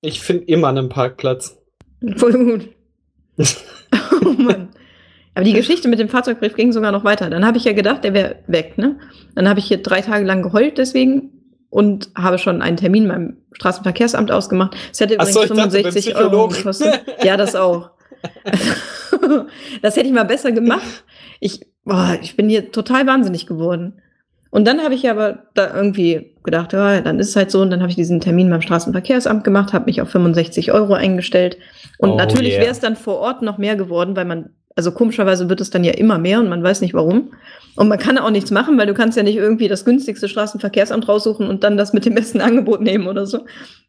Ich 0.01 0.21
finde 0.21 0.45
immer 0.45 0.69
einen 0.69 0.89
Parkplatz. 0.89 1.57
Voll 2.17 2.33
gut. 2.33 2.69
oh 4.21 4.29
Mann. 4.29 4.69
Aber 5.35 5.45
die 5.45 5.53
Geschichte 5.53 5.87
mit 5.87 5.99
dem 5.99 6.09
Fahrzeugbrief 6.09 6.55
ging 6.55 6.71
sogar 6.71 6.91
noch 6.91 7.03
weiter. 7.03 7.29
Dann 7.29 7.45
habe 7.45 7.57
ich 7.57 7.63
ja 7.63 7.73
gedacht, 7.73 8.03
der 8.03 8.13
wäre 8.13 8.43
weg, 8.47 8.77
ne? 8.77 8.99
Dann 9.35 9.49
habe 9.49 9.59
ich 9.59 9.65
hier 9.65 9.81
drei 9.81 10.01
Tage 10.01 10.25
lang 10.25 10.43
geheult 10.43 10.77
deswegen 10.77 11.31
und 11.69 12.11
habe 12.15 12.37
schon 12.37 12.61
einen 12.61 12.77
Termin 12.77 13.07
beim 13.07 13.37
Straßenverkehrsamt 13.53 14.31
ausgemacht. 14.31 14.75
Es 14.91 14.99
hätte 14.99 15.15
übrigens 15.15 15.33
so, 15.33 15.41
ich 15.41 15.49
dachte, 15.49 15.61
beim 15.61 15.71
65 15.71 16.15
Euro 16.15 16.47
gekostet. 16.49 17.01
Ja, 17.23 17.35
das 17.35 17.55
auch. 17.55 17.89
das 19.81 19.95
hätte 19.95 20.07
ich 20.07 20.13
mal 20.13 20.23
besser 20.23 20.51
gemacht. 20.51 21.03
Ich, 21.39 21.61
boah, 21.83 22.17
ich 22.21 22.35
bin 22.35 22.47
hier 22.47 22.71
total 22.71 23.07
wahnsinnig 23.07 23.47
geworden. 23.47 24.02
Und 24.53 24.65
dann 24.65 24.81
habe 24.83 24.93
ich 24.93 25.09
aber 25.09 25.39
da 25.55 25.75
irgendwie 25.75 26.35
gedacht, 26.43 26.73
ja, 26.73 27.01
dann 27.01 27.17
ist 27.19 27.29
es 27.29 27.35
halt 27.35 27.49
so. 27.49 27.59
Und 27.61 27.71
dann 27.71 27.79
habe 27.79 27.89
ich 27.89 27.95
diesen 27.95 28.21
Termin 28.21 28.51
beim 28.51 28.61
Straßenverkehrsamt 28.61 29.43
gemacht, 29.43 29.73
habe 29.73 29.85
mich 29.85 29.99
auf 29.99 30.09
65 30.09 30.71
Euro 30.71 30.93
eingestellt. 30.93 31.57
Und 31.97 32.11
Oh 32.11 32.15
natürlich 32.17 32.51
yeah. 32.53 32.61
wäre 32.61 32.71
es 32.71 32.79
dann 32.79 32.95
vor 32.95 33.17
Ort 33.17 33.41
noch 33.41 33.57
mehr 33.57 33.75
geworden, 33.75 34.15
weil 34.15 34.25
man, 34.25 34.51
also 34.75 34.91
komischerweise 34.91 35.49
wird 35.49 35.59
es 35.59 35.71
dann 35.71 35.83
ja 35.83 35.93
immer 35.93 36.19
mehr 36.19 36.39
und 36.39 36.49
man 36.49 36.61
weiß 36.61 36.81
nicht 36.81 36.93
warum. 36.93 37.31
Und 37.75 37.87
man 37.87 37.97
kann 37.97 38.19
auch 38.19 38.29
nichts 38.29 38.51
machen, 38.51 38.77
weil 38.77 38.85
du 38.85 38.93
kannst 38.93 39.17
ja 39.17 39.23
nicht 39.23 39.37
irgendwie 39.37 39.67
das 39.67 39.85
günstigste 39.85 40.29
Straßenverkehrsamt 40.29 41.07
raussuchen 41.09 41.47
und 41.47 41.63
dann 41.63 41.75
das 41.75 41.91
mit 41.91 42.05
dem 42.05 42.13
besten 42.13 42.39
Angebot 42.39 42.79
nehmen 42.81 43.07
oder 43.07 43.25
so. 43.25 43.39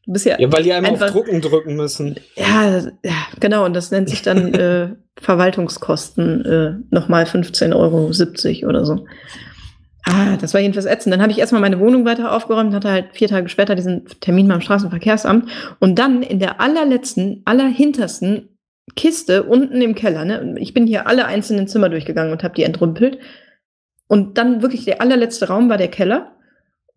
Du 0.07 0.13
bist 0.15 0.25
ja, 0.25 0.41
Ja, 0.41 0.51
weil 0.51 0.63
die 0.63 0.73
einmal 0.73 0.93
Einfach- 0.93 1.09
auf 1.09 1.13
Drucken 1.13 1.43
drücken 1.43 1.77
müssen. 1.77 2.17
ja, 2.37 2.79
ja, 3.05 3.13
genau. 3.39 3.67
Und 3.67 3.75
das 3.77 3.91
nennt 3.91 4.09
sich 4.09 4.23
dann 4.23 4.55
äh, 4.55 4.89
Verwaltungskosten 5.21 6.45
äh, 6.47 6.73
nochmal 6.95 7.25
15,70 7.25 7.75
Euro 7.77 8.69
oder 8.71 8.87
so. 8.87 9.05
Ah, 10.07 10.37
das 10.37 10.53
war 10.53 10.61
jedenfalls 10.61 10.87
ätzend. 10.87 11.15
Dann 11.15 11.23
habe 11.23 11.33
ich 11.33 11.39
erstmal 11.39 11.63
meine 11.63 11.81
Wohnung 11.81 12.05
weiter 12.05 12.33
aufgeräumt, 12.33 12.75
hatte 12.75 12.91
halt 12.91 13.07
vier 13.13 13.29
Tage 13.29 13.49
später 13.49 13.75
diesen 13.75 14.05
Termin 14.21 14.49
beim 14.49 14.61
Straßenverkehrsamt 14.61 15.51
und 15.81 15.99
dann 15.99 16.23
in 16.23 16.39
der 16.39 16.61
allerletzten, 16.61 17.41
allerhintersten 17.47 18.51
Kiste 18.97 19.45
unten 19.45 19.81
im 19.81 19.95
Keller, 19.95 20.27
ne? 20.27 20.57
Ich 20.59 20.75
bin 20.75 20.87
hier 20.87 21.07
alle 21.07 21.25
einzelnen 21.25 21.69
Zimmer 21.69 21.89
durchgegangen 21.89 22.33
und 22.33 22.45
habe 22.45 22.55
die 22.55 22.65
entrümpelt. 22.65 23.19
Und 24.07 24.37
dann 24.37 24.61
wirklich 24.61 24.85
der 24.85 25.01
allerletzte 25.01 25.49
Raum 25.49 25.71
war 25.71 25.79
der 25.79 25.89
Keller. 25.89 26.33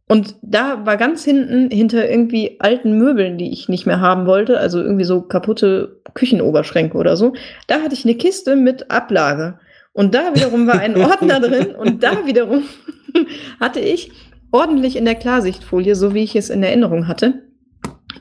Und 0.10 0.36
da 0.42 0.86
war 0.86 0.98
ganz 0.98 1.24
hinten, 1.24 1.70
hinter 1.70 2.10
irgendwie 2.10 2.58
alten 2.60 2.98
Möbeln, 2.98 3.38
die 3.38 3.52
ich 3.52 3.70
nicht 3.70 3.86
mehr 3.86 4.00
haben 4.02 4.26
wollte, 4.26 4.58
also 4.60 4.82
irgendwie 4.82 5.04
so 5.06 5.22
kaputte 5.22 6.02
Küchenoberschränke 6.14 6.98
oder 6.98 7.18
so, 7.18 7.34
da 7.68 7.82
hatte 7.82 7.94
ich 7.94 8.06
eine 8.06 8.16
Kiste 8.16 8.56
mit 8.56 8.92
Ablage. 8.92 9.60
Und 9.98 10.14
da 10.14 10.36
wiederum 10.36 10.68
war 10.68 10.80
ein 10.80 10.96
Ordner 10.96 11.40
drin 11.40 11.74
und 11.74 12.04
da 12.04 12.28
wiederum 12.28 12.66
hatte 13.60 13.80
ich 13.80 14.12
ordentlich 14.52 14.96
in 14.96 15.06
der 15.06 15.16
Klarsichtfolie, 15.16 15.96
so 15.96 16.14
wie 16.14 16.24
ich 16.24 16.36
es 16.36 16.52
in 16.52 16.62
Erinnerung 16.62 17.08
hatte, 17.08 17.42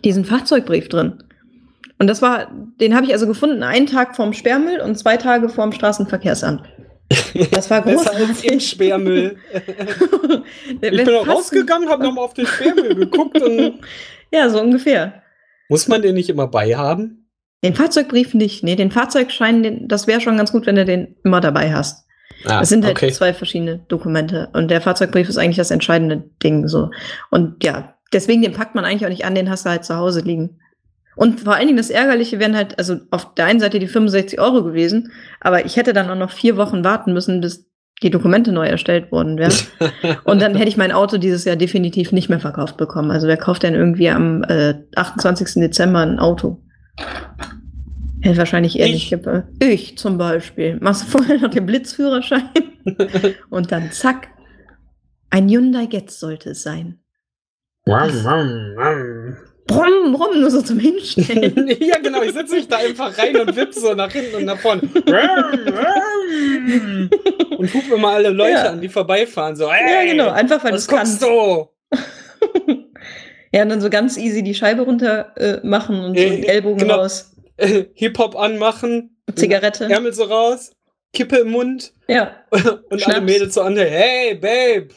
diesen 0.03 0.25
Fahrzeugbrief 0.25 0.89
drin. 0.89 1.23
Und 1.99 2.07
das 2.07 2.23
war, 2.23 2.51
den 2.81 2.95
habe 2.97 3.05
ich 3.05 3.13
also 3.13 3.27
gefunden, 3.27 3.63
einen 3.63 3.85
Tag 3.87 4.17
vorm 4.17 4.33
Sperrmüll 4.33 4.81
und 4.81 4.99
zwei 4.99 5.19
Tage 5.19 5.51
vorm 5.51 5.71
Straßenverkehrsamt. 5.71 6.63
Das 7.51 7.69
war 7.69 7.85
als 7.87 7.91
im 7.91 7.97
großartig. 7.99 8.69
Sperrmüll. 8.71 9.37
Ich 10.81 10.81
bin 10.81 11.09
auch 11.11 11.29
rausgegangen, 11.29 11.91
habe 11.91 12.05
nochmal 12.05 12.25
auf 12.25 12.33
den 12.33 12.47
Sperrmüll 12.47 12.95
geguckt 12.95 13.43
und 13.43 13.81
Ja, 14.33 14.49
so 14.49 14.63
ungefähr. 14.63 15.23
muss 15.69 15.89
man 15.89 16.01
den 16.01 16.15
nicht 16.15 16.31
immer 16.31 16.47
beihaben? 16.47 17.26
Den 17.65 17.75
Fahrzeugbrief 17.75 18.35
nicht. 18.35 18.63
Nee, 18.63 18.77
den 18.77 18.91
Fahrzeugschein, 18.91 19.63
den, 19.63 19.89
das 19.89 20.07
wäre 20.07 20.21
schon 20.21 20.37
ganz 20.37 20.53
gut, 20.53 20.67
wenn 20.67 20.77
du 20.77 20.85
den 20.85 21.17
immer 21.25 21.41
dabei 21.41 21.73
hast. 21.73 22.07
Ah, 22.45 22.61
Es 22.61 22.69
sind 22.69 22.85
halt 22.85 22.97
okay. 22.97 23.11
zwei 23.13 23.33
verschiedene 23.33 23.79
Dokumente. 23.89 24.49
Und 24.53 24.71
der 24.71 24.81
Fahrzeugbrief 24.81 25.29
ist 25.29 25.39
eigentlich 25.39 25.57
das 25.57 25.71
entscheidende 25.71 26.25
Ding 26.43 26.69
so. 26.69 26.91
Und 27.31 27.65
ja, 27.65 27.95
deswegen 28.13 28.43
den 28.43 28.53
packt 28.53 28.75
man 28.75 28.85
eigentlich 28.85 29.05
auch 29.05 29.11
nicht 29.11 29.25
an, 29.25 29.35
den 29.35 29.51
hast 29.51 29.65
du 29.65 29.71
halt 29.71 29.85
zu 29.85 29.97
Hause 29.97 30.21
liegen. 30.21 30.61
Und 31.17 31.41
vor 31.41 31.55
allen 31.55 31.67
Dingen 31.67 31.79
das 31.79 31.89
Ärgerliche 31.89 32.39
wären 32.39 32.55
halt, 32.55 32.79
also 32.79 32.99
auf 33.11 33.35
der 33.35 33.47
einen 33.47 33.59
Seite 33.59 33.79
die 33.79 33.87
65 33.87 34.39
Euro 34.39 34.63
gewesen, 34.63 35.13
aber 35.41 35.65
ich 35.65 35.77
hätte 35.77 35.95
dann 35.95 36.11
auch 36.11 36.17
noch 36.17 36.31
vier 36.31 36.59
Wochen 36.59 36.85
warten 36.85 37.15
müssen, 37.15 37.41
bis 37.41 37.67
die 38.03 38.11
Dokumente 38.11 38.53
neu 38.53 38.67
erstellt 38.67 39.11
worden 39.11 39.39
wären. 39.39 39.55
Und 40.25 40.43
dann 40.43 40.55
hätte 40.55 40.69
ich 40.69 40.77
mein 40.77 40.93
Auto 40.93 41.17
dieses 41.17 41.47
Jahr 41.47 41.57
definitiv 41.57 42.13
nicht 42.13 42.29
mehr 42.29 42.41
verkauft 42.41 42.77
bekommen. 42.77 43.11
Also 43.11 43.27
wer 43.27 43.39
kauft 43.39 43.63
denn 43.63 43.75
irgendwie 43.75 44.11
am 44.11 44.45
äh, 44.45 44.75
28. 44.95 45.55
Dezember 45.55 46.01
ein 46.01 46.19
Auto? 46.19 46.63
Hätte 48.23 48.39
wahrscheinlich 48.39 48.79
eher 48.79 48.87
Ich. 48.87 49.11
nicht 49.13 49.27
Ich 49.61 49.99
zum 49.99 50.19
Beispiel. 50.19 50.79
Machst 50.81 51.03
du 51.03 51.07
vorher 51.19 51.39
noch 51.39 51.51
den 51.51 51.67
Blitzführerschein 51.67 52.49
und 53.51 53.71
dann 53.73 53.93
zack. 53.93 54.29
Ein 55.31 55.49
Hyundai 55.49 55.87
Getz 55.87 56.19
sollte 56.21 56.51
es 56.51 56.63
sein. 56.63 57.01
Wam, 57.85 58.11
wam, 58.25 58.49
wam. 58.77 59.37
Brumm, 59.67 60.13
brumm, 60.13 60.41
nur 60.41 60.51
so 60.51 60.63
zum 60.63 60.79
Hinstellen. 60.79 61.67
ja, 61.81 61.99
genau, 61.99 62.23
ich 62.23 62.33
setze 62.33 62.55
mich 62.55 62.69
da 62.69 62.77
einfach 62.77 63.17
rein 63.19 63.37
und 63.37 63.55
wipp 63.57 63.75
so 63.75 63.95
nach 63.95 64.11
hinten 64.13 64.37
und 64.37 64.45
nach 64.45 64.59
vorne. 64.59 64.81
Und 67.59 67.75
hupe 67.75 67.95
immer 67.97 68.09
alle 68.11 68.31
Leute 68.31 68.53
Ja. 68.53 68.71
an, 68.71 68.81
die 68.81 68.89
vorbeifahren. 68.89 69.57
So, 69.57 69.65
ja, 69.69 70.05
genau, 70.05 70.29
einfach 70.31 70.63
weil 70.63 70.75
es 70.75 70.87
kannst. 70.87 71.21
du? 71.23 71.69
Ja, 73.53 73.63
und 73.63 73.69
dann 73.69 73.81
so 73.81 73.91
ganz 73.91 74.17
easy 74.17 74.43
die 74.43 74.55
Scheibe 74.55 74.83
runter 74.83 75.33
äh, 75.37 75.67
machen 75.67 76.01
und 76.01 76.17
so 76.17 76.23
Äh, 76.23 76.31
den 76.31 76.45
Ellbogen 76.45 76.79
genau. 76.79 76.97
raus. 76.97 77.33
Hip-Hop 77.95 78.37
anmachen, 78.37 79.17
Zigarette. 79.35 79.85
Ärmel 79.91 80.13
so 80.13 80.25
raus, 80.25 80.73
Kippe 81.13 81.39
im 81.39 81.51
Mund 81.51 81.93
Ja. 82.07 82.33
und 82.51 82.65
alle 82.91 83.01
Schnaps. 83.01 83.21
Mädels 83.23 83.55
so 83.55 83.63
an 83.63 83.77
hey, 83.77 84.35
Babe, 84.35 84.89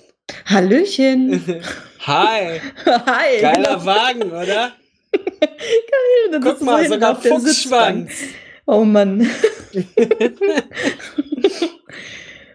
Hallöchen. 0.45 1.41
hi, 1.99 2.59
Hi. 2.85 3.41
geiler 3.41 3.77
genau. 3.77 3.85
Wagen, 3.85 4.23
oder? 4.31 4.71
Dann 6.31 6.41
Guck 6.41 6.61
mal, 6.61 6.87
sogar. 6.87 7.19
Fuchsschwanz. 7.19 8.11
Oh 8.67 8.83
Mann. 8.83 9.27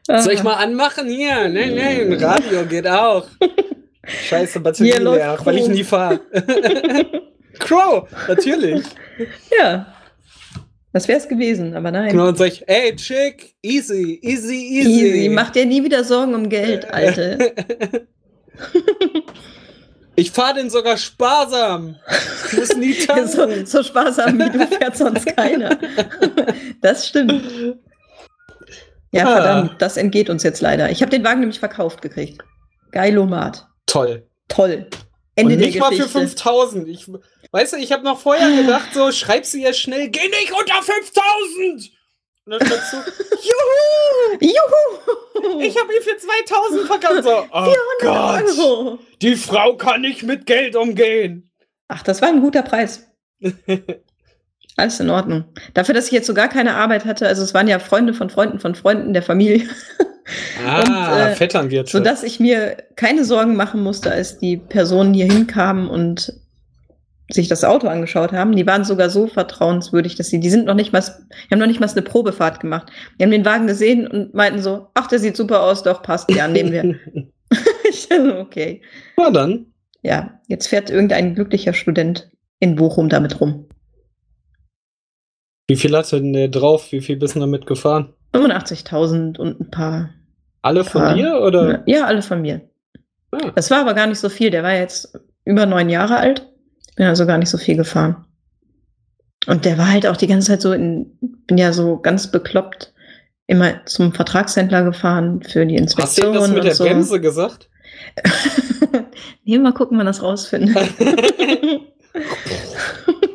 Soll 0.06 0.32
ich 0.34 0.42
mal 0.44 0.54
anmachen? 0.54 1.08
Hier, 1.08 1.48
nein, 1.48 1.74
nein, 1.74 2.12
Radio 2.12 2.64
geht 2.66 2.86
auch. 2.86 3.26
Scheiße, 4.06 4.60
leer, 4.78 5.38
weil 5.44 5.58
ich 5.58 5.68
nie 5.68 5.84
fahre. 5.84 6.20
Crow, 7.58 8.08
natürlich. 8.28 8.84
Ja. 9.60 9.86
Das 10.92 11.08
wär's 11.08 11.28
gewesen, 11.28 11.74
aber 11.74 11.90
nein. 11.90 12.10
Genau, 12.12 12.28
und 12.28 12.38
sag 12.38 12.48
ich, 12.48 12.68
ey, 12.68 12.94
Chick, 12.94 13.54
easy, 13.62 14.18
easy, 14.22 14.54
easy. 14.54 15.06
Easy. 15.06 15.28
Mach 15.28 15.50
dir 15.50 15.66
nie 15.66 15.82
wieder 15.82 16.04
Sorgen 16.04 16.34
um 16.34 16.48
Geld, 16.48 16.92
Alte. 16.92 17.54
Ich 20.16 20.30
fahre 20.30 20.54
den 20.54 20.70
sogar 20.70 20.96
sparsam. 20.96 21.96
Ich 22.52 22.56
muss 22.56 22.76
nie 22.76 22.94
tanken. 22.94 23.26
so, 23.66 23.66
so 23.66 23.82
sparsam 23.82 24.38
wie 24.38 24.48
du 24.50 24.64
fährt 24.66 24.96
sonst 24.96 25.26
keiner. 25.36 25.76
das 26.80 27.08
stimmt. 27.08 27.42
Ja, 29.10 29.24
Ah. 29.26 29.32
verdammt, 29.34 29.82
das 29.82 29.96
entgeht 29.96 30.30
uns 30.30 30.44
jetzt 30.44 30.60
leider. 30.60 30.90
Ich 30.90 31.02
habe 31.02 31.10
den 31.10 31.24
Wagen 31.24 31.40
nämlich 31.40 31.58
verkauft 31.58 32.00
gekriegt. 32.00 32.42
Geilomat. 32.92 33.66
Toll. 33.86 34.28
Toll. 34.48 34.88
Ende 35.36 35.54
Und 35.54 35.60
nicht 35.60 35.78
mal 35.78 35.90
für 35.90 36.04
Geschichte. 36.04 36.18
5000. 36.20 36.88
Ich, 36.88 37.06
weißt 37.50 37.72
du, 37.72 37.76
ich 37.76 37.92
habe 37.92 38.04
noch 38.04 38.20
vorher 38.20 38.50
gedacht, 38.62 38.90
so, 38.94 39.10
schreib 39.10 39.44
sie 39.44 39.62
jetzt 39.62 39.80
schnell, 39.80 40.08
geh 40.08 40.28
nicht 40.28 40.52
unter 40.52 40.80
5000! 40.80 41.90
Und 42.46 42.52
dann 42.52 42.66
schreibst 42.66 42.92
du, 42.92 42.96
juhu! 43.42 44.38
Juhu! 44.40 45.60
Ich 45.60 45.76
habe 45.80 45.94
ihn 45.94 46.02
für 46.02 46.16
2000 46.16 46.86
verkauft. 46.86 47.24
So, 47.24 47.46
oh 47.50 47.72
Gott, 48.00 48.58
Euro. 48.58 48.98
die 49.20 49.34
Frau 49.36 49.76
kann 49.76 50.02
nicht 50.02 50.22
mit 50.22 50.46
Geld 50.46 50.76
umgehen. 50.76 51.50
Ach, 51.88 52.02
das 52.02 52.22
war 52.22 52.28
ein 52.28 52.40
guter 52.40 52.62
Preis. 52.62 53.06
Alles 54.76 55.00
in 55.00 55.10
Ordnung. 55.10 55.44
Dafür, 55.74 55.94
dass 55.94 56.06
ich 56.06 56.12
jetzt 56.12 56.26
so 56.26 56.34
gar 56.34 56.48
keine 56.48 56.74
Arbeit 56.74 57.04
hatte, 57.04 57.26
also 57.26 57.42
es 57.42 57.54
waren 57.54 57.68
ja 57.68 57.78
Freunde 57.78 58.14
von 58.14 58.30
Freunden 58.30 58.58
von 58.58 58.74
Freunden 58.74 59.12
der 59.12 59.22
Familie, 59.22 59.68
Ah, 60.66 60.80
Und, 60.80 61.32
äh, 61.32 61.34
Vetternwirtschaft. 61.34 61.92
sodass 61.92 62.22
ich 62.22 62.40
mir 62.40 62.76
keine 62.96 63.24
Sorgen 63.24 63.56
machen 63.56 63.82
musste, 63.82 64.10
als 64.10 64.38
die 64.38 64.56
Personen 64.56 65.14
hier 65.14 65.26
hinkamen 65.26 65.88
und 65.88 66.32
sich 67.30 67.48
das 67.48 67.64
Auto 67.64 67.88
angeschaut 67.88 68.32
haben. 68.32 68.54
Die 68.54 68.66
waren 68.66 68.84
sogar 68.84 69.10
so 69.10 69.26
vertrauenswürdig, 69.26 70.14
dass 70.14 70.28
sie, 70.28 70.40
die 70.40 70.50
sind 70.50 70.66
noch 70.66 70.74
nicht 70.74 70.92
mal, 70.92 71.00
die 71.00 71.50
haben 71.50 71.58
noch 71.58 71.66
nicht 71.66 71.80
mal 71.80 71.88
eine 71.88 72.02
Probefahrt 72.02 72.60
gemacht. 72.60 72.90
Die 73.18 73.22
haben 73.24 73.30
den 73.30 73.44
Wagen 73.44 73.66
gesehen 73.66 74.06
und 74.06 74.34
meinten 74.34 74.62
so, 74.62 74.88
ach, 74.94 75.08
der 75.08 75.18
sieht 75.18 75.36
super 75.36 75.62
aus, 75.62 75.82
doch, 75.82 76.02
passt, 76.02 76.30
ja, 76.30 76.48
nehmen 76.48 76.72
wir. 76.72 76.94
ich 77.88 78.08
so, 78.10 78.38
okay. 78.38 78.82
Na 79.16 79.30
dann. 79.30 79.66
Ja, 80.02 80.40
jetzt 80.48 80.68
fährt 80.68 80.90
irgendein 80.90 81.34
glücklicher 81.34 81.72
Student 81.72 82.30
in 82.60 82.76
Bochum 82.76 83.08
damit 83.08 83.40
rum. 83.40 83.66
Wie 85.66 85.76
viel 85.76 85.96
hatte 85.96 86.20
denn 86.20 86.34
der 86.34 86.48
drauf? 86.48 86.92
Wie 86.92 87.00
viel 87.00 87.16
bist 87.16 87.36
du 87.36 87.40
damit 87.40 87.66
gefahren? 87.66 88.12
85.000 88.34 89.38
und 89.38 89.60
ein 89.60 89.70
paar. 89.70 90.10
Alle 90.62 90.84
von 90.84 91.02
Ah. 91.02 91.14
dir 91.14 91.40
oder? 91.40 91.82
Ja, 91.86 92.06
alle 92.06 92.22
von 92.22 92.42
mir. 92.42 92.62
Ah. 93.30 93.52
Das 93.54 93.70
war 93.70 93.80
aber 93.80 93.94
gar 93.94 94.06
nicht 94.06 94.18
so 94.18 94.28
viel. 94.28 94.50
Der 94.50 94.62
war 94.62 94.74
jetzt 94.74 95.18
über 95.44 95.66
neun 95.66 95.88
Jahre 95.90 96.16
alt. 96.16 96.46
Ich 96.88 96.96
bin 96.96 97.06
also 97.06 97.26
gar 97.26 97.38
nicht 97.38 97.50
so 97.50 97.58
viel 97.58 97.76
gefahren. 97.76 98.24
Und 99.46 99.64
der 99.66 99.76
war 99.78 99.90
halt 99.90 100.06
auch 100.06 100.16
die 100.16 100.26
ganze 100.26 100.48
Zeit 100.48 100.62
so 100.62 100.72
in, 100.72 101.18
bin 101.46 101.58
ja 101.58 101.72
so 101.72 101.98
ganz 101.98 102.30
bekloppt 102.30 102.92
immer 103.46 103.84
zum 103.84 104.14
Vertragshändler 104.14 104.84
gefahren 104.84 105.42
für 105.42 105.66
die 105.66 105.74
Hast 105.78 105.98
du 105.98 106.00
Inspektion 106.00 106.34
das 106.34 106.50
mit 106.50 106.64
der 106.64 106.74
so. 106.74 106.84
Bremse 106.84 107.20
gesagt? 107.20 107.68
nee, 109.44 109.58
mal 109.58 109.72
gucken, 109.74 109.98
wann 109.98 110.06
das 110.06 110.22
rausfindet. 110.22 110.76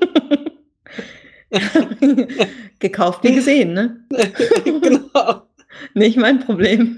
Gekauft 2.79 3.23
wie 3.23 3.33
gesehen, 3.33 3.73
ne? 3.73 4.05
genau. 4.63 5.43
Nicht 5.93 6.17
mein 6.17 6.39
Problem. 6.39 6.97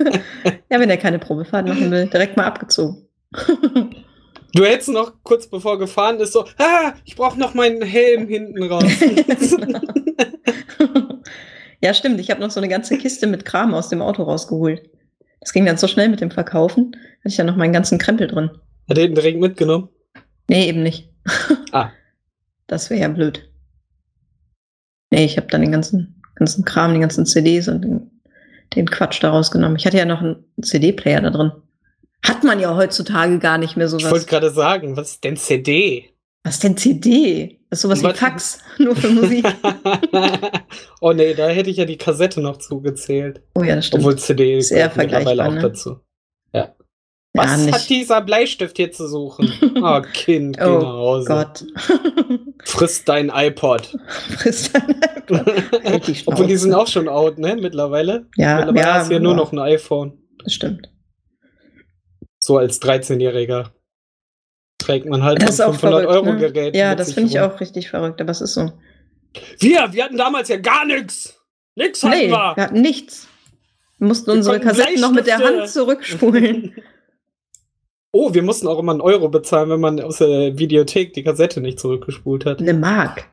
ja, 0.69 0.79
wenn 0.79 0.89
er 0.89 0.97
keine 0.97 1.19
Probefahrt 1.19 1.67
machen 1.67 1.91
will, 1.91 2.07
direkt 2.07 2.37
mal 2.37 2.45
abgezogen. 2.45 3.07
Du 4.53 4.65
hättest 4.65 4.89
noch 4.89 5.13
kurz 5.23 5.47
bevor 5.47 5.79
gefahren 5.79 6.19
ist 6.19 6.33
so, 6.33 6.45
ah, 6.57 6.93
ich 7.05 7.15
brauche 7.15 7.39
noch 7.39 7.53
meinen 7.53 7.81
Helm 7.81 8.27
hinten 8.27 8.63
raus. 8.63 8.83
ja, 11.81 11.93
stimmt. 11.93 12.19
Ich 12.19 12.29
habe 12.29 12.41
noch 12.41 12.51
so 12.51 12.59
eine 12.59 12.67
ganze 12.67 12.97
Kiste 12.97 13.27
mit 13.27 13.45
Kram 13.45 13.73
aus 13.73 13.87
dem 13.87 14.01
Auto 14.01 14.23
rausgeholt. 14.23 14.89
Das 15.39 15.53
ging 15.53 15.65
dann 15.65 15.77
so 15.77 15.87
schnell 15.87 16.09
mit 16.09 16.19
dem 16.19 16.31
Verkaufen. 16.31 16.91
Hatte 17.19 17.29
ich 17.29 17.37
ja 17.37 17.45
noch 17.45 17.55
meinen 17.55 17.71
ganzen 17.71 17.97
Krempel 17.97 18.27
drin. 18.27 18.51
Hat 18.89 18.97
er 18.97 19.07
den 19.07 19.15
direkt 19.15 19.39
mitgenommen? 19.39 19.87
Nee, 20.49 20.67
eben 20.67 20.83
nicht. 20.83 21.09
Ah. 21.71 21.91
Das 22.67 22.89
wäre 22.89 23.01
ja 23.01 23.07
blöd. 23.07 23.50
Nee, 25.11 25.25
ich 25.25 25.37
habe 25.37 25.47
dann 25.47 25.61
den 25.61 25.71
ganzen, 25.71 26.21
ganzen 26.35 26.65
Kram, 26.65 26.93
die 26.93 26.99
ganzen 26.99 27.25
CDs 27.25 27.67
und 27.67 27.81
den, 27.83 28.09
den 28.75 28.89
Quatsch 28.89 29.21
da 29.21 29.29
rausgenommen. 29.31 29.77
Ich 29.77 29.85
hatte 29.85 29.97
ja 29.97 30.05
noch 30.05 30.21
einen 30.21 30.43
CD-Player 30.61 31.21
da 31.21 31.29
drin. 31.29 31.51
Hat 32.25 32.43
man 32.43 32.59
ja 32.59 32.75
heutzutage 32.75 33.39
gar 33.39 33.57
nicht 33.57 33.75
mehr 33.77 33.87
Ich 33.87 33.93
wollte 33.93 34.05
sowas. 34.07 34.27
gerade 34.27 34.49
sagen, 34.51 34.95
was 34.95 35.11
ist 35.11 35.23
denn 35.23 35.37
CD? 35.37 36.09
Was 36.43 36.59
denn 36.59 36.77
CD? 36.77 37.59
Das 37.69 37.79
ist 37.79 37.83
sowas 37.83 37.99
wie 38.01 38.05
Was- 38.05 38.17
Fax, 38.19 38.59
nur 38.79 38.95
für 38.95 39.09
Musik. 39.09 39.45
oh 41.01 41.13
nee, 41.13 41.33
da 41.33 41.47
hätte 41.49 41.69
ich 41.69 41.77
ja 41.77 41.85
die 41.85 41.97
Kassette 41.97 42.41
noch 42.41 42.57
zugezählt. 42.57 43.41
Oh 43.55 43.63
ja, 43.63 43.75
das 43.75 43.87
stimmt. 43.87 44.03
Obwohl 44.03 44.17
CD 44.17 44.57
Ist 44.57 44.71
eher 44.71 44.91
mittlerweile 44.95 45.45
auch 45.45 45.53
ne? 45.53 45.61
dazu. 45.61 45.99
Ja, 47.33 47.43
Was 47.43 47.57
nicht. 47.59 47.73
hat 47.73 47.89
dieser 47.89 48.21
Bleistift 48.21 48.77
hier 48.77 48.91
zu 48.91 49.07
suchen? 49.07 49.51
Oh, 49.83 50.01
Kind, 50.13 50.57
geh 50.57 50.65
Oh 50.65 50.79
nach 50.79 50.93
Hause. 50.93 51.27
Gott. 51.27 51.65
Friss 52.65 53.03
dein 53.03 53.29
iPod. 53.33 53.97
Frisst 54.37 54.75
dein 54.75 54.89
iPod. 55.01 55.45
Halt 55.85 56.07
die 56.07 56.17
Obwohl 56.25 56.47
die 56.47 56.57
sind 56.57 56.73
auch 56.73 56.87
schon 56.87 57.07
out, 57.07 57.37
ne? 57.39 57.55
Mittlerweile. 57.55 58.27
Ja, 58.35 58.57
Mittlerweile 58.57 58.85
ja, 58.87 58.93
hast 58.95 59.09
du 59.09 59.13
ja 59.15 59.19
nur 59.19 59.31
ja. 59.31 59.37
noch 59.37 59.51
ein 59.53 59.59
iPhone. 59.59 60.19
Das 60.43 60.53
stimmt. 60.53 60.89
So 62.39 62.57
als 62.57 62.81
13-Jähriger 62.81 63.69
trägt 64.77 65.05
man 65.07 65.23
halt 65.23 65.41
Das 65.41 65.59
ein 65.59 65.69
auch 65.69 65.73
500 65.73 66.01
verrückt. 66.03 66.27
Euro 66.27 66.33
ne? 66.33 66.51
Gerät. 66.51 66.75
Ja, 66.75 66.95
das 66.95 67.13
finde 67.13 67.29
ich 67.31 67.37
rum. 67.39 67.49
auch 67.51 67.59
richtig 67.59 67.89
verrückt, 67.89 68.19
aber 68.19 68.31
es 68.31 68.41
ist 68.41 68.53
so. 68.55 68.71
Wir, 69.59 69.93
wir 69.93 70.03
hatten 70.03 70.17
damals 70.17 70.49
ja 70.49 70.57
gar 70.57 70.85
nichts. 70.85 71.39
Nix 71.75 72.03
hatten 72.03 72.17
Nee, 72.17 72.29
wir. 72.29 72.53
wir 72.55 72.63
hatten 72.63 72.81
nichts. 72.81 73.27
Wir 73.99 74.07
mussten 74.07 74.27
Wir 74.27 74.33
unsere 74.33 74.59
Kassetten 74.59 74.99
noch 74.99 75.11
mit 75.11 75.27
der 75.27 75.37
Hand 75.37 75.69
zurückspulen. 75.69 76.73
Oh, 78.13 78.33
wir 78.33 78.43
mussten 78.43 78.67
auch 78.67 78.79
immer 78.79 78.91
einen 78.91 79.01
Euro 79.01 79.29
bezahlen, 79.29 79.69
wenn 79.69 79.79
man 79.79 79.99
aus 80.01 80.17
der 80.17 80.57
Videothek 80.57 81.13
die 81.13 81.23
Kassette 81.23 81.61
nicht 81.61 81.79
zurückgespult 81.79 82.45
hat. 82.45 82.59
Eine 82.59 82.73
Mark. 82.73 83.29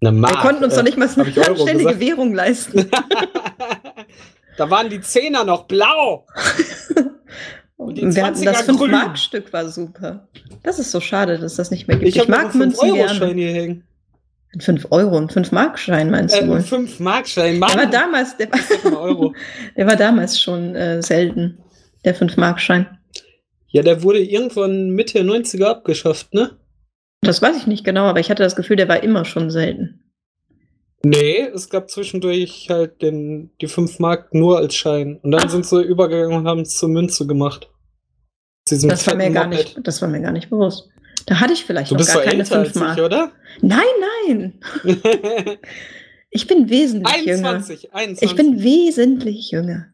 Eine 0.00 0.12
Wir 0.12 0.20
Mark. 0.20 0.40
konnten 0.40 0.64
uns 0.64 0.72
äh, 0.74 0.76
doch 0.78 0.84
nicht 0.84 0.96
mal 0.96 1.08
eine 1.14 1.28
ich 1.28 1.46
anständige? 1.48 2.00
Währung 2.00 2.32
leisten. 2.34 2.90
da 4.56 4.70
waren 4.70 4.88
die 4.88 5.00
Zehner 5.02 5.44
noch 5.44 5.64
blau. 5.64 6.26
Und 7.76 7.96
die 7.96 8.14
wir 8.14 8.24
hatten 8.26 8.44
das 8.44 8.66
20er 8.68 8.76
grün. 8.76 8.90
5-Mark-Stück 8.90 9.52
war 9.52 9.68
super. 9.68 10.28
Das 10.62 10.78
ist 10.78 10.90
so 10.90 11.00
schade, 11.00 11.38
dass 11.38 11.56
das 11.56 11.70
nicht 11.70 11.88
mehr 11.88 11.96
gibt. 11.96 12.08
Ich 12.08 12.18
habe 12.18 12.30
mag 12.30 12.54
Münzen 12.54 12.90
5-Euro-Schein 12.90 13.18
gerne. 13.18 13.40
hier 13.42 13.52
hängen. 13.52 13.84
Ein 14.54 14.60
5 14.60 14.86
Euro, 14.90 15.16
ein 15.16 15.28
5-Mark-Schein 15.28 16.10
meinst 16.10 16.34
Äh, 16.36 16.44
du 16.44 16.52
einen 16.54 16.64
5-Mark-Schein. 16.64 17.58
Mann, 17.58 17.70
Der 17.72 17.78
war 17.84 17.90
damals, 17.90 18.36
der 18.36 18.50
war, 18.50 19.32
der 19.76 19.86
war 19.86 19.96
damals 19.96 20.40
schon 20.40 20.74
äh, 20.74 21.02
selten, 21.02 21.58
der 22.04 22.16
5-Mark-Schein. 22.16 22.86
Ja, 23.70 23.82
der 23.82 24.02
wurde 24.02 24.20
irgendwann 24.20 24.90
Mitte 24.90 25.14
der 25.14 25.24
90er 25.24 25.64
abgeschafft, 25.64 26.34
ne? 26.34 26.58
Das 27.22 27.40
weiß 27.42 27.56
ich 27.56 27.66
nicht 27.66 27.84
genau, 27.84 28.04
aber 28.04 28.20
ich 28.20 28.30
hatte 28.30 28.42
das 28.42 28.56
Gefühl, 28.56 28.76
der 28.76 28.88
war 28.88 29.02
immer 29.02 29.24
schon 29.24 29.50
selten. 29.50 30.02
Nee, 31.02 31.40
es 31.54 31.70
gab 31.70 31.90
zwischendurch 31.90 32.68
halt 32.68 33.00
den, 33.02 33.50
die 33.60 33.68
5 33.68 33.98
Mark 34.00 34.34
nur 34.34 34.58
als 34.58 34.74
Schein. 34.74 35.18
Und 35.22 35.30
dann 35.30 35.44
Ach. 35.44 35.50
sind 35.50 35.64
sie 35.66 35.82
übergegangen 35.82 36.36
und 36.36 36.46
haben 36.46 36.60
es 36.60 36.76
zur 36.76 36.88
Münze 36.88 37.26
gemacht. 37.26 37.70
Das 38.68 39.06
war, 39.06 39.14
mir 39.14 39.30
gar 39.30 39.46
Moped. 39.46 39.58
nicht, 39.58 39.78
das 39.82 40.02
war 40.02 40.08
mir 40.08 40.20
gar 40.20 40.32
nicht 40.32 40.50
bewusst. 40.50 40.88
Da 41.26 41.40
hatte 41.40 41.52
ich 41.52 41.64
vielleicht 41.64 41.90
Du 41.90 41.94
noch 41.94 42.00
bist 42.00 42.12
gar 42.12 42.22
keine 42.22 42.42
älter 42.42 42.58
als 42.58 42.72
5 42.72 42.74
Mark. 42.84 42.98
ich, 42.98 43.04
oder? 43.04 43.32
Nein, 43.62 43.80
nein. 44.26 44.60
Ich 46.30 46.46
bin 46.46 46.70
wesentlich 46.70 47.24
jünger. 47.26 47.50
21, 47.50 47.92
21. 47.92 48.30
Ich 48.30 48.36
bin 48.36 48.62
wesentlich 48.62 49.50
jünger. 49.50 49.88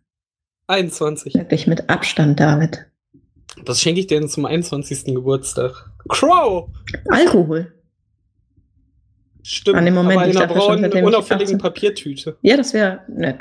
21. 0.67 1.35
Wirklich 1.35 1.67
mit 1.67 1.89
Abstand, 1.89 2.39
David. 2.39 2.85
Was 3.65 3.81
schenke 3.81 4.01
ich 4.01 4.07
dir 4.07 4.21
denn 4.21 4.29
zum 4.29 4.45
21. 4.45 5.15
Geburtstag? 5.15 5.91
Crow! 6.09 6.69
Alkohol. 7.09 7.73
Stimmt, 9.43 9.77
An 9.79 9.85
dem 9.85 9.95
Moment, 9.95 10.19
aber 10.19 10.25
in 10.27 10.31
ich 10.33 10.37
einer 10.39 10.53
braunen, 10.53 10.85
ich 10.93 11.03
unauffälligen 11.05 11.55
18 11.55 11.59
Papiertüte. 11.59 12.37
Ja, 12.43 12.57
das 12.57 12.75
wäre 12.75 13.01
nett. 13.09 13.39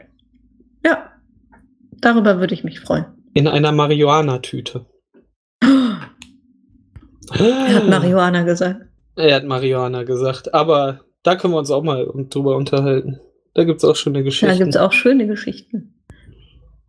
Ja, 0.86 1.12
darüber 2.00 2.40
würde 2.40 2.54
ich 2.54 2.64
mich 2.64 2.80
freuen. 2.80 3.06
In 3.34 3.48
einer 3.48 3.72
Marihuana-Tüte. 3.72 4.86
Er 7.34 7.76
hat 7.76 7.88
Marihuana 7.90 8.44
gesagt. 8.44 8.82
Er 9.16 9.36
hat 9.36 9.46
Marihuana 9.46 10.04
gesagt, 10.04 10.54
aber 10.54 11.02
da 11.24 11.36
können 11.36 11.54
wir 11.54 11.58
uns 11.60 11.72
auch 11.72 11.82
mal 11.84 12.08
drüber 12.30 12.56
unterhalten. 12.56 13.20
Da 13.56 13.64
gibt 13.64 13.80
es 13.80 13.86
auch 13.90 13.96
schöne 13.96 14.20
Da 14.20 14.24
Geschichten. 14.26 14.58
gibt 14.58 14.70
es 14.70 14.78
auch 14.78 14.92
schöne 14.92 15.26
Geschichten. 15.28 15.96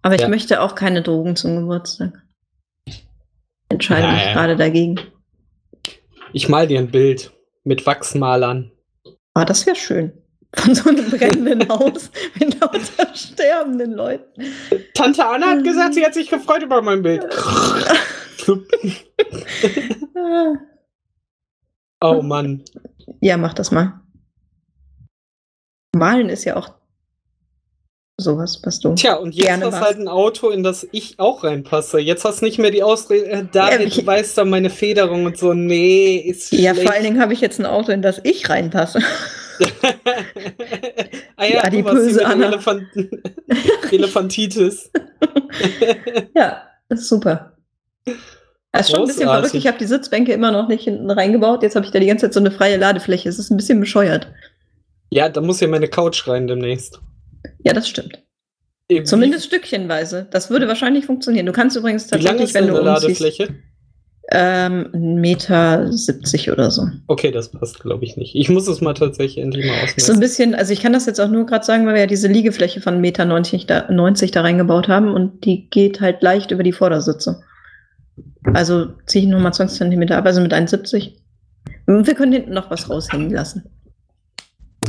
Aber 0.03 0.15
ich 0.17 0.21
Ja. 0.23 0.29
möchte 0.29 0.61
auch 0.61 0.75
keine 0.75 1.03
Drogen 1.03 1.37
zum 1.37 1.57
Geburtstag. 1.57 2.23
Entscheide 3.69 4.07
mich 4.07 4.23
Naja. 4.23 4.33
gerade 4.33 4.57
dagegen. 4.57 5.01
Ich 6.33 6.49
mal 6.49 6.67
dir 6.67 6.79
ein 6.79 6.91
Bild 6.91 7.33
mit 7.65 7.85
Wachsmalern. 7.87 8.71
Ah, 9.35 9.45
das 9.45 9.67
wäre 9.67 9.77
schön. 9.77 10.13
Von 10.55 10.75
so 10.75 10.89
einem 10.89 11.11
brennenden 11.11 11.69
Haus 11.69 12.11
mit 12.39 12.59
lauter 12.61 13.15
sterbenden 13.15 13.93
Leuten. 13.93 14.43
Tante 14.95 15.25
Anna 15.27 15.51
hat 15.51 15.65
gesagt, 15.65 15.95
sie 15.95 16.05
hat 16.05 16.15
sich 16.15 16.31
gefreut 16.31 16.63
über 16.63 16.81
mein 16.83 17.03
Bild. 17.03 17.27
Oh 22.01 22.23
Mann. 22.23 22.63
Ja, 23.21 23.37
mach 23.37 23.55
das 23.55 23.71
mal. 23.71 24.01
Malen 25.95 26.29
ist 26.29 26.45
ja 26.45 26.57
auch 26.57 26.75
sowas, 28.19 28.61
was 28.63 28.81
du. 28.81 28.95
Tja, 28.95 29.15
und 29.17 29.35
jetzt 29.35 29.47
Gerne 29.47 29.67
hast 29.67 29.73
was. 29.75 29.81
halt 29.81 29.99
ein 29.99 30.09
Auto, 30.09 30.49
in 30.51 30.63
das 30.63 30.87
ich 30.93 31.19
auch 31.19 31.45
reinpasse. 31.45 31.99
Jetzt 31.99 32.25
hast 32.25 32.41
nicht 32.43 32.59
mehr 32.59 32.71
die 32.71 32.83
Ausrede, 32.83 33.27
äh, 33.27 33.45
David, 33.51 33.81
Ja, 33.81 33.87
ich- 33.87 33.97
du 33.97 34.07
weißt 34.07 34.39
doch 34.39 34.45
meine 34.47 34.71
Federung 34.71 35.27
und 35.27 35.37
so. 35.39 35.53
Nee, 35.55 36.17
ist 36.17 36.53
Ja, 36.53 36.73
schlecht. 36.73 36.87
vor 36.89 36.95
allen 36.95 37.05
Dingen 37.05 37.21
habe 37.21 37.33
ich 37.35 37.41
jetzt 37.41 37.59
ein 37.61 37.67
Auto, 37.67 37.93
in 37.93 38.03
das 38.03 38.21
ich 38.25 38.49
reinpasse. 38.49 39.01
ah 41.37 41.45
ja, 41.45 41.61
du 41.63 41.67
adipöse 41.67 42.09
die 42.09 42.15
dem 42.19 42.27
Anna. 42.27 42.47
Elefant 42.49 42.85
Elefantitis. 43.93 44.91
Ja, 46.35 46.63
das 46.91 47.01
ist 47.01 47.09
super. 47.09 47.53
Das 48.73 48.83
ist 48.83 48.91
schon 48.91 49.01
ein 49.01 49.07
bisschen 49.07 49.25
verrückt. 49.29 49.55
Ich 49.55 49.67
habe 49.67 49.79
die 49.79 49.87
Sitzbänke 49.87 50.33
immer 50.35 50.53
noch 50.53 50.69
nicht 50.69 50.85
hinten 50.85 51.11
reingebaut. 51.11 51.63
Jetzt 51.63 51.75
habe 51.77 51.87
ich 51.87 51.93
da 51.93 51.99
die 51.99 52.07
ganze 52.07 52.27
Zeit 52.27 52.35
so 52.35 52.41
eine 52.41 52.51
freie 52.51 52.77
Ladefläche. 52.77 53.27
Es 53.29 53.39
ist 53.39 53.51
ein 53.51 53.57
bisschen 53.57 53.81
bescheuert. 53.81 54.27
Ja, 55.09 55.31
da 55.31 55.41
muss 55.41 55.61
ja 55.61 55.69
meine 55.69 55.89
Couch 55.89 56.29
rein 56.29 56.47
demnächst. 56.47 57.01
Ja, 57.65 57.73
das 57.73 57.89
stimmt. 57.89 58.23
Eben, 58.89 59.05
Zumindest 59.07 59.47
stückchenweise. 59.47 60.29
Das 60.31 60.49
würde 60.51 60.69
wahrscheinlich 60.69 61.07
funktionieren. 61.07 61.47
Du 61.47 61.53
kannst 61.53 61.77
übrigens 61.77 62.07
tatsächlich, 62.07 62.43
ist 62.45 62.55
wenn 62.55 62.69
du 62.69 62.75
Ladefläche? 62.79 63.49
ähm, 64.33 64.89
1,70 64.93 64.99
Meter 65.21 65.93
70 65.93 66.51
oder 66.51 66.71
so. 66.71 66.89
Okay, 67.07 67.31
das 67.31 67.51
passt, 67.51 67.81
glaube 67.81 68.05
ich, 68.05 68.17
nicht. 68.17 68.35
Ich 68.35 68.49
muss 68.49 68.67
es 68.69 68.81
mal 68.81 68.95
tatsächlich 68.95 69.39
endlich 69.43 69.67
mal 69.67 69.75
So 69.75 69.79
ein 69.81 69.85
ausmessen. 69.89 70.21
bisschen, 70.21 70.55
also 70.55 70.73
ich 70.73 70.81
kann 70.83 70.93
das 70.93 71.07
jetzt 71.07 71.21
auch 71.21 71.29
nur 71.29 71.47
gerade 71.47 71.65
sagen, 71.65 71.87
weil 71.87 71.95
wir 71.95 72.01
ja 72.03 72.07
diese 72.07 72.29
Liegefläche 72.29 72.81
von 72.81 72.95
1,90 72.97 73.01
Meter 73.01 73.25
90 73.25 73.67
da, 73.67 73.91
90 73.91 74.31
da 74.33 74.41
reingebaut 74.43 74.89
haben 74.89 75.13
und 75.13 75.45
die 75.45 75.69
geht 75.71 76.01
halt 76.01 76.23
leicht 76.23 76.51
über 76.51 76.63
die 76.63 76.73
Vordersitze. 76.73 77.41
Also 78.55 78.87
ziehe 79.07 79.25
ich 79.25 79.31
nochmal 79.31 79.53
20 79.53 79.79
Zentimeter 79.79 80.17
ab, 80.17 80.27
also 80.27 80.41
mit 80.41 80.53
1,70. 80.53 81.13
Und 81.87 82.07
wir 82.07 82.15
können 82.15 82.33
hinten 82.33 82.53
noch 82.53 82.71
was 82.71 82.89
raushängen 82.91 83.31
lassen. 83.31 83.65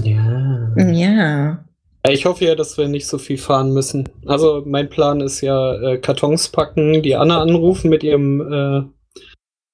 Ja. 0.03 0.74
Ja. 0.78 1.64
Ich 2.10 2.26
hoffe 2.26 2.45
ja, 2.45 2.55
dass 2.55 2.78
wir 2.78 2.88
nicht 2.88 3.08
so 3.08 3.18
viel 3.18 3.38
fahren 3.38 3.74
müssen. 3.74 4.10
Also 4.26 4.64
mein 4.66 4.89
Plan 4.89 5.22
ist 5.22 5.41
ja 5.41 5.74
äh, 5.76 5.97
Kartons 5.97 6.49
packen, 6.49 7.01
die 7.01 7.16
Anna 7.16 7.41
anrufen 7.41 7.89
mit 7.89 8.03
ihrem 8.03 8.41
äh, 8.53 8.82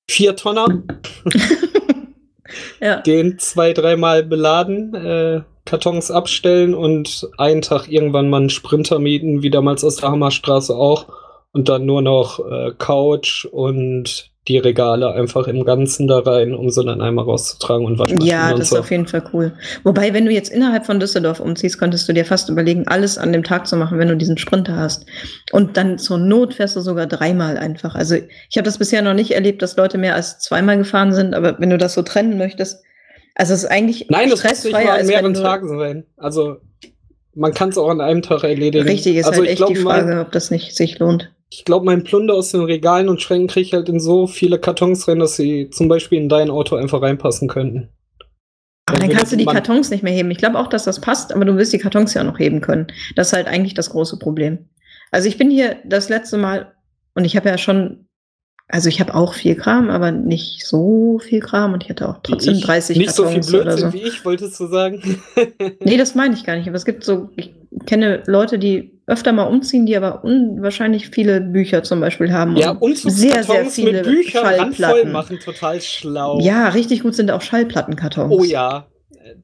Viertonner, 0.09 0.84
ja. 2.81 3.01
den 3.01 3.39
zwei, 3.39 3.73
dreimal 3.73 4.23
beladen, 4.23 4.93
äh, 4.93 5.41
Kartons 5.65 6.11
abstellen 6.11 6.73
und 6.75 7.29
einen 7.38 7.61
Tag 7.61 7.88
irgendwann 7.88 8.29
mal 8.29 8.41
einen 8.41 8.49
Sprinter 8.49 8.99
mieten, 8.99 9.43
wie 9.43 9.49
damals 9.49 9.84
aus 9.84 9.97
der 9.97 10.11
Hammerstraße 10.11 10.75
auch. 10.75 11.07
Und 11.51 11.69
dann 11.69 11.86
nur 11.86 12.01
noch 12.01 12.39
äh, 12.39 12.71
Couch 12.77 13.45
und 13.45 14.32
die 14.47 14.57
Regale 14.57 15.13
einfach 15.13 15.47
im 15.47 15.63
Ganzen 15.63 16.07
da 16.07 16.19
rein, 16.19 16.53
um 16.53 16.69
sie 16.69 16.83
dann 16.83 17.01
einmal 17.01 17.23
rauszutragen 17.23 17.85
und 17.85 17.97
Waschmaschine 17.97 18.29
Ja, 18.29 18.53
das 18.53 18.69
so. 18.69 18.75
ist 18.75 18.81
auf 18.81 18.91
jeden 18.91 19.07
Fall 19.07 19.23
cool. 19.31 19.53
Wobei, 19.83 20.13
wenn 20.13 20.25
du 20.25 20.31
jetzt 20.31 20.51
innerhalb 20.51 20.85
von 20.85 20.99
Düsseldorf 20.99 21.39
umziehst, 21.39 21.79
könntest 21.79 22.09
du 22.09 22.13
dir 22.13 22.25
fast 22.25 22.49
überlegen, 22.49 22.87
alles 22.87 23.17
an 23.17 23.31
dem 23.31 23.43
Tag 23.43 23.67
zu 23.67 23.77
machen, 23.77 23.99
wenn 23.99 24.09
du 24.09 24.17
diesen 24.17 24.37
Sprinter 24.37 24.75
hast. 24.75 25.05
Und 25.53 25.77
dann 25.77 25.97
zur 25.97 26.17
Not 26.17 26.55
fährst 26.55 26.75
du 26.75 26.81
sogar 26.81 27.07
dreimal 27.07 27.57
einfach. 27.57 27.95
Also 27.95 28.15
ich 28.15 28.57
habe 28.57 28.65
das 28.65 28.77
bisher 28.77 29.01
noch 29.01 29.13
nicht 29.13 29.31
erlebt, 29.31 29.61
dass 29.61 29.77
Leute 29.77 29.97
mehr 29.97 30.15
als 30.15 30.39
zweimal 30.39 30.77
gefahren 30.77 31.13
sind, 31.13 31.33
aber 31.33 31.59
wenn 31.59 31.69
du 31.69 31.77
das 31.77 31.93
so 31.93 32.01
trennen 32.01 32.37
möchtest, 32.37 32.83
also 33.35 33.53
es 33.53 33.63
ist 33.63 33.71
eigentlich 33.71 34.07
Nein, 34.09 34.29
das 34.29 34.43
muss 34.43 34.63
nicht 34.65 34.73
mal 34.73 34.99
an 34.99 35.07
mehreren 35.07 35.33
Tagen 35.33 35.79
sein. 35.79 36.05
Also 36.17 36.57
man 37.33 37.53
kann 37.53 37.69
es 37.69 37.77
auch 37.77 37.89
an 37.89 38.01
einem 38.01 38.21
Tag 38.21 38.43
erledigen. 38.43 38.87
Richtig, 38.87 39.15
ist 39.15 39.25
also 39.25 39.39
halt 39.39 39.49
echt 39.49 39.67
die 39.69 39.75
Frage, 39.75 40.19
ob 40.19 40.31
das 40.31 40.51
nicht 40.51 40.75
sich 40.75 40.99
lohnt. 40.99 41.31
Ich 41.53 41.65
glaube, 41.65 41.85
mein 41.85 42.03
Plunder 42.03 42.33
aus 42.33 42.49
den 42.49 42.63
Regalen 42.63 43.09
und 43.09 43.21
Schränken 43.21 43.47
kriege 43.47 43.67
ich 43.67 43.73
halt 43.73 43.87
in 43.87 43.99
so 43.99 44.25
viele 44.25 44.57
Kartons 44.57 45.07
rein, 45.07 45.19
dass 45.19 45.35
sie 45.35 45.69
zum 45.69 45.87
Beispiel 45.87 46.19
in 46.19 46.27
dein 46.27 46.49
Auto 46.49 46.75
einfach 46.75 47.01
reinpassen 47.01 47.47
könnten. 47.47 47.89
Aber 48.85 48.97
Dann 48.97 49.09
kannst 49.09 49.31
du 49.31 49.37
die 49.37 49.45
Kartons 49.45 49.91
nicht 49.91 50.03
mehr 50.03 50.13
heben. 50.13 50.31
Ich 50.31 50.39
glaube 50.39 50.57
auch, 50.57 50.67
dass 50.67 50.83
das 50.83 50.99
passt, 50.99 51.31
aber 51.31 51.45
du 51.45 51.55
willst 51.55 51.71
die 51.71 51.77
Kartons 51.77 52.15
ja 52.15 52.23
noch 52.23 52.39
heben 52.39 52.59
können. 52.59 52.87
Das 53.15 53.27
ist 53.27 53.33
halt 53.33 53.47
eigentlich 53.47 53.75
das 53.75 53.91
große 53.91 54.17
Problem. 54.17 54.67
Also 55.11 55.27
ich 55.29 55.37
bin 55.37 55.51
hier 55.51 55.77
das 55.85 56.09
letzte 56.09 56.37
Mal 56.37 56.73
und 57.13 57.23
ich 57.23 57.37
habe 57.37 57.49
ja 57.49 57.59
schon, 57.59 58.07
also 58.67 58.89
ich 58.89 58.99
habe 58.99 59.13
auch 59.13 59.35
viel 59.35 59.55
Kram, 59.55 59.91
aber 59.91 60.11
nicht 60.11 60.65
so 60.65 61.19
viel 61.19 61.39
Kram 61.39 61.73
und 61.73 61.83
ich 61.83 61.89
hatte 61.91 62.09
auch 62.09 62.17
trotzdem 62.23 62.55
ich, 62.55 62.65
30 62.65 62.97
Nicht 62.97 63.13
so 63.13 63.25
viel 63.25 63.41
Kartons 63.41 63.53
oder 63.53 63.63
Blödsinn 63.63 63.91
so. 63.91 63.93
wie 63.93 64.07
ich, 64.07 64.25
wolltest 64.25 64.59
du 64.59 64.65
sagen? 64.65 65.21
Nee, 65.81 65.97
das 65.97 66.15
meine 66.15 66.33
ich 66.33 66.45
gar 66.45 66.55
nicht. 66.55 66.67
Aber 66.67 66.77
es 66.77 66.85
gibt 66.85 67.03
so, 67.03 67.29
ich 67.35 67.53
kenne 67.85 68.23
Leute, 68.25 68.57
die 68.57 68.92
öfter 69.05 69.33
mal 69.33 69.43
umziehen, 69.43 69.85
die 69.85 69.97
aber 69.97 70.23
unwahrscheinlich 70.23 71.09
viele 71.09 71.41
Bücher 71.41 71.83
zum 71.83 71.99
Beispiel 71.99 72.31
haben. 72.31 72.55
ja, 72.55 72.71
und 72.71 72.97
sehr, 72.97 73.43
sehr 73.43 73.65
viele 73.65 73.91
mit 73.91 74.03
Büchern 74.03 74.43
Schallplatten. 74.45 75.11
machen, 75.11 75.39
total 75.39 75.81
schlau. 75.81 76.39
Ja, 76.41 76.69
richtig 76.69 77.03
gut 77.03 77.13
sind 77.15 77.29
auch 77.31 77.41
Schallplattenkartons. 77.41 78.33
Oh 78.33 78.43
ja. 78.43 78.87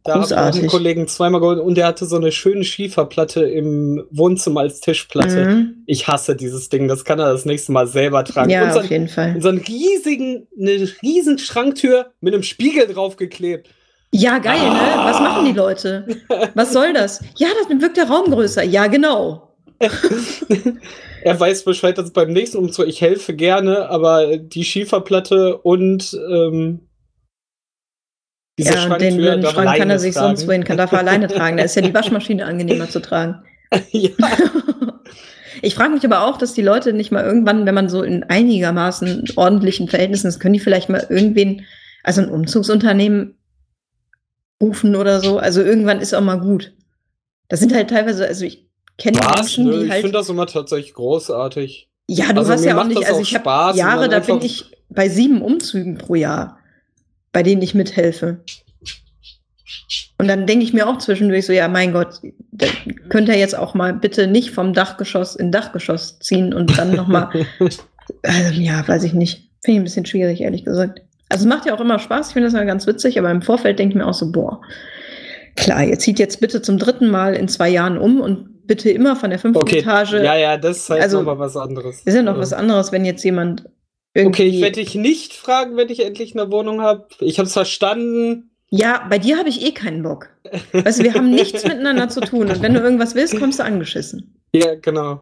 Da 0.03 0.15
habe 0.15 0.25
ich 0.25 0.35
einen. 0.59 0.67
Kollegen 0.67 1.07
zweimal 1.07 1.39
geholt 1.41 1.59
und 1.59 1.75
der 1.75 1.87
hatte 1.87 2.05
so 2.05 2.17
eine 2.17 2.31
schöne 2.31 2.63
Schieferplatte 2.63 3.43
im 3.45 4.03
Wohnzimmer 4.11 4.61
als 4.61 4.81
Tischplatte. 4.81 5.45
Mhm. 5.45 5.83
Ich 5.85 6.07
hasse 6.07 6.35
dieses 6.35 6.69
Ding, 6.69 6.87
das 6.87 7.05
kann 7.05 7.17
er 7.19 7.31
das 7.31 7.45
nächste 7.45 7.71
Mal 7.71 7.87
selber 7.87 8.23
tragen. 8.25 8.49
Ja, 8.49 8.71
so, 8.71 8.79
auf 8.79 8.89
jeden 8.89 9.07
Fall. 9.07 9.35
und 9.35 9.41
so 9.41 9.49
einen 9.49 9.59
riesigen, 9.59 10.47
eine 10.59 10.87
riesen 11.01 11.37
Schranktür 11.37 12.07
mit 12.21 12.33
einem 12.33 12.43
Spiegel 12.43 12.87
draufgeklebt. 12.87 13.69
Ja, 14.11 14.39
geil, 14.39 14.57
Ah. 14.59 14.73
ne? 14.73 15.03
Was 15.11 15.19
machen 15.19 15.45
die 15.45 15.53
Leute? 15.53 16.05
Was 16.55 16.73
soll 16.73 16.93
das? 16.93 17.21
Ja, 17.37 17.47
das 17.59 17.69
wirkt 17.81 17.97
der 17.97 18.09
Raum 18.09 18.31
größer. 18.31 18.63
Ja, 18.63 18.87
genau. 18.87 19.48
er 21.23 21.39
weiß 21.39 21.63
Bescheid, 21.63 21.97
dass 21.97 22.11
beim 22.11 22.33
nächsten 22.33 22.57
Umzug, 22.57 22.87
ich 22.87 23.01
helfe 23.01 23.33
gerne, 23.35 23.89
aber 23.89 24.37
die 24.37 24.65
Schieferplatte 24.65 25.57
und 25.57 26.19
ähm, 26.29 26.89
diese 28.57 28.73
ja, 28.73 28.97
den 28.97 29.17
blöden 29.17 29.45
Schrank 29.45 29.77
kann 29.77 29.89
er 29.89 29.99
sich 29.99 30.15
tragen. 30.15 30.35
sonst 30.35 30.47
wohin, 30.47 30.65
kann 30.65 30.75
darf 30.75 30.91
er 30.91 30.99
alleine 30.99 31.27
tragen. 31.27 31.55
Da 31.55 31.63
ist 31.63 31.75
ja 31.75 31.81
die 31.81 31.93
Waschmaschine 31.93 32.45
angenehmer 32.45 32.89
zu 32.89 33.01
tragen. 33.01 33.43
ja. 33.91 34.09
Ich 35.61 35.75
frage 35.75 35.93
mich 35.93 36.05
aber 36.05 36.23
auch, 36.23 36.37
dass 36.37 36.53
die 36.53 36.61
Leute 36.61 36.93
nicht 36.93 37.11
mal 37.11 37.25
irgendwann, 37.25 37.65
wenn 37.65 37.75
man 37.75 37.89
so 37.89 38.01
in 38.01 38.23
einigermaßen 38.23 39.25
ordentlichen 39.35 39.89
Verhältnissen 39.89 40.27
ist, 40.27 40.39
können 40.39 40.53
die 40.53 40.59
vielleicht 40.61 40.87
mal 40.87 41.05
irgendwen, 41.09 41.65
also 42.01 42.21
ein 42.21 42.29
Umzugsunternehmen 42.29 43.37
rufen 44.61 44.95
oder 44.95 45.19
so. 45.19 45.37
Also 45.37 45.61
irgendwann 45.61 45.99
ist 45.99 46.13
auch 46.13 46.21
mal 46.21 46.39
gut. 46.39 46.73
Das 47.49 47.59
sind 47.59 47.73
halt 47.73 47.89
teilweise, 47.89 48.25
also 48.25 48.45
ich 48.45 48.68
kenne? 48.99 49.19
Menschen, 49.19 49.71
die 49.71 49.85
ich 49.85 49.91
halt. 49.91 50.01
finde 50.01 50.17
das 50.17 50.29
immer 50.29 50.45
tatsächlich 50.45 50.93
großartig. 50.93 51.89
Ja, 52.07 52.33
du 52.33 52.39
Also 52.39 52.51
hast 52.51 52.65
ja 52.65 52.79
auch 52.79 52.85
nicht, 52.85 53.05
also 53.05 53.15
auch 53.15 53.21
ich 53.21 53.35
habe 53.35 53.77
Jahre, 53.77 54.09
da 54.09 54.19
bin 54.19 54.41
ich 54.41 54.65
bei 54.89 55.09
sieben 55.09 55.41
Umzügen 55.41 55.97
pro 55.97 56.15
Jahr, 56.15 56.57
bei 57.31 57.43
denen 57.43 57.61
ich 57.61 57.75
mithelfe. 57.75 58.39
Und 60.17 60.27
dann 60.27 60.47
denke 60.47 60.65
ich 60.65 60.73
mir 60.73 60.87
auch 60.87 60.97
zwischendurch 60.97 61.45
so, 61.45 61.53
ja, 61.53 61.67
mein 61.67 61.93
Gott, 61.93 62.19
könnt 63.09 63.29
ihr 63.29 63.37
jetzt 63.37 63.57
auch 63.57 63.73
mal 63.73 63.93
bitte 63.93 64.27
nicht 64.27 64.51
vom 64.51 64.73
Dachgeschoss 64.73 65.35
in 65.35 65.51
Dachgeschoss 65.51 66.19
ziehen 66.19 66.53
und 66.53 66.77
dann 66.77 66.93
nochmal, 66.93 67.29
also, 68.23 68.53
ja, 68.53 68.85
weiß 68.85 69.03
ich 69.03 69.13
nicht. 69.13 69.49
Finde 69.63 69.75
ich 69.75 69.81
ein 69.81 69.83
bisschen 69.83 70.05
schwierig, 70.05 70.41
ehrlich 70.41 70.65
gesagt. 70.65 71.01
Also 71.29 71.45
es 71.45 71.49
macht 71.49 71.65
ja 71.65 71.75
auch 71.75 71.79
immer 71.79 71.99
Spaß, 71.99 72.29
ich 72.29 72.33
finde 72.33 72.47
das 72.47 72.53
ja 72.53 72.63
ganz 72.63 72.87
witzig, 72.87 73.19
aber 73.19 73.29
im 73.29 73.41
Vorfeld 73.41 73.77
denke 73.77 73.93
ich 73.93 73.97
mir 73.97 74.07
auch 74.07 74.13
so, 74.13 74.31
boah, 74.31 74.61
klar, 75.55 75.83
ihr 75.83 75.99
zieht 75.99 76.17
jetzt 76.17 76.41
bitte 76.41 76.61
zum 76.61 76.79
dritten 76.79 77.09
Mal 77.09 77.35
in 77.35 77.47
zwei 77.47 77.69
Jahren 77.69 77.97
um 77.97 78.19
und 78.19 78.49
bitte 78.69 78.89
immer 78.89 79.17
von 79.17 79.29
der 79.31 79.39
fünften 79.39 79.61
Okay, 79.61 79.79
Etage. 79.79 80.13
ja, 80.13 80.35
ja, 80.37 80.55
das 80.57 80.77
ist 80.77 80.89
halt 80.89 81.01
Also, 81.01 81.17
noch 81.17 81.25
mal 81.25 81.39
was 81.39 81.57
anderes. 81.57 82.01
Ist 82.05 82.13
ja 82.15 82.21
noch 82.21 82.35
Ja. 82.35 82.39
was 82.39 82.53
anderes, 82.53 82.93
wenn 82.93 83.03
jetzt 83.03 83.23
jemand 83.25 83.65
irgendwie. 84.13 84.43
Okay, 84.43 84.47
ich 84.47 84.61
werde 84.61 84.75
dich 84.79 84.95
nicht 84.95 85.33
fragen, 85.33 85.75
wenn 85.75 85.89
ich 85.89 85.99
endlich 86.05 86.39
eine 86.39 86.49
Wohnung 86.51 86.79
habe. 86.81 87.07
Ich 87.19 87.37
habe 87.39 87.47
es 87.47 87.53
verstanden. 87.53 88.51
Ja, 88.69 89.05
bei 89.09 89.17
dir 89.19 89.37
habe 89.37 89.49
ich 89.49 89.65
eh 89.65 89.71
keinen 89.73 90.03
Bock. 90.03 90.29
Weißt 90.71 90.99
du, 90.99 91.03
wir 91.03 91.13
haben 91.15 91.29
nichts 91.31 91.63
miteinander 91.65 92.07
zu 92.07 92.21
tun. 92.21 92.49
Und 92.49 92.61
wenn 92.61 92.73
du 92.73 92.79
irgendwas 92.79 93.15
willst, 93.15 93.37
kommst 93.39 93.59
du 93.59 93.63
angeschissen. 93.63 94.39
Ja, 94.53 94.75
genau. 94.75 95.21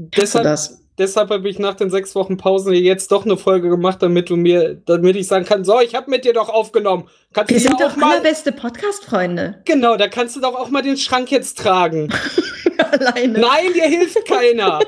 Hast 0.00 0.16
Deshalb, 0.16 0.44
das? 0.44 0.79
Deshalb 0.98 1.30
habe 1.30 1.48
ich 1.48 1.58
nach 1.58 1.74
den 1.74 1.90
sechs 1.90 2.14
Wochen 2.14 2.36
Pause 2.36 2.74
jetzt 2.74 3.12
doch 3.12 3.24
eine 3.24 3.36
Folge 3.36 3.68
gemacht, 3.68 4.02
damit 4.02 4.30
du 4.30 4.36
mir, 4.36 4.74
damit 4.86 5.16
ich 5.16 5.26
sagen 5.26 5.44
kann, 5.44 5.64
so, 5.64 5.80
ich 5.80 5.94
habe 5.94 6.10
mit 6.10 6.24
dir 6.24 6.32
doch 6.32 6.48
aufgenommen. 6.48 7.08
Kannst 7.32 7.52
Wir 7.52 7.60
sind 7.60 7.80
doch 7.80 7.96
mal, 7.96 8.12
allerbeste 8.12 8.52
Podcast-Freunde. 8.52 9.62
genau, 9.64 9.96
da 9.96 10.08
kannst 10.08 10.36
du 10.36 10.40
doch 10.40 10.54
auch 10.54 10.70
mal 10.70 10.82
den 10.82 10.96
Schrank 10.96 11.30
jetzt 11.30 11.58
tragen. 11.58 12.12
Alleine. 12.90 13.38
Nein, 13.38 13.72
dir 13.74 13.86
hilft 13.86 14.26
keiner. 14.26 14.80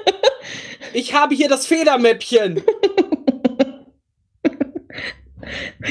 Ich 0.92 1.14
habe 1.14 1.34
hier 1.34 1.48
das 1.48 1.66
Federmäppchen. 1.66 2.62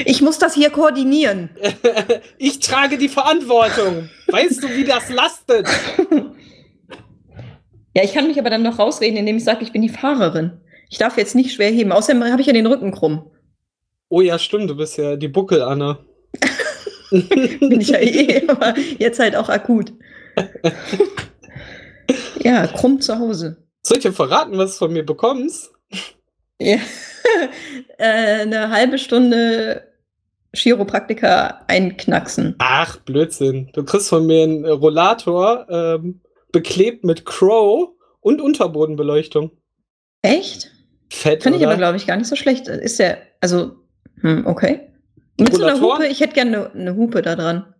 Ich 0.06 0.22
muss 0.22 0.38
das 0.38 0.54
hier 0.54 0.70
koordinieren. 0.70 1.50
Ich 2.38 2.58
trage 2.58 2.98
die 2.98 3.08
Verantwortung. 3.08 4.08
Weißt 4.28 4.62
du, 4.62 4.68
wie 4.70 4.84
das 4.84 5.08
lastet? 5.10 5.68
Ja, 7.94 8.02
ich 8.04 8.14
kann 8.14 8.26
mich 8.26 8.38
aber 8.38 8.50
dann 8.50 8.62
noch 8.62 8.78
rausreden, 8.78 9.18
indem 9.18 9.36
ich 9.36 9.44
sage, 9.44 9.62
ich 9.62 9.72
bin 9.72 9.82
die 9.82 9.88
Fahrerin. 9.88 10.60
Ich 10.88 10.98
darf 10.98 11.16
jetzt 11.16 11.34
nicht 11.34 11.52
schwer 11.52 11.70
heben. 11.70 11.92
Außerdem 11.92 12.24
habe 12.24 12.40
ich 12.40 12.46
ja 12.46 12.52
den 12.52 12.66
Rücken 12.66 12.92
krumm. 12.92 13.30
Oh 14.08 14.20
ja, 14.20 14.38
stimmt, 14.38 14.68
du 14.68 14.76
bist 14.76 14.98
ja 14.98 15.16
die 15.16 15.28
Buckel-Anna. 15.28 15.98
Bin 17.10 17.80
ich 17.80 17.88
ja 17.88 17.98
eh, 17.98 18.42
aber 18.48 18.74
jetzt 18.98 19.18
halt 19.18 19.36
auch 19.36 19.48
akut. 19.48 19.92
Ja, 22.44 22.66
krumm 22.66 23.00
zu 23.00 23.18
Hause. 23.18 23.56
Soll 23.82 23.98
ich 23.98 24.02
dir 24.02 24.12
verraten, 24.12 24.58
was 24.58 24.72
du 24.72 24.78
von 24.78 24.92
mir 24.92 25.04
bekommst? 25.04 25.72
Ja. 26.60 26.78
äh, 27.98 28.40
eine 28.42 28.70
halbe 28.70 28.98
Stunde 28.98 29.86
Chiropraktiker 30.54 31.62
einknacksen. 31.68 32.56
Ach, 32.58 32.96
Blödsinn. 32.98 33.70
Du 33.72 33.84
kriegst 33.84 34.08
von 34.08 34.26
mir 34.26 34.42
einen 34.42 34.66
Rollator 34.66 35.66
ähm, 35.70 36.20
beklebt 36.52 37.04
mit 37.04 37.24
Crow 37.24 37.90
und 38.20 38.40
Unterbodenbeleuchtung. 38.40 39.50
Echt? 40.22 40.70
Fett, 41.10 41.42
Finde 41.42 41.58
ich 41.58 41.66
aber, 41.66 41.76
glaube 41.76 41.96
ich, 41.96 42.06
gar 42.06 42.16
nicht 42.16 42.28
so 42.28 42.36
schlecht. 42.36 42.68
Ist 42.68 42.98
der, 42.98 43.18
also, 43.40 43.72
hm, 44.20 44.46
okay. 44.46 44.88
Mit 45.38 45.54
so 45.54 45.62
einer? 45.62 45.80
Hupe, 45.80 46.06
ich 46.06 46.20
hätte 46.20 46.34
gerne 46.34 46.70
eine, 46.70 46.80
eine 46.80 46.96
Hupe 46.96 47.22
da 47.22 47.36
dran. 47.36 47.74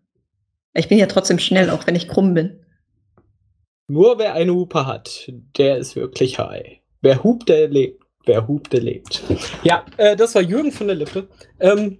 Ich 0.74 0.88
bin 0.88 0.98
ja 0.98 1.06
trotzdem 1.06 1.38
schnell, 1.38 1.70
auch 1.70 1.86
wenn 1.86 1.94
ich 1.94 2.08
krumm 2.08 2.34
bin. 2.34 2.60
Nur 3.88 4.18
wer 4.18 4.34
eine 4.34 4.54
Hupe 4.54 4.86
hat, 4.86 5.30
der 5.56 5.78
ist 5.78 5.96
wirklich 5.96 6.38
high. 6.38 6.78
Wer 7.02 7.22
hupt, 7.22 7.48
der 7.48 7.68
lebt. 7.68 8.02
Wer 8.24 8.46
hupt, 8.46 8.72
der 8.72 8.80
lebt. 8.80 9.22
Ja, 9.64 9.84
äh, 9.96 10.16
das 10.16 10.34
war 10.34 10.42
Jürgen 10.42 10.72
von 10.72 10.86
der 10.86 10.96
Lippe. 10.96 11.28
Ähm, 11.58 11.98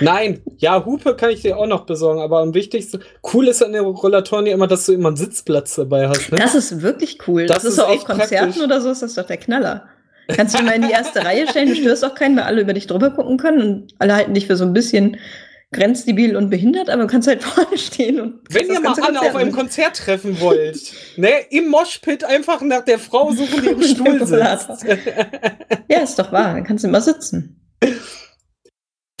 nein, 0.00 0.40
ja, 0.58 0.84
Hupe 0.84 1.14
kann 1.16 1.30
ich 1.30 1.42
dir 1.42 1.56
auch 1.58 1.66
noch 1.66 1.86
besorgen, 1.86 2.20
aber 2.20 2.38
am 2.40 2.54
wichtigsten, 2.54 3.00
cool 3.32 3.48
ist 3.48 3.62
an 3.62 3.72
den 3.72 3.84
Rollatoren 3.84 4.46
ja 4.46 4.54
immer, 4.54 4.66
dass 4.66 4.86
du 4.86 4.92
immer 4.92 5.08
einen 5.08 5.16
Sitzplatz 5.16 5.74
dabei 5.76 6.08
hast. 6.08 6.30
Ne? 6.32 6.38
Das 6.38 6.54
ist 6.54 6.82
wirklich 6.82 7.18
cool. 7.28 7.46
Das 7.46 7.58
Das, 7.62 7.64
ist 7.64 7.76
so 7.76 7.84
auf 7.84 8.04
Konzerten 8.04 8.36
praktisch. 8.46 8.62
oder 8.62 8.80
so, 8.80 8.90
ist 8.90 9.02
das 9.02 9.14
doch 9.14 9.26
der 9.26 9.36
Knaller. 9.36 9.86
Kannst 10.28 10.58
du 10.58 10.62
mal 10.62 10.72
in 10.72 10.82
die 10.82 10.90
erste 10.92 11.24
Reihe 11.24 11.48
stellen, 11.48 11.68
du 11.68 11.74
störst 11.74 12.04
auch 12.04 12.14
keinen, 12.14 12.36
weil 12.36 12.44
alle 12.44 12.60
über 12.62 12.72
dich 12.72 12.86
drüber 12.86 13.10
gucken 13.10 13.36
können 13.38 13.60
und 13.60 13.94
alle 13.98 14.14
halten 14.14 14.34
dich 14.34 14.46
für 14.46 14.56
so 14.56 14.64
ein 14.64 14.72
bisschen 14.72 15.16
grenzdebil 15.72 16.36
und 16.36 16.50
behindert, 16.50 16.90
aber 16.90 17.02
du 17.02 17.08
kannst 17.08 17.26
halt 17.26 17.42
vorne 17.42 17.76
stehen 17.78 18.20
und 18.20 18.40
Wenn 18.50 18.68
ihr 18.68 18.80
mal 18.80 18.94
Anne 19.00 19.20
auf 19.20 19.34
einem. 19.34 19.52
Konzert 19.52 19.96
treffen 19.96 20.38
wollt, 20.40 20.78
ne, 21.16 21.30
im 21.50 21.68
Moshpit 21.68 22.24
einfach 22.24 22.60
nach 22.60 22.84
der 22.84 22.98
Frau 22.98 23.32
suchen, 23.32 23.62
die 23.62 23.68
im 23.68 23.82
Stuhl 23.82 24.24
sitzt. 24.26 24.84
Ja, 25.88 26.00
ist 26.00 26.18
doch 26.18 26.30
wahr, 26.32 26.54
dann 26.54 26.64
kannst 26.64 26.84
du 26.84 26.88
immer 26.88 27.00
sitzen. 27.00 27.60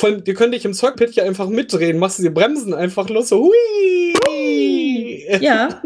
Von, 0.02 0.24
die 0.24 0.34
können 0.34 0.50
dich 0.50 0.64
im 0.64 0.74
Circuit 0.74 1.14
ja 1.14 1.22
einfach 1.22 1.48
mitdrehen, 1.48 1.96
machst 2.00 2.18
du 2.18 2.24
die 2.24 2.30
Bremsen 2.30 2.74
einfach 2.74 3.08
los, 3.08 3.28
so 3.28 3.44
hui. 3.44 5.24
Ja. 5.40 5.80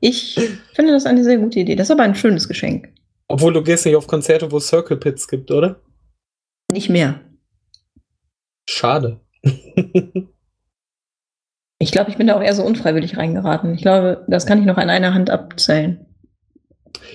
Ich 0.00 0.38
finde 0.74 0.92
das 0.92 1.06
eine 1.06 1.24
sehr 1.24 1.38
gute 1.38 1.60
Idee. 1.60 1.76
Das 1.76 1.86
ist 1.86 1.92
aber 1.92 2.02
ein 2.02 2.14
schönes 2.14 2.48
Geschenk. 2.48 2.92
Obwohl 3.28 3.54
du 3.54 3.62
gehst 3.62 3.86
nicht 3.86 3.96
auf 3.96 4.06
Konzerte, 4.06 4.52
wo 4.52 4.58
es 4.58 4.68
Circle 4.68 4.98
Pits 4.98 5.28
gibt, 5.28 5.50
oder? 5.50 5.80
Nicht 6.70 6.90
mehr. 6.90 7.22
Schade. 8.68 9.20
Ich 11.78 11.90
glaube, 11.90 12.10
ich 12.10 12.18
bin 12.18 12.26
da 12.26 12.36
auch 12.36 12.42
eher 12.42 12.54
so 12.54 12.64
unfreiwillig 12.64 13.16
reingeraten. 13.16 13.72
Ich 13.74 13.80
glaube, 13.80 14.26
das 14.28 14.44
kann 14.44 14.58
ich 14.58 14.66
noch 14.66 14.76
an 14.76 14.90
einer 14.90 15.14
Hand 15.14 15.30
abzählen. 15.30 16.04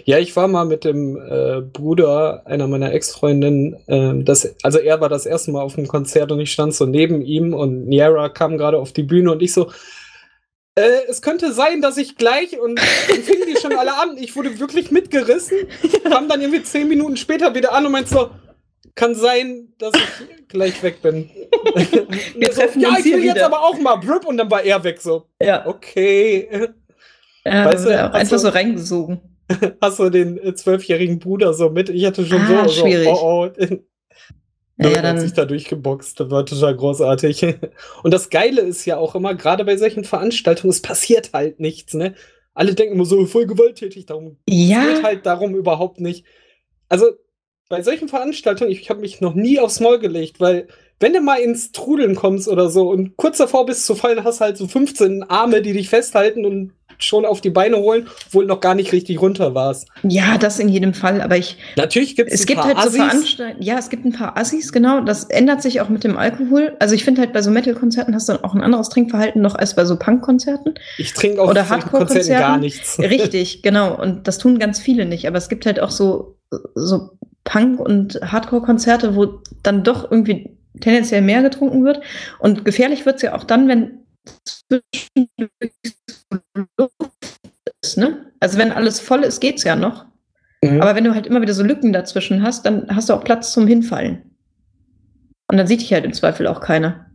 Ja, 0.05 0.19
ich 0.19 0.35
war 0.35 0.47
mal 0.47 0.65
mit 0.65 0.83
dem 0.83 1.17
äh, 1.17 1.61
Bruder 1.61 2.43
einer 2.45 2.67
meiner 2.67 2.93
Ex-Freundinnen, 2.93 4.23
das, 4.25 4.55
also 4.63 4.79
er 4.79 5.01
war 5.01 5.09
das 5.09 5.25
erste 5.25 5.51
Mal 5.51 5.61
auf 5.61 5.75
dem 5.75 5.87
Konzert 5.87 6.31
und 6.31 6.39
ich 6.39 6.51
stand 6.51 6.73
so 6.73 6.85
neben 6.85 7.21
ihm 7.21 7.53
und 7.53 7.87
Niera 7.87 8.29
kam 8.29 8.57
gerade 8.57 8.77
auf 8.79 8.91
die 8.93 9.03
Bühne 9.03 9.31
und 9.31 9.41
ich 9.41 9.53
so, 9.53 9.71
äh, 10.75 11.05
es 11.09 11.21
könnte 11.21 11.51
sein, 11.53 11.81
dass 11.81 11.97
ich 11.97 12.17
gleich 12.17 12.59
und 12.59 12.77
dann 13.09 13.21
fingen 13.23 13.47
die 13.47 13.59
schon 13.59 13.73
alle 13.75 13.97
an. 13.99 14.17
Ich 14.17 14.35
wurde 14.35 14.59
wirklich 14.59 14.91
mitgerissen, 14.91 15.57
kam 16.09 16.27
dann 16.29 16.41
irgendwie 16.41 16.63
zehn 16.63 16.87
Minuten 16.87 17.17
später 17.17 17.53
wieder 17.55 17.73
an 17.73 17.85
und 17.85 17.91
meinte 17.91 18.09
so, 18.11 18.29
kann 18.95 19.13
sein, 19.15 19.73
dass 19.79 19.93
ich 19.95 20.47
gleich 20.47 20.81
weg 20.83 21.01
bin. 21.01 21.29
Wir 22.35 22.47
so, 22.53 22.61
treffen 22.61 22.81
ja, 22.81 22.89
uns 22.89 22.99
ich 22.99 23.05
hier 23.05 23.17
will 23.17 23.25
jetzt 23.25 23.35
wieder. 23.35 23.45
aber 23.47 23.61
auch 23.61 23.77
mal 23.79 23.95
Brüpp 23.97 24.25
und 24.25 24.37
dann 24.37 24.49
war 24.51 24.63
er 24.63 24.83
weg 24.83 25.01
so. 25.01 25.25
Ja, 25.41 25.65
Okay. 25.65 26.47
ja 27.45 27.65
Weißt 27.65 27.85
du, 27.85 27.89
auch 27.89 28.13
einfach 28.13 28.19
also- 28.19 28.37
so 28.37 28.49
reingesogen. 28.49 29.19
Hast 29.81 29.99
du 29.99 30.09
den 30.09 30.37
äh, 30.37 30.53
zwölfjährigen 30.55 31.19
Bruder 31.19 31.53
so 31.53 31.69
mit? 31.69 31.89
Ich 31.89 32.05
hatte 32.05 32.25
schon 32.25 32.41
Ah, 32.41 32.67
so, 32.67 32.81
schwierig. 32.81 33.05
so, 33.05 33.13
oh, 33.13 33.49
oh. 33.57 33.65
Ja, 34.79 34.89
Ja, 34.89 34.95
ja, 34.97 35.01
hat 35.09 35.19
sich 35.19 35.33
dann, 35.33 35.45
da 35.45 35.45
durchgeboxt. 35.45 36.19
Das 36.19 36.29
war 36.29 36.45
total 36.45 36.75
großartig. 36.75 37.43
Und 38.03 38.13
das 38.13 38.29
Geile 38.29 38.61
ist 38.61 38.85
ja 38.85 38.97
auch 38.97 39.15
immer, 39.15 39.33
gerade 39.33 39.65
bei 39.65 39.75
solchen 39.75 40.03
Veranstaltungen, 40.03 40.69
es 40.69 40.81
passiert 40.83 41.31
halt 41.33 41.59
nichts, 41.59 41.95
ne? 41.95 42.13
Alle 42.53 42.75
denken 42.75 42.93
immer 42.95 43.05
so, 43.05 43.25
voll 43.25 43.47
gewalttätig, 43.47 44.05
darum 44.05 44.37
es 44.45 44.53
geht 44.55 44.69
ja, 44.69 45.01
halt 45.03 45.25
darum 45.25 45.55
überhaupt 45.55 45.99
nicht. 45.99 46.25
Also, 46.89 47.07
bei 47.69 47.81
solchen 47.81 48.07
Veranstaltungen, 48.07 48.71
ich 48.71 48.89
habe 48.89 49.01
mich 49.01 49.19
noch 49.19 49.33
nie 49.33 49.59
aufs 49.59 49.79
Maul 49.79 49.99
gelegt, 49.99 50.39
weil 50.39 50.67
wenn 50.99 51.13
du 51.13 51.21
mal 51.21 51.39
ins 51.39 51.71
Trudeln 51.71 52.15
kommst 52.15 52.47
oder 52.47 52.69
so 52.69 52.89
und 52.89 53.17
kurz 53.17 53.37
davor 53.37 53.65
bist 53.65 53.85
zu 53.85 53.93
fallen, 53.95 54.23
hast 54.23 54.41
halt 54.41 54.57
so 54.57 54.67
15 54.67 55.23
Arme, 55.23 55.61
die 55.61 55.73
dich 55.73 55.89
festhalten 55.89 56.45
und 56.45 56.73
schon 56.97 57.25
auf 57.25 57.41
die 57.41 57.49
Beine 57.49 57.77
holen, 57.77 58.07
obwohl 58.27 58.45
du 58.45 58.53
noch 58.53 58.59
gar 58.59 58.75
nicht 58.75 58.91
richtig 58.91 59.21
runter 59.21 59.53
warst. 59.53 59.87
ja, 60.03 60.37
das 60.37 60.59
in 60.59 60.69
jedem 60.69 60.93
Fall. 60.93 61.21
Aber 61.21 61.37
ich, 61.37 61.57
Natürlich 61.75 62.15
gibt 62.15 62.31
es 62.31 62.45
gibt 62.45 62.63
halt 62.63 62.77
so 62.81 62.91
Veranstaltungen. 62.91 63.61
Ja, 63.61 63.77
es 63.77 63.89
gibt 63.89 64.05
ein 64.05 64.13
paar 64.13 64.37
Assis, 64.37 64.71
genau. 64.71 65.01
Das 65.01 65.25
ändert 65.25 65.61
sich 65.61 65.81
auch 65.81 65.89
mit 65.89 66.03
dem 66.03 66.17
Alkohol. 66.17 66.75
Also 66.79 66.95
ich 66.95 67.03
finde 67.03 67.21
halt 67.21 67.33
bei 67.33 67.41
so 67.41 67.51
Metal-Konzerten 67.51 68.15
hast 68.15 68.29
du 68.29 68.43
auch 68.43 68.53
ein 68.53 68.61
anderes 68.61 68.89
Trinkverhalten 68.89 69.41
noch 69.41 69.55
als 69.55 69.75
bei 69.75 69.85
so 69.85 69.97
Punk-Konzerten. 69.97 70.75
Ich 70.97 71.13
trinke 71.13 71.41
auf 71.41 71.49
Oder 71.49 71.69
Hardcore-Konzerten. 71.69 72.15
Konzerten 72.15 72.41
gar 72.41 72.57
nichts. 72.57 72.99
Richtig, 72.99 73.61
genau. 73.61 73.99
Und 73.99 74.27
das 74.27 74.37
tun 74.37 74.59
ganz 74.59 74.79
viele 74.79 75.05
nicht. 75.05 75.27
Aber 75.27 75.37
es 75.37 75.49
gibt 75.49 75.65
halt 75.65 75.79
auch 75.79 75.91
so, 75.91 76.37
so 76.75 77.11
Punk- 77.43 77.79
und 77.79 78.19
Hardcore-Konzerte, 78.23 79.15
wo 79.15 79.39
dann 79.63 79.83
doch 79.83 80.11
irgendwie 80.11 80.57
tendenziell 80.81 81.21
mehr 81.21 81.41
getrunken 81.41 81.85
wird. 81.85 82.01
Und 82.39 82.65
gefährlich 82.65 83.05
wird 83.05 83.17
es 83.17 83.21
ja 83.21 83.35
auch 83.35 83.43
dann, 83.43 83.67
wenn 83.67 83.99
ist, 87.81 87.97
ne? 87.97 88.31
Also 88.39 88.57
wenn 88.57 88.71
alles 88.71 88.99
voll 88.99 89.23
ist, 89.23 89.39
geht's 89.39 89.63
ja 89.63 89.75
noch. 89.75 90.05
Mhm. 90.61 90.81
Aber 90.81 90.95
wenn 90.95 91.03
du 91.03 91.13
halt 91.13 91.27
immer 91.27 91.41
wieder 91.41 91.53
so 91.53 91.63
Lücken 91.63 91.93
dazwischen 91.93 92.43
hast, 92.43 92.65
dann 92.65 92.87
hast 92.93 93.09
du 93.09 93.13
auch 93.13 93.23
Platz 93.23 93.51
zum 93.51 93.67
Hinfallen. 93.67 94.21
Und 95.49 95.57
dann 95.57 95.67
sieht 95.67 95.81
dich 95.81 95.93
halt 95.93 96.05
im 96.05 96.13
Zweifel 96.13 96.47
auch 96.47 96.59
keiner. 96.59 97.05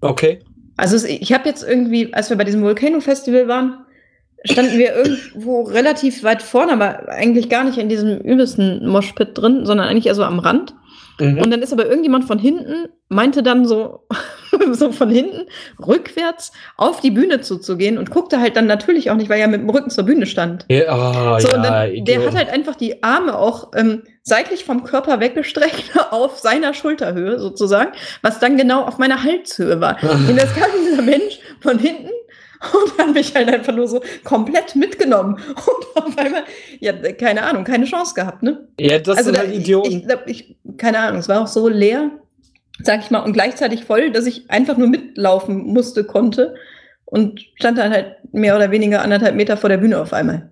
Okay. 0.00 0.40
Also 0.76 1.06
ich 1.06 1.32
habe 1.32 1.48
jetzt 1.48 1.62
irgendwie, 1.62 2.12
als 2.14 2.30
wir 2.30 2.36
bei 2.36 2.44
diesem 2.44 2.62
Volcano-Festival 2.62 3.48
waren, 3.48 3.84
standen 4.44 4.78
wir 4.78 4.94
irgendwo 4.94 5.62
relativ 5.62 6.22
weit 6.24 6.42
vorne, 6.42 6.72
aber 6.72 7.08
eigentlich 7.10 7.48
gar 7.50 7.64
nicht 7.64 7.78
in 7.78 7.88
diesem 7.88 8.18
übelsten 8.18 8.86
Moshpit 8.86 9.36
drin, 9.36 9.66
sondern 9.66 9.88
eigentlich 9.88 10.06
eher 10.06 10.14
so 10.14 10.24
am 10.24 10.38
Rand. 10.38 10.74
Mhm. 11.20 11.38
Und 11.38 11.50
dann 11.50 11.62
ist 11.62 11.72
aber 11.72 11.86
irgendjemand 11.86 12.24
von 12.24 12.38
hinten, 12.38 12.88
meinte 13.08 13.42
dann 13.42 13.66
so, 13.66 14.06
so 14.72 14.92
von 14.92 15.10
hinten 15.10 15.46
rückwärts 15.84 16.52
auf 16.76 17.00
die 17.00 17.10
Bühne 17.10 17.40
zuzugehen 17.40 17.98
und 17.98 18.10
guckte 18.10 18.40
halt 18.40 18.56
dann 18.56 18.66
natürlich 18.66 19.10
auch 19.10 19.16
nicht, 19.16 19.28
weil 19.30 19.40
er 19.40 19.48
mit 19.48 19.60
dem 19.60 19.70
Rücken 19.70 19.90
zur 19.90 20.04
Bühne 20.04 20.26
stand. 20.26 20.64
ja, 20.68 20.88
ah, 20.88 21.40
So, 21.40 21.48
ja, 21.48 21.56
und 21.56 21.62
dann, 21.62 22.04
der 22.04 22.26
hat 22.26 22.34
halt 22.34 22.50
einfach 22.50 22.76
die 22.76 23.02
Arme 23.02 23.36
auch 23.38 23.72
ähm, 23.74 24.02
seitlich 24.22 24.64
vom 24.64 24.84
Körper 24.84 25.20
weggestreckt 25.20 25.92
auf 26.10 26.38
seiner 26.38 26.74
Schulterhöhe 26.74 27.38
sozusagen, 27.38 27.92
was 28.22 28.38
dann 28.38 28.56
genau 28.56 28.82
auf 28.84 28.98
meiner 28.98 29.22
Halshöhe 29.22 29.80
war. 29.80 29.96
Und 30.28 30.36
das 30.36 30.54
kam 30.54 30.70
dieser 30.88 31.02
Mensch 31.02 31.40
von 31.60 31.78
hinten 31.78 32.10
und 32.72 32.98
hat 32.98 33.14
mich 33.14 33.34
halt 33.34 33.48
einfach 33.48 33.74
nur 33.74 33.88
so 33.88 34.00
komplett 34.24 34.76
mitgenommen. 34.76 35.34
Und 35.94 36.04
auf 36.04 36.18
einmal, 36.18 36.42
ja, 36.78 36.92
keine 37.12 37.42
Ahnung, 37.42 37.64
keine 37.64 37.86
Chance 37.86 38.14
gehabt, 38.14 38.42
ne? 38.42 38.68
ja, 38.78 38.98
das 38.98 39.24
sind 39.24 39.34
da- 39.34 39.40
halt 39.40 39.54
Idioten. 39.54 40.06
ich, 40.26 40.56
ich, 40.66 40.76
keine 40.76 40.98
Ahnung, 40.98 41.20
es 41.20 41.28
war 41.28 41.40
auch 41.42 41.46
so 41.46 41.68
leer, 41.68 42.10
sag 42.82 43.00
ich 43.00 43.10
mal, 43.10 43.20
und 43.20 43.32
gleichzeitig 43.32 43.84
voll, 43.84 44.10
dass 44.12 44.26
ich 44.26 44.50
einfach 44.50 44.76
nur 44.76 44.88
mitlaufen 44.88 45.56
musste, 45.66 46.04
konnte 46.04 46.54
und 47.06 47.40
stand 47.56 47.78
dann 47.78 47.92
halt 47.92 48.16
mehr 48.32 48.54
oder 48.56 48.70
weniger 48.70 49.02
anderthalb 49.02 49.34
Meter 49.36 49.56
vor 49.56 49.68
der 49.70 49.78
Bühne 49.78 49.98
auf 50.00 50.12
einmal. 50.12 50.50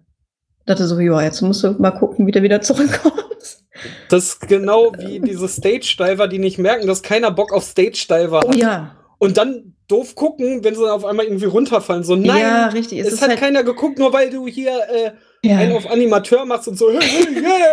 Dachte 0.66 0.86
so, 0.86 0.98
ja, 0.98 1.22
jetzt 1.22 1.40
musst 1.42 1.62
du 1.64 1.72
mal 1.78 1.90
gucken, 1.92 2.26
wie 2.26 2.32
du 2.32 2.42
wieder 2.42 2.60
zurückkommst. 2.62 3.64
das 4.08 4.24
ist 4.24 4.48
genau 4.48 4.92
wie 4.98 5.20
diese 5.20 5.46
Stage-Diver, 5.48 6.26
die 6.28 6.38
nicht 6.38 6.58
merken, 6.58 6.86
dass 6.86 7.02
keiner 7.02 7.30
Bock 7.30 7.52
auf 7.52 7.64
Stage-Diver 7.64 8.42
Oh 8.44 8.48
hat. 8.48 8.56
ja, 8.56 8.96
Und 9.18 9.36
dann 9.38 9.74
doof 9.88 10.14
gucken, 10.14 10.62
wenn 10.64 10.74
sie 10.74 10.82
dann 10.82 10.90
auf 10.90 11.04
einmal 11.04 11.24
irgendwie 11.26 11.46
runterfallen. 11.46 12.04
So, 12.04 12.14
nein, 12.14 12.40
ja, 12.40 12.66
richtig. 12.68 12.98
es, 13.00 13.06
Es, 13.08 13.12
ist 13.14 13.22
hat 13.22 13.30
halt, 13.30 13.40
keiner 13.40 13.62
geguckt, 13.64 13.98
nur 13.98 14.12
weil 14.12 14.28
du 14.30 14.46
hier 14.46 14.70
äh, 14.70 15.48
einen 15.48 15.70
ja, 15.70 15.76
auf 15.76 15.90
Animateur 15.90 16.44
machst 16.44 16.68
und 16.68 16.76
so, 16.78 16.88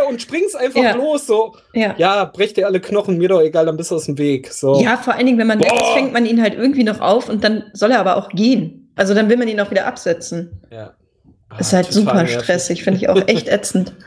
und 0.09 0.21
springst 0.21 0.55
einfach 0.55 0.81
Ja. 0.81 0.95
los. 0.95 1.27
So, 1.27 1.55
ja. 1.73 1.93
ja, 1.97 2.23
brech 2.25 2.53
dir 2.53 2.67
alle 2.67 2.79
Knochen, 2.79 3.17
mir 3.17 3.27
doch 3.29 3.41
egal, 3.41 3.65
dann 3.65 3.75
bist 3.77 3.91
du 3.91 3.95
aus 3.95 4.05
dem 4.05 4.17
Weg. 4.17 4.51
So. 4.51 4.79
ja, 4.81 4.97
vor 4.97 5.13
allen 5.15 5.25
Dingen, 5.25 5.37
wenn 5.37 5.47
man 5.47 5.59
weg 5.59 5.67
ist, 5.71 5.77
Boah. 5.79 5.93
fängt 5.95 6.13
man 6.13 6.25
ihn 6.25 6.41
halt 6.41 6.53
irgendwie 6.55 6.83
noch 6.83 7.01
auf 7.01 7.27
und 7.29 7.43
dann 7.43 7.65
soll 7.73 7.91
er 7.91 7.99
aber 7.99 8.15
auch 8.17 8.29
gehen. 8.29 8.91
Also 8.95 9.13
dann 9.13 9.27
will 9.29 9.37
man 9.37 9.47
ihn 9.49 9.59
auch 9.59 9.71
wieder 9.71 9.85
absetzen. 9.87 10.61
Ja. 10.71 10.93
ist 11.59 11.73
Ah, 11.73 11.77
halt 11.77 11.87
total 11.87 11.93
super 12.01 12.13
nervig. 12.15 12.39
stressig, 12.39 12.83
finde 12.83 12.99
ich 13.01 13.09
auch 13.09 13.21
echt 13.27 13.49
ätzend. 13.49 13.93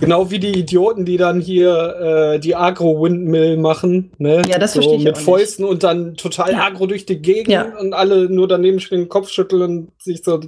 Genau 0.00 0.30
wie 0.30 0.38
die 0.38 0.58
Idioten, 0.58 1.04
die 1.04 1.16
dann 1.16 1.40
hier 1.40 2.34
äh, 2.34 2.38
die 2.40 2.56
Agro-Windmill 2.56 3.56
machen, 3.58 4.12
ne? 4.18 4.42
Ja, 4.48 4.58
das 4.58 4.72
so 4.72 4.80
verstehe 4.80 4.98
ich 4.98 5.04
Mit. 5.04 5.18
Fäusten 5.18 5.64
und 5.64 5.82
dann 5.82 6.14
total 6.16 6.52
Ja. 6.52 6.64
agro 6.66 6.86
durch 6.86 7.06
die 7.06 7.20
Gegend 7.20 7.48
Ja. 7.48 7.76
und 7.78 7.92
alle 7.92 8.28
nur 8.30 8.48
daneben 8.48 8.80
stehen, 8.80 9.00
den 9.00 9.08
Kopf 9.08 9.28
schütteln 9.30 9.62
und 9.62 9.88
sich 10.02 10.22
so. 10.24 10.40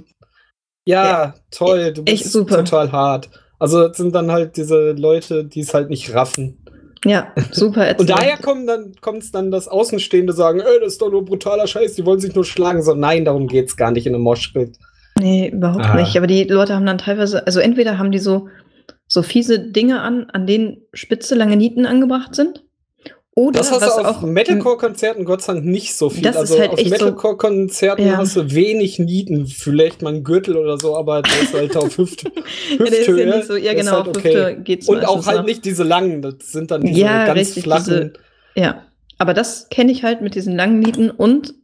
Ja, 0.85 1.03
Ja. 1.05 1.33
toll, 1.51 1.93
du 1.93 2.03
Echt 2.03 2.23
bist 2.23 2.33
super. 2.33 2.57
total 2.57 2.91
hart. 2.91 3.29
Also 3.59 3.87
das 3.87 3.97
sind 3.97 4.13
dann 4.13 4.31
halt 4.31 4.57
diese 4.57 4.91
Leute, 4.91 5.45
die 5.45 5.61
es 5.61 5.73
halt 5.73 5.89
nicht 5.89 6.13
raffen. 6.13 6.57
Ja, 7.05 7.33
super. 7.51 7.95
Und 7.99 8.09
daher 8.09 8.37
kommen 8.37 8.65
dann 8.65 8.93
kommt's 9.01 9.31
dann, 9.31 9.51
dass 9.51 9.67
Außenstehende 9.67 10.31
sagen, 10.33 10.59
ey, 10.61 10.79
das 10.79 10.93
ist 10.93 11.01
doch 11.01 11.11
nur 11.11 11.23
brutaler 11.25 11.67
Scheiß, 11.67 11.95
die 11.95 12.05
wollen 12.05 12.19
sich 12.19 12.33
nur 12.33 12.45
schlagen. 12.45 12.81
So, 12.81 12.93
nein, 12.95 13.25
darum 13.25 13.47
geht's 13.47 13.75
gar 13.77 13.91
nicht 13.91 14.05
in 14.07 14.15
einem 14.15 14.23
Moshpit. 14.23 14.77
Nee, 15.19 15.49
überhaupt 15.49 15.85
Ah. 15.85 15.95
nicht. 15.95 16.15
Aber 16.17 16.27
die 16.27 16.43
Leute 16.45 16.73
haben 16.75 16.85
dann 16.85 16.97
teilweise, 16.97 17.45
also 17.45 17.59
entweder 17.59 17.97
haben 17.97 18.11
die 18.11 18.19
so, 18.19 18.47
so 19.07 19.21
fiese 19.23 19.59
Dinge 19.59 20.01
an, 20.01 20.29
an 20.31 20.47
denen 20.47 20.77
spitze 20.93 21.35
lange 21.35 21.55
Nieten 21.57 21.85
angebracht 21.85 22.35
sind. 22.35 22.63
Oder 23.35 23.59
Das 23.59 23.71
hast 23.71 23.81
was 23.81 23.95
du 23.95 24.01
auf 24.03 24.21
Metalcore-Konzerten 24.21 25.25
Gott 25.25 25.41
sei 25.41 25.53
Dank 25.53 25.65
nicht 25.65 25.95
so 25.95 26.11
viel. 26.11 26.21
Das 26.21 26.35
ist 26.35 26.41
also 26.41 26.59
halt 26.59 26.69
auf 26.71 26.77
echt 26.77 26.87
so- 26.89 26.93
Metalcore-Konzerten 26.93 28.05
Ja. 28.05 28.17
hast 28.17 28.35
du 28.35 28.51
wenig 28.53 28.99
Nieten, 28.99 29.47
vielleicht 29.47 30.03
mal 30.03 30.13
einen 30.13 30.23
Gürtel 30.23 30.55
oder 30.55 30.77
so, 30.77 30.95
aber 30.95 31.23
der 31.23 31.41
ist 31.41 31.53
halt 31.53 31.75
auf 31.75 31.97
Hüft, 31.97 32.23
ja, 32.25 32.29
der 32.77 32.85
ist 32.87 32.91
ja 32.93 32.97
Hüfthöhe. 33.13 33.35
nicht 33.37 33.47
so, 33.47 33.55
ja 33.55 33.71
Das 33.73 33.81
ist 33.81 33.85
genau, 33.87 33.97
halt 33.97 34.07
auf 34.09 34.17
okay. 34.17 34.35
Hüfte 34.35 34.61
geht's 34.63 34.87
Und 34.87 35.05
auch 35.05 35.25
halt 35.25 35.37
noch. 35.39 35.45
nicht 35.45 35.65
diese 35.65 35.83
langen, 35.83 36.21
das 36.21 36.35
sind 36.51 36.69
dann 36.69 36.81
diese 36.81 36.99
Ja, 37.01 37.25
ganz 37.25 37.39
richtig, 37.39 37.63
flachen. 37.63 37.83
diese- 37.85 38.13
Ja, 38.55 38.83
aber 39.17 39.33
das 39.33 39.67
kenne 39.69 39.91
ich 39.91 40.03
halt 40.03 40.21
mit 40.21 40.35
diesen 40.35 40.55
langen 40.55 40.79
Nieten 40.79 41.09
und 41.09 41.55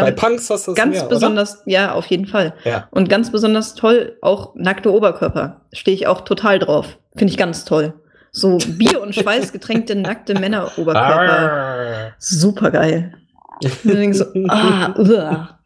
Bei 0.00 0.10
Punks 0.10 0.48
hast 0.50 0.66
du 0.66 0.72
das 0.72 0.76
ganz 0.78 0.96
mehr, 0.96 1.06
besonders, 1.08 1.62
ja, 1.66 1.92
auf 1.92 2.06
jeden 2.06 2.26
Fall. 2.26 2.54
Oder? 2.62 2.70
Ja. 2.70 2.88
Und 2.90 3.08
ganz 3.08 3.30
besonders 3.30 3.74
toll 3.74 4.16
auch 4.22 4.54
nackte 4.54 4.92
Oberkörper. 4.92 5.62
Stehe 5.72 5.94
ich 5.94 6.06
auch 6.06 6.22
total 6.22 6.58
drauf. 6.58 6.98
Finde 7.16 7.30
ich 7.32 7.38
ganz 7.38 7.64
toll. 7.64 7.94
So 8.30 8.56
Bier- 8.56 9.02
und 9.02 9.14
Schweiß 9.14 9.52
getränkte 9.52 9.94
nackte 10.00 10.34
Männeroberkörper. 10.38 12.14
Super 12.18 12.70
geil. 12.70 13.14
So, 13.62 14.24
ah. 14.48 15.58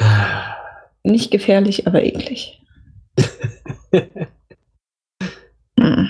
Nicht 1.02 1.30
gefährlich, 1.30 1.86
aber 1.86 2.02
eklig. 2.04 2.62
Hm. 5.78 6.08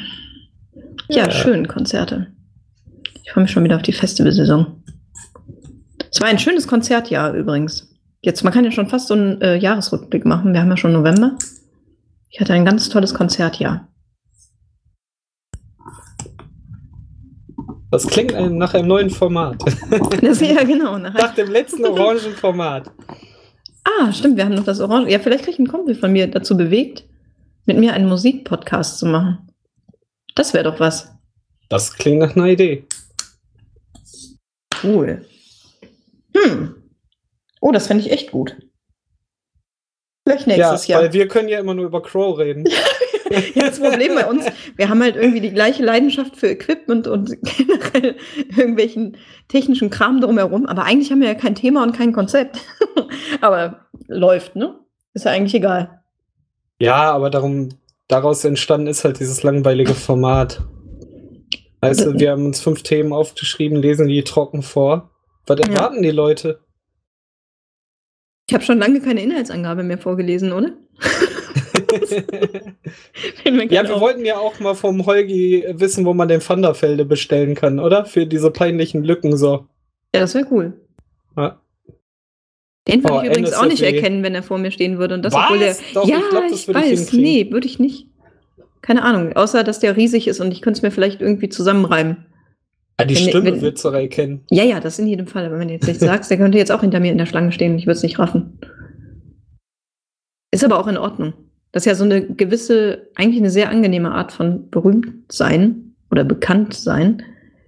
Ja, 1.08 1.24
Ja. 1.24 1.30
schön, 1.30 1.66
Konzerte. 1.68 2.26
Ich 3.22 3.32
freue 3.32 3.44
mich 3.44 3.52
schon 3.52 3.64
wieder 3.64 3.76
auf 3.76 3.82
die 3.82 3.92
Festivalsaison. 3.92 4.79
Es 6.12 6.20
war 6.20 6.28
ein 6.28 6.38
schönes 6.38 6.66
Konzertjahr 6.66 7.34
übrigens. 7.34 7.88
Jetzt, 8.20 8.42
man 8.42 8.52
kann 8.52 8.64
ja 8.64 8.72
schon 8.72 8.88
fast 8.88 9.08
so 9.08 9.14
einen 9.14 9.40
äh, 9.40 9.56
Jahresrückblick 9.56 10.26
machen. 10.26 10.52
Wir 10.52 10.60
haben 10.60 10.70
ja 10.70 10.76
schon 10.76 10.92
November. 10.92 11.36
Ich 12.28 12.40
hatte 12.40 12.52
ein 12.52 12.64
ganz 12.64 12.88
tolles 12.88 13.14
Konzertjahr. 13.14 13.88
Das 17.90 18.06
klingt 18.06 18.32
nach 18.52 18.74
einem 18.74 18.88
neuen 18.88 19.10
Format. 19.10 19.62
Das, 20.20 20.40
ja, 20.40 20.62
genau. 20.62 20.98
Nach, 20.98 21.14
nach 21.14 21.34
dem 21.34 21.50
letzten 21.50 21.84
orangen 21.86 22.34
Format. 22.34 22.90
ah, 23.84 24.12
stimmt, 24.12 24.36
wir 24.36 24.44
haben 24.44 24.54
noch 24.54 24.64
das 24.64 24.80
Orange. 24.80 25.10
Ja, 25.10 25.18
vielleicht 25.18 25.44
kriege 25.44 25.54
ich 25.54 25.58
einen 25.58 25.68
Kumpel 25.68 25.94
von 25.94 26.12
mir 26.12 26.28
dazu 26.28 26.56
bewegt, 26.56 27.04
mit 27.66 27.78
mir 27.78 27.94
einen 27.94 28.08
Musikpodcast 28.08 28.98
zu 28.98 29.06
machen. 29.06 29.50
Das 30.34 30.54
wäre 30.54 30.64
doch 30.64 30.78
was. 30.78 31.12
Das 31.68 31.94
klingt 31.94 32.18
nach 32.18 32.36
einer 32.36 32.46
Idee. 32.46 32.86
Cool. 34.82 35.24
Hm. 36.36 36.74
Oh, 37.60 37.72
das 37.72 37.86
fände 37.86 38.04
ich 38.04 38.12
echt 38.12 38.32
gut. 38.32 38.56
Vielleicht 40.24 40.46
nächstes 40.46 40.86
ja, 40.86 40.96
Jahr. 40.96 41.02
weil 41.02 41.12
wir 41.12 41.28
können 41.28 41.48
ja 41.48 41.58
immer 41.58 41.74
nur 41.74 41.86
über 41.86 42.02
Crow 42.02 42.38
reden. 42.38 42.68
Ja, 43.54 43.66
das 43.68 43.78
Problem 43.78 44.16
bei 44.16 44.26
uns, 44.26 44.44
wir 44.74 44.88
haben 44.88 45.00
halt 45.00 45.14
irgendwie 45.14 45.40
die 45.40 45.52
gleiche 45.52 45.84
Leidenschaft 45.84 46.36
für 46.36 46.48
Equipment 46.48 47.06
und 47.06 47.38
generell 47.58 48.16
irgendwelchen 48.56 49.16
technischen 49.46 49.88
Kram 49.88 50.20
drumherum. 50.20 50.66
Aber 50.66 50.82
eigentlich 50.82 51.12
haben 51.12 51.20
wir 51.20 51.28
ja 51.28 51.34
kein 51.34 51.54
Thema 51.54 51.84
und 51.84 51.92
kein 51.92 52.12
Konzept. 52.12 52.58
aber 53.40 53.86
läuft, 54.08 54.56
ne? 54.56 54.80
Ist 55.14 55.26
ja 55.26 55.30
eigentlich 55.30 55.54
egal. 55.54 56.00
Ja, 56.80 57.12
aber 57.12 57.30
darum, 57.30 57.68
daraus 58.08 58.44
entstanden 58.44 58.88
ist 58.88 59.04
halt 59.04 59.20
dieses 59.20 59.44
langweilige 59.44 59.94
Format. 59.94 60.62
Du, 61.80 62.18
wir 62.18 62.32
haben 62.32 62.46
uns 62.46 62.60
fünf 62.60 62.82
Themen 62.82 63.12
aufgeschrieben, 63.12 63.80
lesen 63.80 64.08
die 64.08 64.24
trocken 64.24 64.62
vor. 64.62 65.09
Was 65.58 65.68
erwarten 65.68 66.02
die 66.02 66.10
Leute? 66.10 66.60
Ich 68.48 68.54
habe 68.54 68.64
schon 68.64 68.78
lange 68.78 69.00
keine 69.00 69.22
Inhaltsangabe 69.22 69.82
mehr 69.82 69.98
vorgelesen, 69.98 70.52
oder? 70.52 70.72
Ja, 73.44 73.82
wir 73.84 73.94
auf. 73.94 74.00
wollten 74.00 74.24
ja 74.24 74.38
auch 74.38 74.58
mal 74.60 74.74
vom 74.74 75.06
Holgi 75.06 75.64
wissen, 75.72 76.04
wo 76.04 76.14
man 76.14 76.28
den 76.28 76.40
Thunderfelde 76.40 77.04
bestellen 77.04 77.54
kann, 77.54 77.78
oder? 77.78 78.04
Für 78.04 78.26
diese 78.26 78.50
peinlichen 78.50 79.02
Lücken 79.04 79.36
so. 79.36 79.66
Ja, 80.14 80.20
das 80.20 80.34
wäre 80.34 80.46
cool. 80.50 80.72
Ja. 81.36 81.60
Den 82.88 83.02
würde 83.02 83.14
Oh, 83.14 83.20
ich 83.22 83.26
übrigens 83.28 83.52
auch 83.54 83.64
nicht 83.66 83.80
NSFW. 83.82 83.96
erkennen, 83.96 84.22
wenn 84.22 84.34
er 84.34 84.42
vor 84.42 84.58
mir 84.58 84.70
stehen 84.70 84.98
würde. 84.98 85.14
Und 85.14 85.22
das, 85.24 85.34
Was? 85.34 85.44
obwohl 85.44 85.58
der. 85.58 85.76
Doch, 85.94 86.06
ja, 86.08 86.18
ich 86.18 86.28
glaub, 86.30 86.44
ich 86.50 86.68
weiß. 86.68 87.12
nee, 87.12 87.50
würde 87.50 87.66
ich 87.66 87.78
nicht. 87.78 88.06
Keine 88.82 89.02
Ahnung. 89.02 89.32
Außer, 89.34 89.62
dass 89.64 89.80
der 89.80 89.96
riesig 89.96 90.26
ist 90.28 90.40
und 90.40 90.52
ich 90.52 90.62
könnte 90.62 90.78
es 90.78 90.82
mir 90.82 90.90
vielleicht 90.90 91.20
irgendwie 91.20 91.48
zusammenreimen. 91.48 92.26
Ah, 93.02 93.04
die 93.04 93.16
Wenn- 93.16 93.28
Stimme 93.28 93.52
wenn- 93.52 93.60
wird 93.60 93.78
zu 93.78 93.88
erkennen. 93.88 94.44
Ja, 94.50 94.64
ja, 94.64 94.80
das 94.80 94.98
in 94.98 95.06
jedem 95.06 95.26
Fall. 95.26 95.44
Aber 95.46 95.58
wenn 95.58 95.68
du 95.68 95.74
jetzt 95.74 95.86
nicht 95.86 96.00
sagst, 96.00 96.30
der 96.30 96.38
könnte 96.38 96.58
jetzt 96.58 96.72
auch 96.72 96.80
hinter 96.80 97.00
mir 97.00 97.12
in 97.12 97.18
der 97.18 97.26
Schlange 97.26 97.52
stehen 97.52 97.72
und 97.72 97.78
ich 97.78 97.86
würde 97.86 97.96
es 97.96 98.02
nicht 98.02 98.18
raffen. 98.18 98.58
Ist 100.52 100.64
aber 100.64 100.78
auch 100.78 100.88
in 100.88 100.96
Ordnung. 100.96 101.32
Das 101.72 101.82
ist 101.82 101.86
ja 101.86 101.94
so 101.94 102.04
eine 102.04 102.26
gewisse, 102.26 103.08
eigentlich 103.14 103.40
eine 103.40 103.50
sehr 103.50 103.70
angenehme 103.70 104.12
Art 104.12 104.32
von 104.32 104.68
berühmt 104.70 105.30
sein 105.32 105.94
oder 106.10 106.24
bekannt 106.24 106.74
sein. 106.74 107.22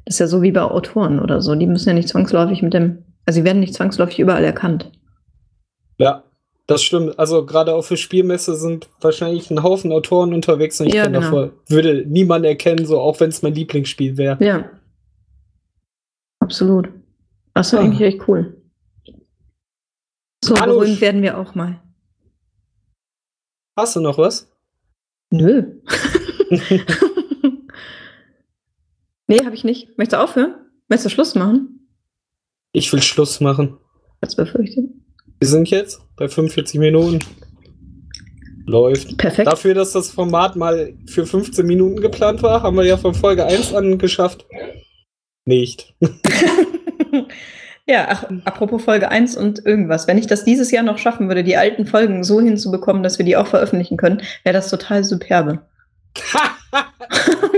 Das 0.04 0.16
ist 0.16 0.18
ja 0.18 0.26
so 0.26 0.42
wie 0.42 0.50
bei 0.50 0.62
Autoren 0.62 1.20
oder 1.20 1.40
so. 1.40 1.54
Die 1.54 1.66
müssen 1.68 1.88
ja 1.90 1.94
nicht 1.94 2.08
zwangsläufig 2.08 2.62
mit 2.62 2.74
dem, 2.74 2.98
also 3.26 3.38
sie 3.38 3.44
werden 3.44 3.60
nicht 3.60 3.74
zwangsläufig 3.74 4.18
überall 4.18 4.42
erkannt. 4.42 4.90
Ja, 5.98 6.24
das 6.66 6.82
stimmt. 6.82 7.16
Also 7.20 7.46
gerade 7.46 7.72
auf 7.74 7.86
der 7.86 7.94
Spielmesse 7.96 8.56
sind 8.56 8.88
wahrscheinlich 9.00 9.48
ein 9.52 9.62
Haufen 9.62 9.92
Autoren 9.92 10.34
unterwegs 10.34 10.80
und 10.80 10.88
ich 10.88 10.94
Ja, 10.94 11.06
genau. 11.06 11.20
davor, 11.20 11.50
würde 11.68 12.04
niemand 12.08 12.44
erkennen, 12.44 12.84
so 12.84 12.98
auch 12.98 13.20
wenn 13.20 13.28
es 13.28 13.42
mein 13.42 13.54
Lieblingsspiel 13.54 14.16
wäre. 14.16 14.44
Ja. 14.44 14.64
Absolut. 16.42 16.88
Das 17.54 17.68
ist 17.68 17.74
Ah. 17.74 17.80
eigentlich 17.80 18.00
echt 18.00 18.28
cool. 18.28 18.60
So 20.44 20.56
Hallo. 20.56 20.80
berühmt 20.80 21.00
werden 21.00 21.22
wir 21.22 21.38
auch 21.38 21.54
mal. 21.54 21.80
Hast 23.78 23.94
du 23.96 24.00
noch 24.00 24.18
was? 24.18 24.50
Nö. 25.30 25.80
nee, 29.28 29.44
habe 29.44 29.54
ich 29.54 29.64
nicht. 29.64 29.96
Möchtest 29.98 30.14
du 30.18 30.22
aufhören? 30.24 30.54
Möchtest 30.88 31.06
du 31.06 31.10
Schluss 31.14 31.34
machen? 31.34 31.88
Ich 32.72 32.92
will 32.92 33.00
Schluss 33.02 33.40
machen. 33.40 33.78
Als 34.20 34.34
befürchtet. 34.36 34.90
Wir 35.40 35.48
sind 35.48 35.70
jetzt 35.70 36.00
bei 36.16 36.28
45 36.28 36.78
Minuten. 36.80 37.20
Läuft. 38.66 39.16
Perfekt. 39.18 39.48
Dafür, 39.48 39.74
dass 39.74 39.92
das 39.92 40.10
Format 40.10 40.54
mal 40.56 40.94
für 41.06 41.26
15 41.26 41.66
Minuten 41.66 42.00
geplant 42.00 42.42
war, 42.42 42.62
haben 42.62 42.76
wir 42.76 42.84
ja 42.84 42.96
von 42.96 43.14
Folge 43.14 43.44
1 43.44 43.74
an 43.74 43.98
geschafft. 43.98 44.46
Nicht. 45.44 45.94
ja, 47.86 48.06
ach, 48.08 48.24
apropos 48.44 48.84
Folge 48.84 49.10
1 49.10 49.36
und 49.36 49.64
irgendwas. 49.66 50.06
Wenn 50.06 50.18
ich 50.18 50.26
das 50.26 50.44
dieses 50.44 50.70
Jahr 50.70 50.82
noch 50.84 50.98
schaffen 50.98 51.28
würde, 51.28 51.44
die 51.44 51.56
alten 51.56 51.86
Folgen 51.86 52.22
so 52.24 52.40
hinzubekommen, 52.40 53.02
dass 53.02 53.18
wir 53.18 53.24
die 53.24 53.36
auch 53.36 53.46
veröffentlichen 53.46 53.96
können, 53.96 54.22
wäre 54.44 54.54
das 54.54 54.70
total 54.70 55.04
superbe. 55.04 55.60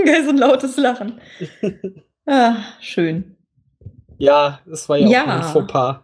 Geil, 0.05 0.23
so 0.23 0.29
ein 0.31 0.37
lautes 0.37 0.77
Lachen. 0.77 1.19
Ah, 2.27 2.55
schön. 2.81 3.35
ja, 4.17 4.59
das 4.65 4.89
war 4.89 4.97
ja, 4.97 5.07
Ja. 5.07 5.21
auch 5.21 5.27
mein 5.27 5.43
Fauxpas. 5.43 5.99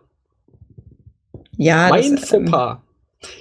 Ja, 1.58 1.90
mein 1.90 2.16
das, 2.16 2.32
ähm, 2.32 2.46
Fauxpas. 2.48 2.78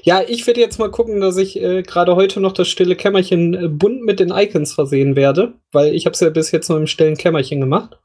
Ja, 0.03 0.23
ich 0.27 0.47
werde 0.47 0.61
jetzt 0.61 0.79
mal 0.79 0.91
gucken, 0.91 1.21
dass 1.21 1.37
ich 1.37 1.61
äh, 1.61 1.83
gerade 1.83 2.17
heute 2.17 2.41
noch 2.41 2.53
das 2.53 2.69
stille 2.69 2.97
Kämmerchen 2.97 3.53
äh, 3.53 3.69
bunt 3.69 4.03
mit 4.07 4.19
den 4.19 4.31
Icons 4.31 4.73
versehen 4.73 5.15
werde, 5.15 5.53
weil 5.73 5.95
ich 5.95 6.07
habe 6.07 6.15
es 6.15 6.21
ja 6.21 6.31
bis 6.31 6.53
jetzt 6.53 6.71
nur 6.71 6.79
im 6.79 6.87
stillen 6.87 7.19
Kämmerchen 7.19 7.61
gemacht. 7.61 7.99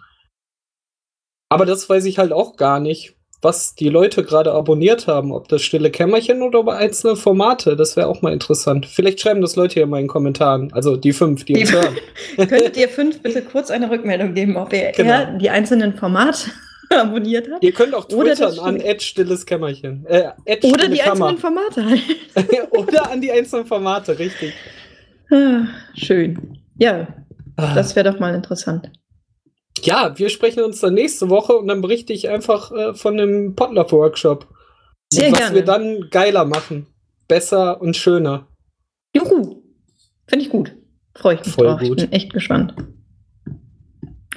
Aber 1.49 1.65
das 1.65 1.87
weiß 1.89 2.05
ich 2.05 2.17
halt 2.17 2.31
auch 2.33 2.55
gar 2.57 2.79
nicht, 2.79 3.13
was 3.41 3.75
die 3.75 3.89
Leute 3.89 4.23
gerade 4.23 4.51
abonniert 4.53 5.05
haben, 5.07 5.31
ob 5.31 5.47
das 5.49 5.61
stille 5.61 5.91
Kämmerchen 5.91 6.41
oder 6.41 6.59
ob 6.61 6.69
einzelne 6.69 7.15
Formate. 7.15 7.75
Das 7.75 7.95
wäre 7.95 8.07
auch 8.07 8.21
mal 8.23 8.33
interessant. 8.33 8.87
Vielleicht 8.87 9.19
schreiben 9.21 9.41
das 9.41 9.55
Leute 9.55 9.75
hier 9.75 9.85
mal 9.85 9.97
in 9.97 10.05
den 10.05 10.09
Kommentaren. 10.09 10.73
Also 10.73 10.95
die 10.95 11.13
fünf, 11.13 11.45
die, 11.45 11.53
Die 11.53 11.61
uns 11.61 11.71
hören. 11.71 11.95
Könntet 12.37 12.75
ihr 12.77 12.89
fünf 12.89 13.21
bitte 13.21 13.43
kurz 13.43 13.69
eine 13.69 13.89
Rückmeldung 13.91 14.33
geben, 14.33 14.57
ob 14.57 14.73
ihr 14.73 14.91
Genau. 14.93 15.37
die 15.37 15.49
einzelnen 15.51 15.93
Formate 15.95 16.49
abonniert 16.89 17.47
habt? 17.51 17.63
Ihr 17.63 17.71
könnt 17.73 17.93
auch 17.93 18.05
twittern 18.05 18.57
an 18.59 18.79
Ed 18.79 19.03
stilles 19.03 19.45
Kämmerchen. 19.45 20.05
Äh, 20.07 20.29
Oder 20.63 20.87
die 20.87 20.97
Kammer. 20.97 21.27
einzelnen 21.27 21.37
Formate 21.37 21.85
halt. 21.85 22.01
oder 22.71 23.11
an 23.11 23.21
die 23.21 23.31
einzelnen 23.31 23.67
Formate, 23.67 24.17
richtig. 24.17 24.53
Ah, 25.31 25.65
Schön. 25.95 26.57
Ja, 26.79 27.07
Ah. 27.57 27.73
das 27.75 27.95
wäre 27.95 28.11
doch 28.11 28.19
mal 28.19 28.33
interessant. 28.33 28.89
Ja, 29.85 30.17
wir 30.17 30.29
sprechen 30.29 30.63
uns 30.63 30.79
dann 30.79 30.95
nächste 30.95 31.29
Woche 31.29 31.53
und 31.53 31.67
dann 31.67 31.81
berichte 31.81 32.11
ich 32.11 32.27
einfach 32.29 32.71
äh, 32.71 32.93
von 32.95 33.17
dem 33.17 33.55
Potluck-Workshop. 33.55 34.47
Sehr 35.13 35.31
was 35.31 35.37
gerne. 35.39 35.55
wir 35.55 35.63
dann 35.63 36.09
geiler 36.09 36.45
machen. 36.45 36.87
Besser 37.27 37.79
und 37.81 37.95
schöner. 37.95 38.47
Juhu. 39.15 39.61
Finde 40.27 40.45
ich 40.45 40.51
gut. 40.51 40.75
Freue 41.15 41.35
ich 41.35 41.45
mich 41.45 41.53
Voll 41.53 41.67
drauf. 41.67 41.79
gut. 41.79 42.01
Ich 42.01 42.09
bin 42.09 42.11
echt 42.11 42.33
gespannt. 42.33 42.73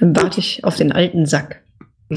Dann 0.00 0.14
warte 0.14 0.40
ich 0.40 0.62
auf 0.64 0.76
den 0.76 0.92
alten 0.92 1.24
Sack. 1.26 1.64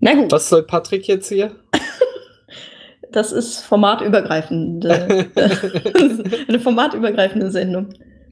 Na 0.00 0.14
gut, 0.14 0.30
Was 0.30 0.48
soll 0.48 0.62
Patrick 0.64 1.08
jetzt 1.08 1.28
hier? 1.28 1.56
das 3.12 3.32
ist 3.32 3.60
formatübergreifende, 3.60 5.30
eine 6.48 6.60
formatübergreifende 6.60 7.50
Sendung. 7.50 7.88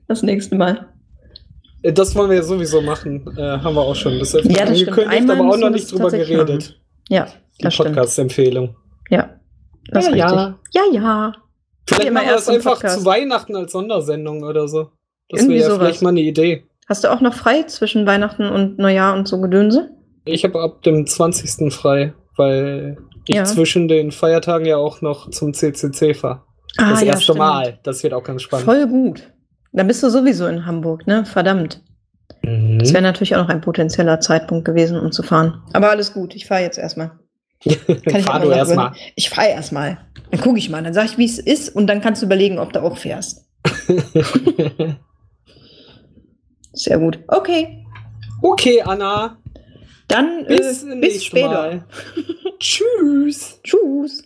Das 0.07 0.23
nächste 0.23 0.55
Mal. 0.55 0.94
Äh, 1.85 1.93
Das 1.93 2.15
wollen 2.17 2.31
wir 2.31 2.37
ja 2.39 2.43
sowieso 2.43 2.81
machen. 2.81 3.25
Äh, 3.37 3.43
haben 3.43 3.75
wir 3.77 3.83
auch 3.83 3.95
schon. 3.95 4.19
Das 4.19 4.35
ist 4.35 4.45
Ja, 4.51 4.65
das 4.67 4.81
stimmt. 4.81 4.99
Einmal 5.07 5.39
aber 5.39 5.51
auch 5.51 5.57
noch 5.59 5.71
nicht 5.71 5.91
drüber 5.93 6.11
geredet. 6.11 6.81
Ja, 7.09 7.29
Die. 7.63 7.69
Podcast-Empfehlung. 7.69 8.75
Ja, 9.11 9.31
das 9.91 10.09
Ja, 10.09 10.17
ja. 10.17 10.59
Ja, 10.73 10.83
ja. 10.93 11.33
Vielleicht 11.87 12.13
machen 12.13 12.27
wir 12.27 12.33
erst 12.33 12.49
das 12.49 12.55
einfach 12.57 12.73
Podcast. 12.75 12.99
zu 13.01 13.05
Weihnachten 13.05 13.55
als 13.57 13.73
Sondersendung 13.73 14.43
oder 14.43 14.67
so. 14.67 14.91
Das 15.29 15.41
Irgendwie 15.41 15.57
wäre 15.57 15.65
ja 15.65 15.71
sowas. 15.75 15.79
vielleicht 15.87 16.03
mal 16.03 16.09
eine 16.11 16.21
Idee. 16.23 16.65
Hast 16.89 17.05
du 17.05 17.13
auch 17.13 17.21
noch 17.21 17.35
frei 17.35 17.63
zwischen 17.65 18.07
Weihnachten 18.07 18.49
und 18.49 18.79
Neujahr 18.79 19.15
und 19.17 19.29
so 19.29 19.41
Gedönse? 19.41 19.91
Ich 20.25 20.45
habe 20.45 20.61
ab 20.61 20.83
dem 20.83 21.07
20. 21.07 21.71
frei, 21.71 22.15
weil 22.37 22.97
ich 23.27 23.37
Ja. 23.37 23.45
zwischen 23.45 23.89
den 23.89 24.11
Feiertagen 24.13 24.67
ja 24.67 24.77
auch 24.79 25.01
noch 25.03 25.29
zum 25.31 25.53
CCC 25.55 26.15
fahre. 26.15 26.43
das 26.77 27.03
erste 27.03 27.13
Ah, 27.13 27.21
stimmt. 27.21 27.39
Mal. 27.39 27.79
Das 27.85 28.03
wird 28.03 28.15
auch 28.15 28.25
ganz 28.25 28.43
spannend. 28.43 28.65
Voll 28.65 28.87
gut. 28.87 29.31
Dann 29.75 29.89
bist 29.89 30.03
du 30.05 30.09
sowieso 30.09 30.47
in 30.47 30.65
Hamburg, 30.67 31.07
ne? 31.07 31.27
Verdammt. 31.27 31.83
Mhm. 32.43 32.79
Das 32.79 32.93
wäre 32.93 33.03
natürlich 33.03 33.35
auch 33.35 33.43
noch 33.43 33.49
ein 33.49 33.61
potenzieller 33.61 34.21
Zeitpunkt 34.21 34.65
gewesen, 34.65 34.99
um 34.99 35.11
zu 35.11 35.23
fahren. 35.25 35.61
Aber 35.73 35.91
alles 35.91 36.13
gut, 36.13 36.35
ich 36.35 36.47
fahre 36.47 36.63
jetzt 36.63 36.79
erstmal. 36.79 37.11
Kann 37.65 38.21
ich 38.21 38.25
Fahr 38.25 38.41
du 38.41 38.49
mal 38.49 38.57
erstmal. 38.57 38.93
Ich 39.17 39.31
fahre 39.31 39.49
erstmal. 39.49 39.99
Dann 40.31 40.41
gucke 40.41 40.59
ich 40.59 40.71
mal, 40.71 40.83
dann 40.83 40.95
sage 40.95 41.09
ich, 41.11 41.19
wie 41.19 41.25
es 41.25 41.39
ist 41.39 41.75
und 41.75 41.89
dann 41.89 42.01
kannst 42.01 42.23
du 42.23 42.27
überlegen, 42.27 42.59
ob 42.59 42.73
du 42.73 42.83
auch 42.83 42.97
fährst. 42.97 43.47
Sehr 46.73 46.99
gut. 46.99 47.19
Okay, 47.29 47.85
okay, 48.43 48.83
Anna. 48.83 49.39
dann 50.09 50.45
Bis, 50.47 50.85
äh, 50.85 50.97
bis 51.01 51.25
später. 51.25 51.85
Tschüss. 52.59 53.61
Tschüss. 53.63 54.23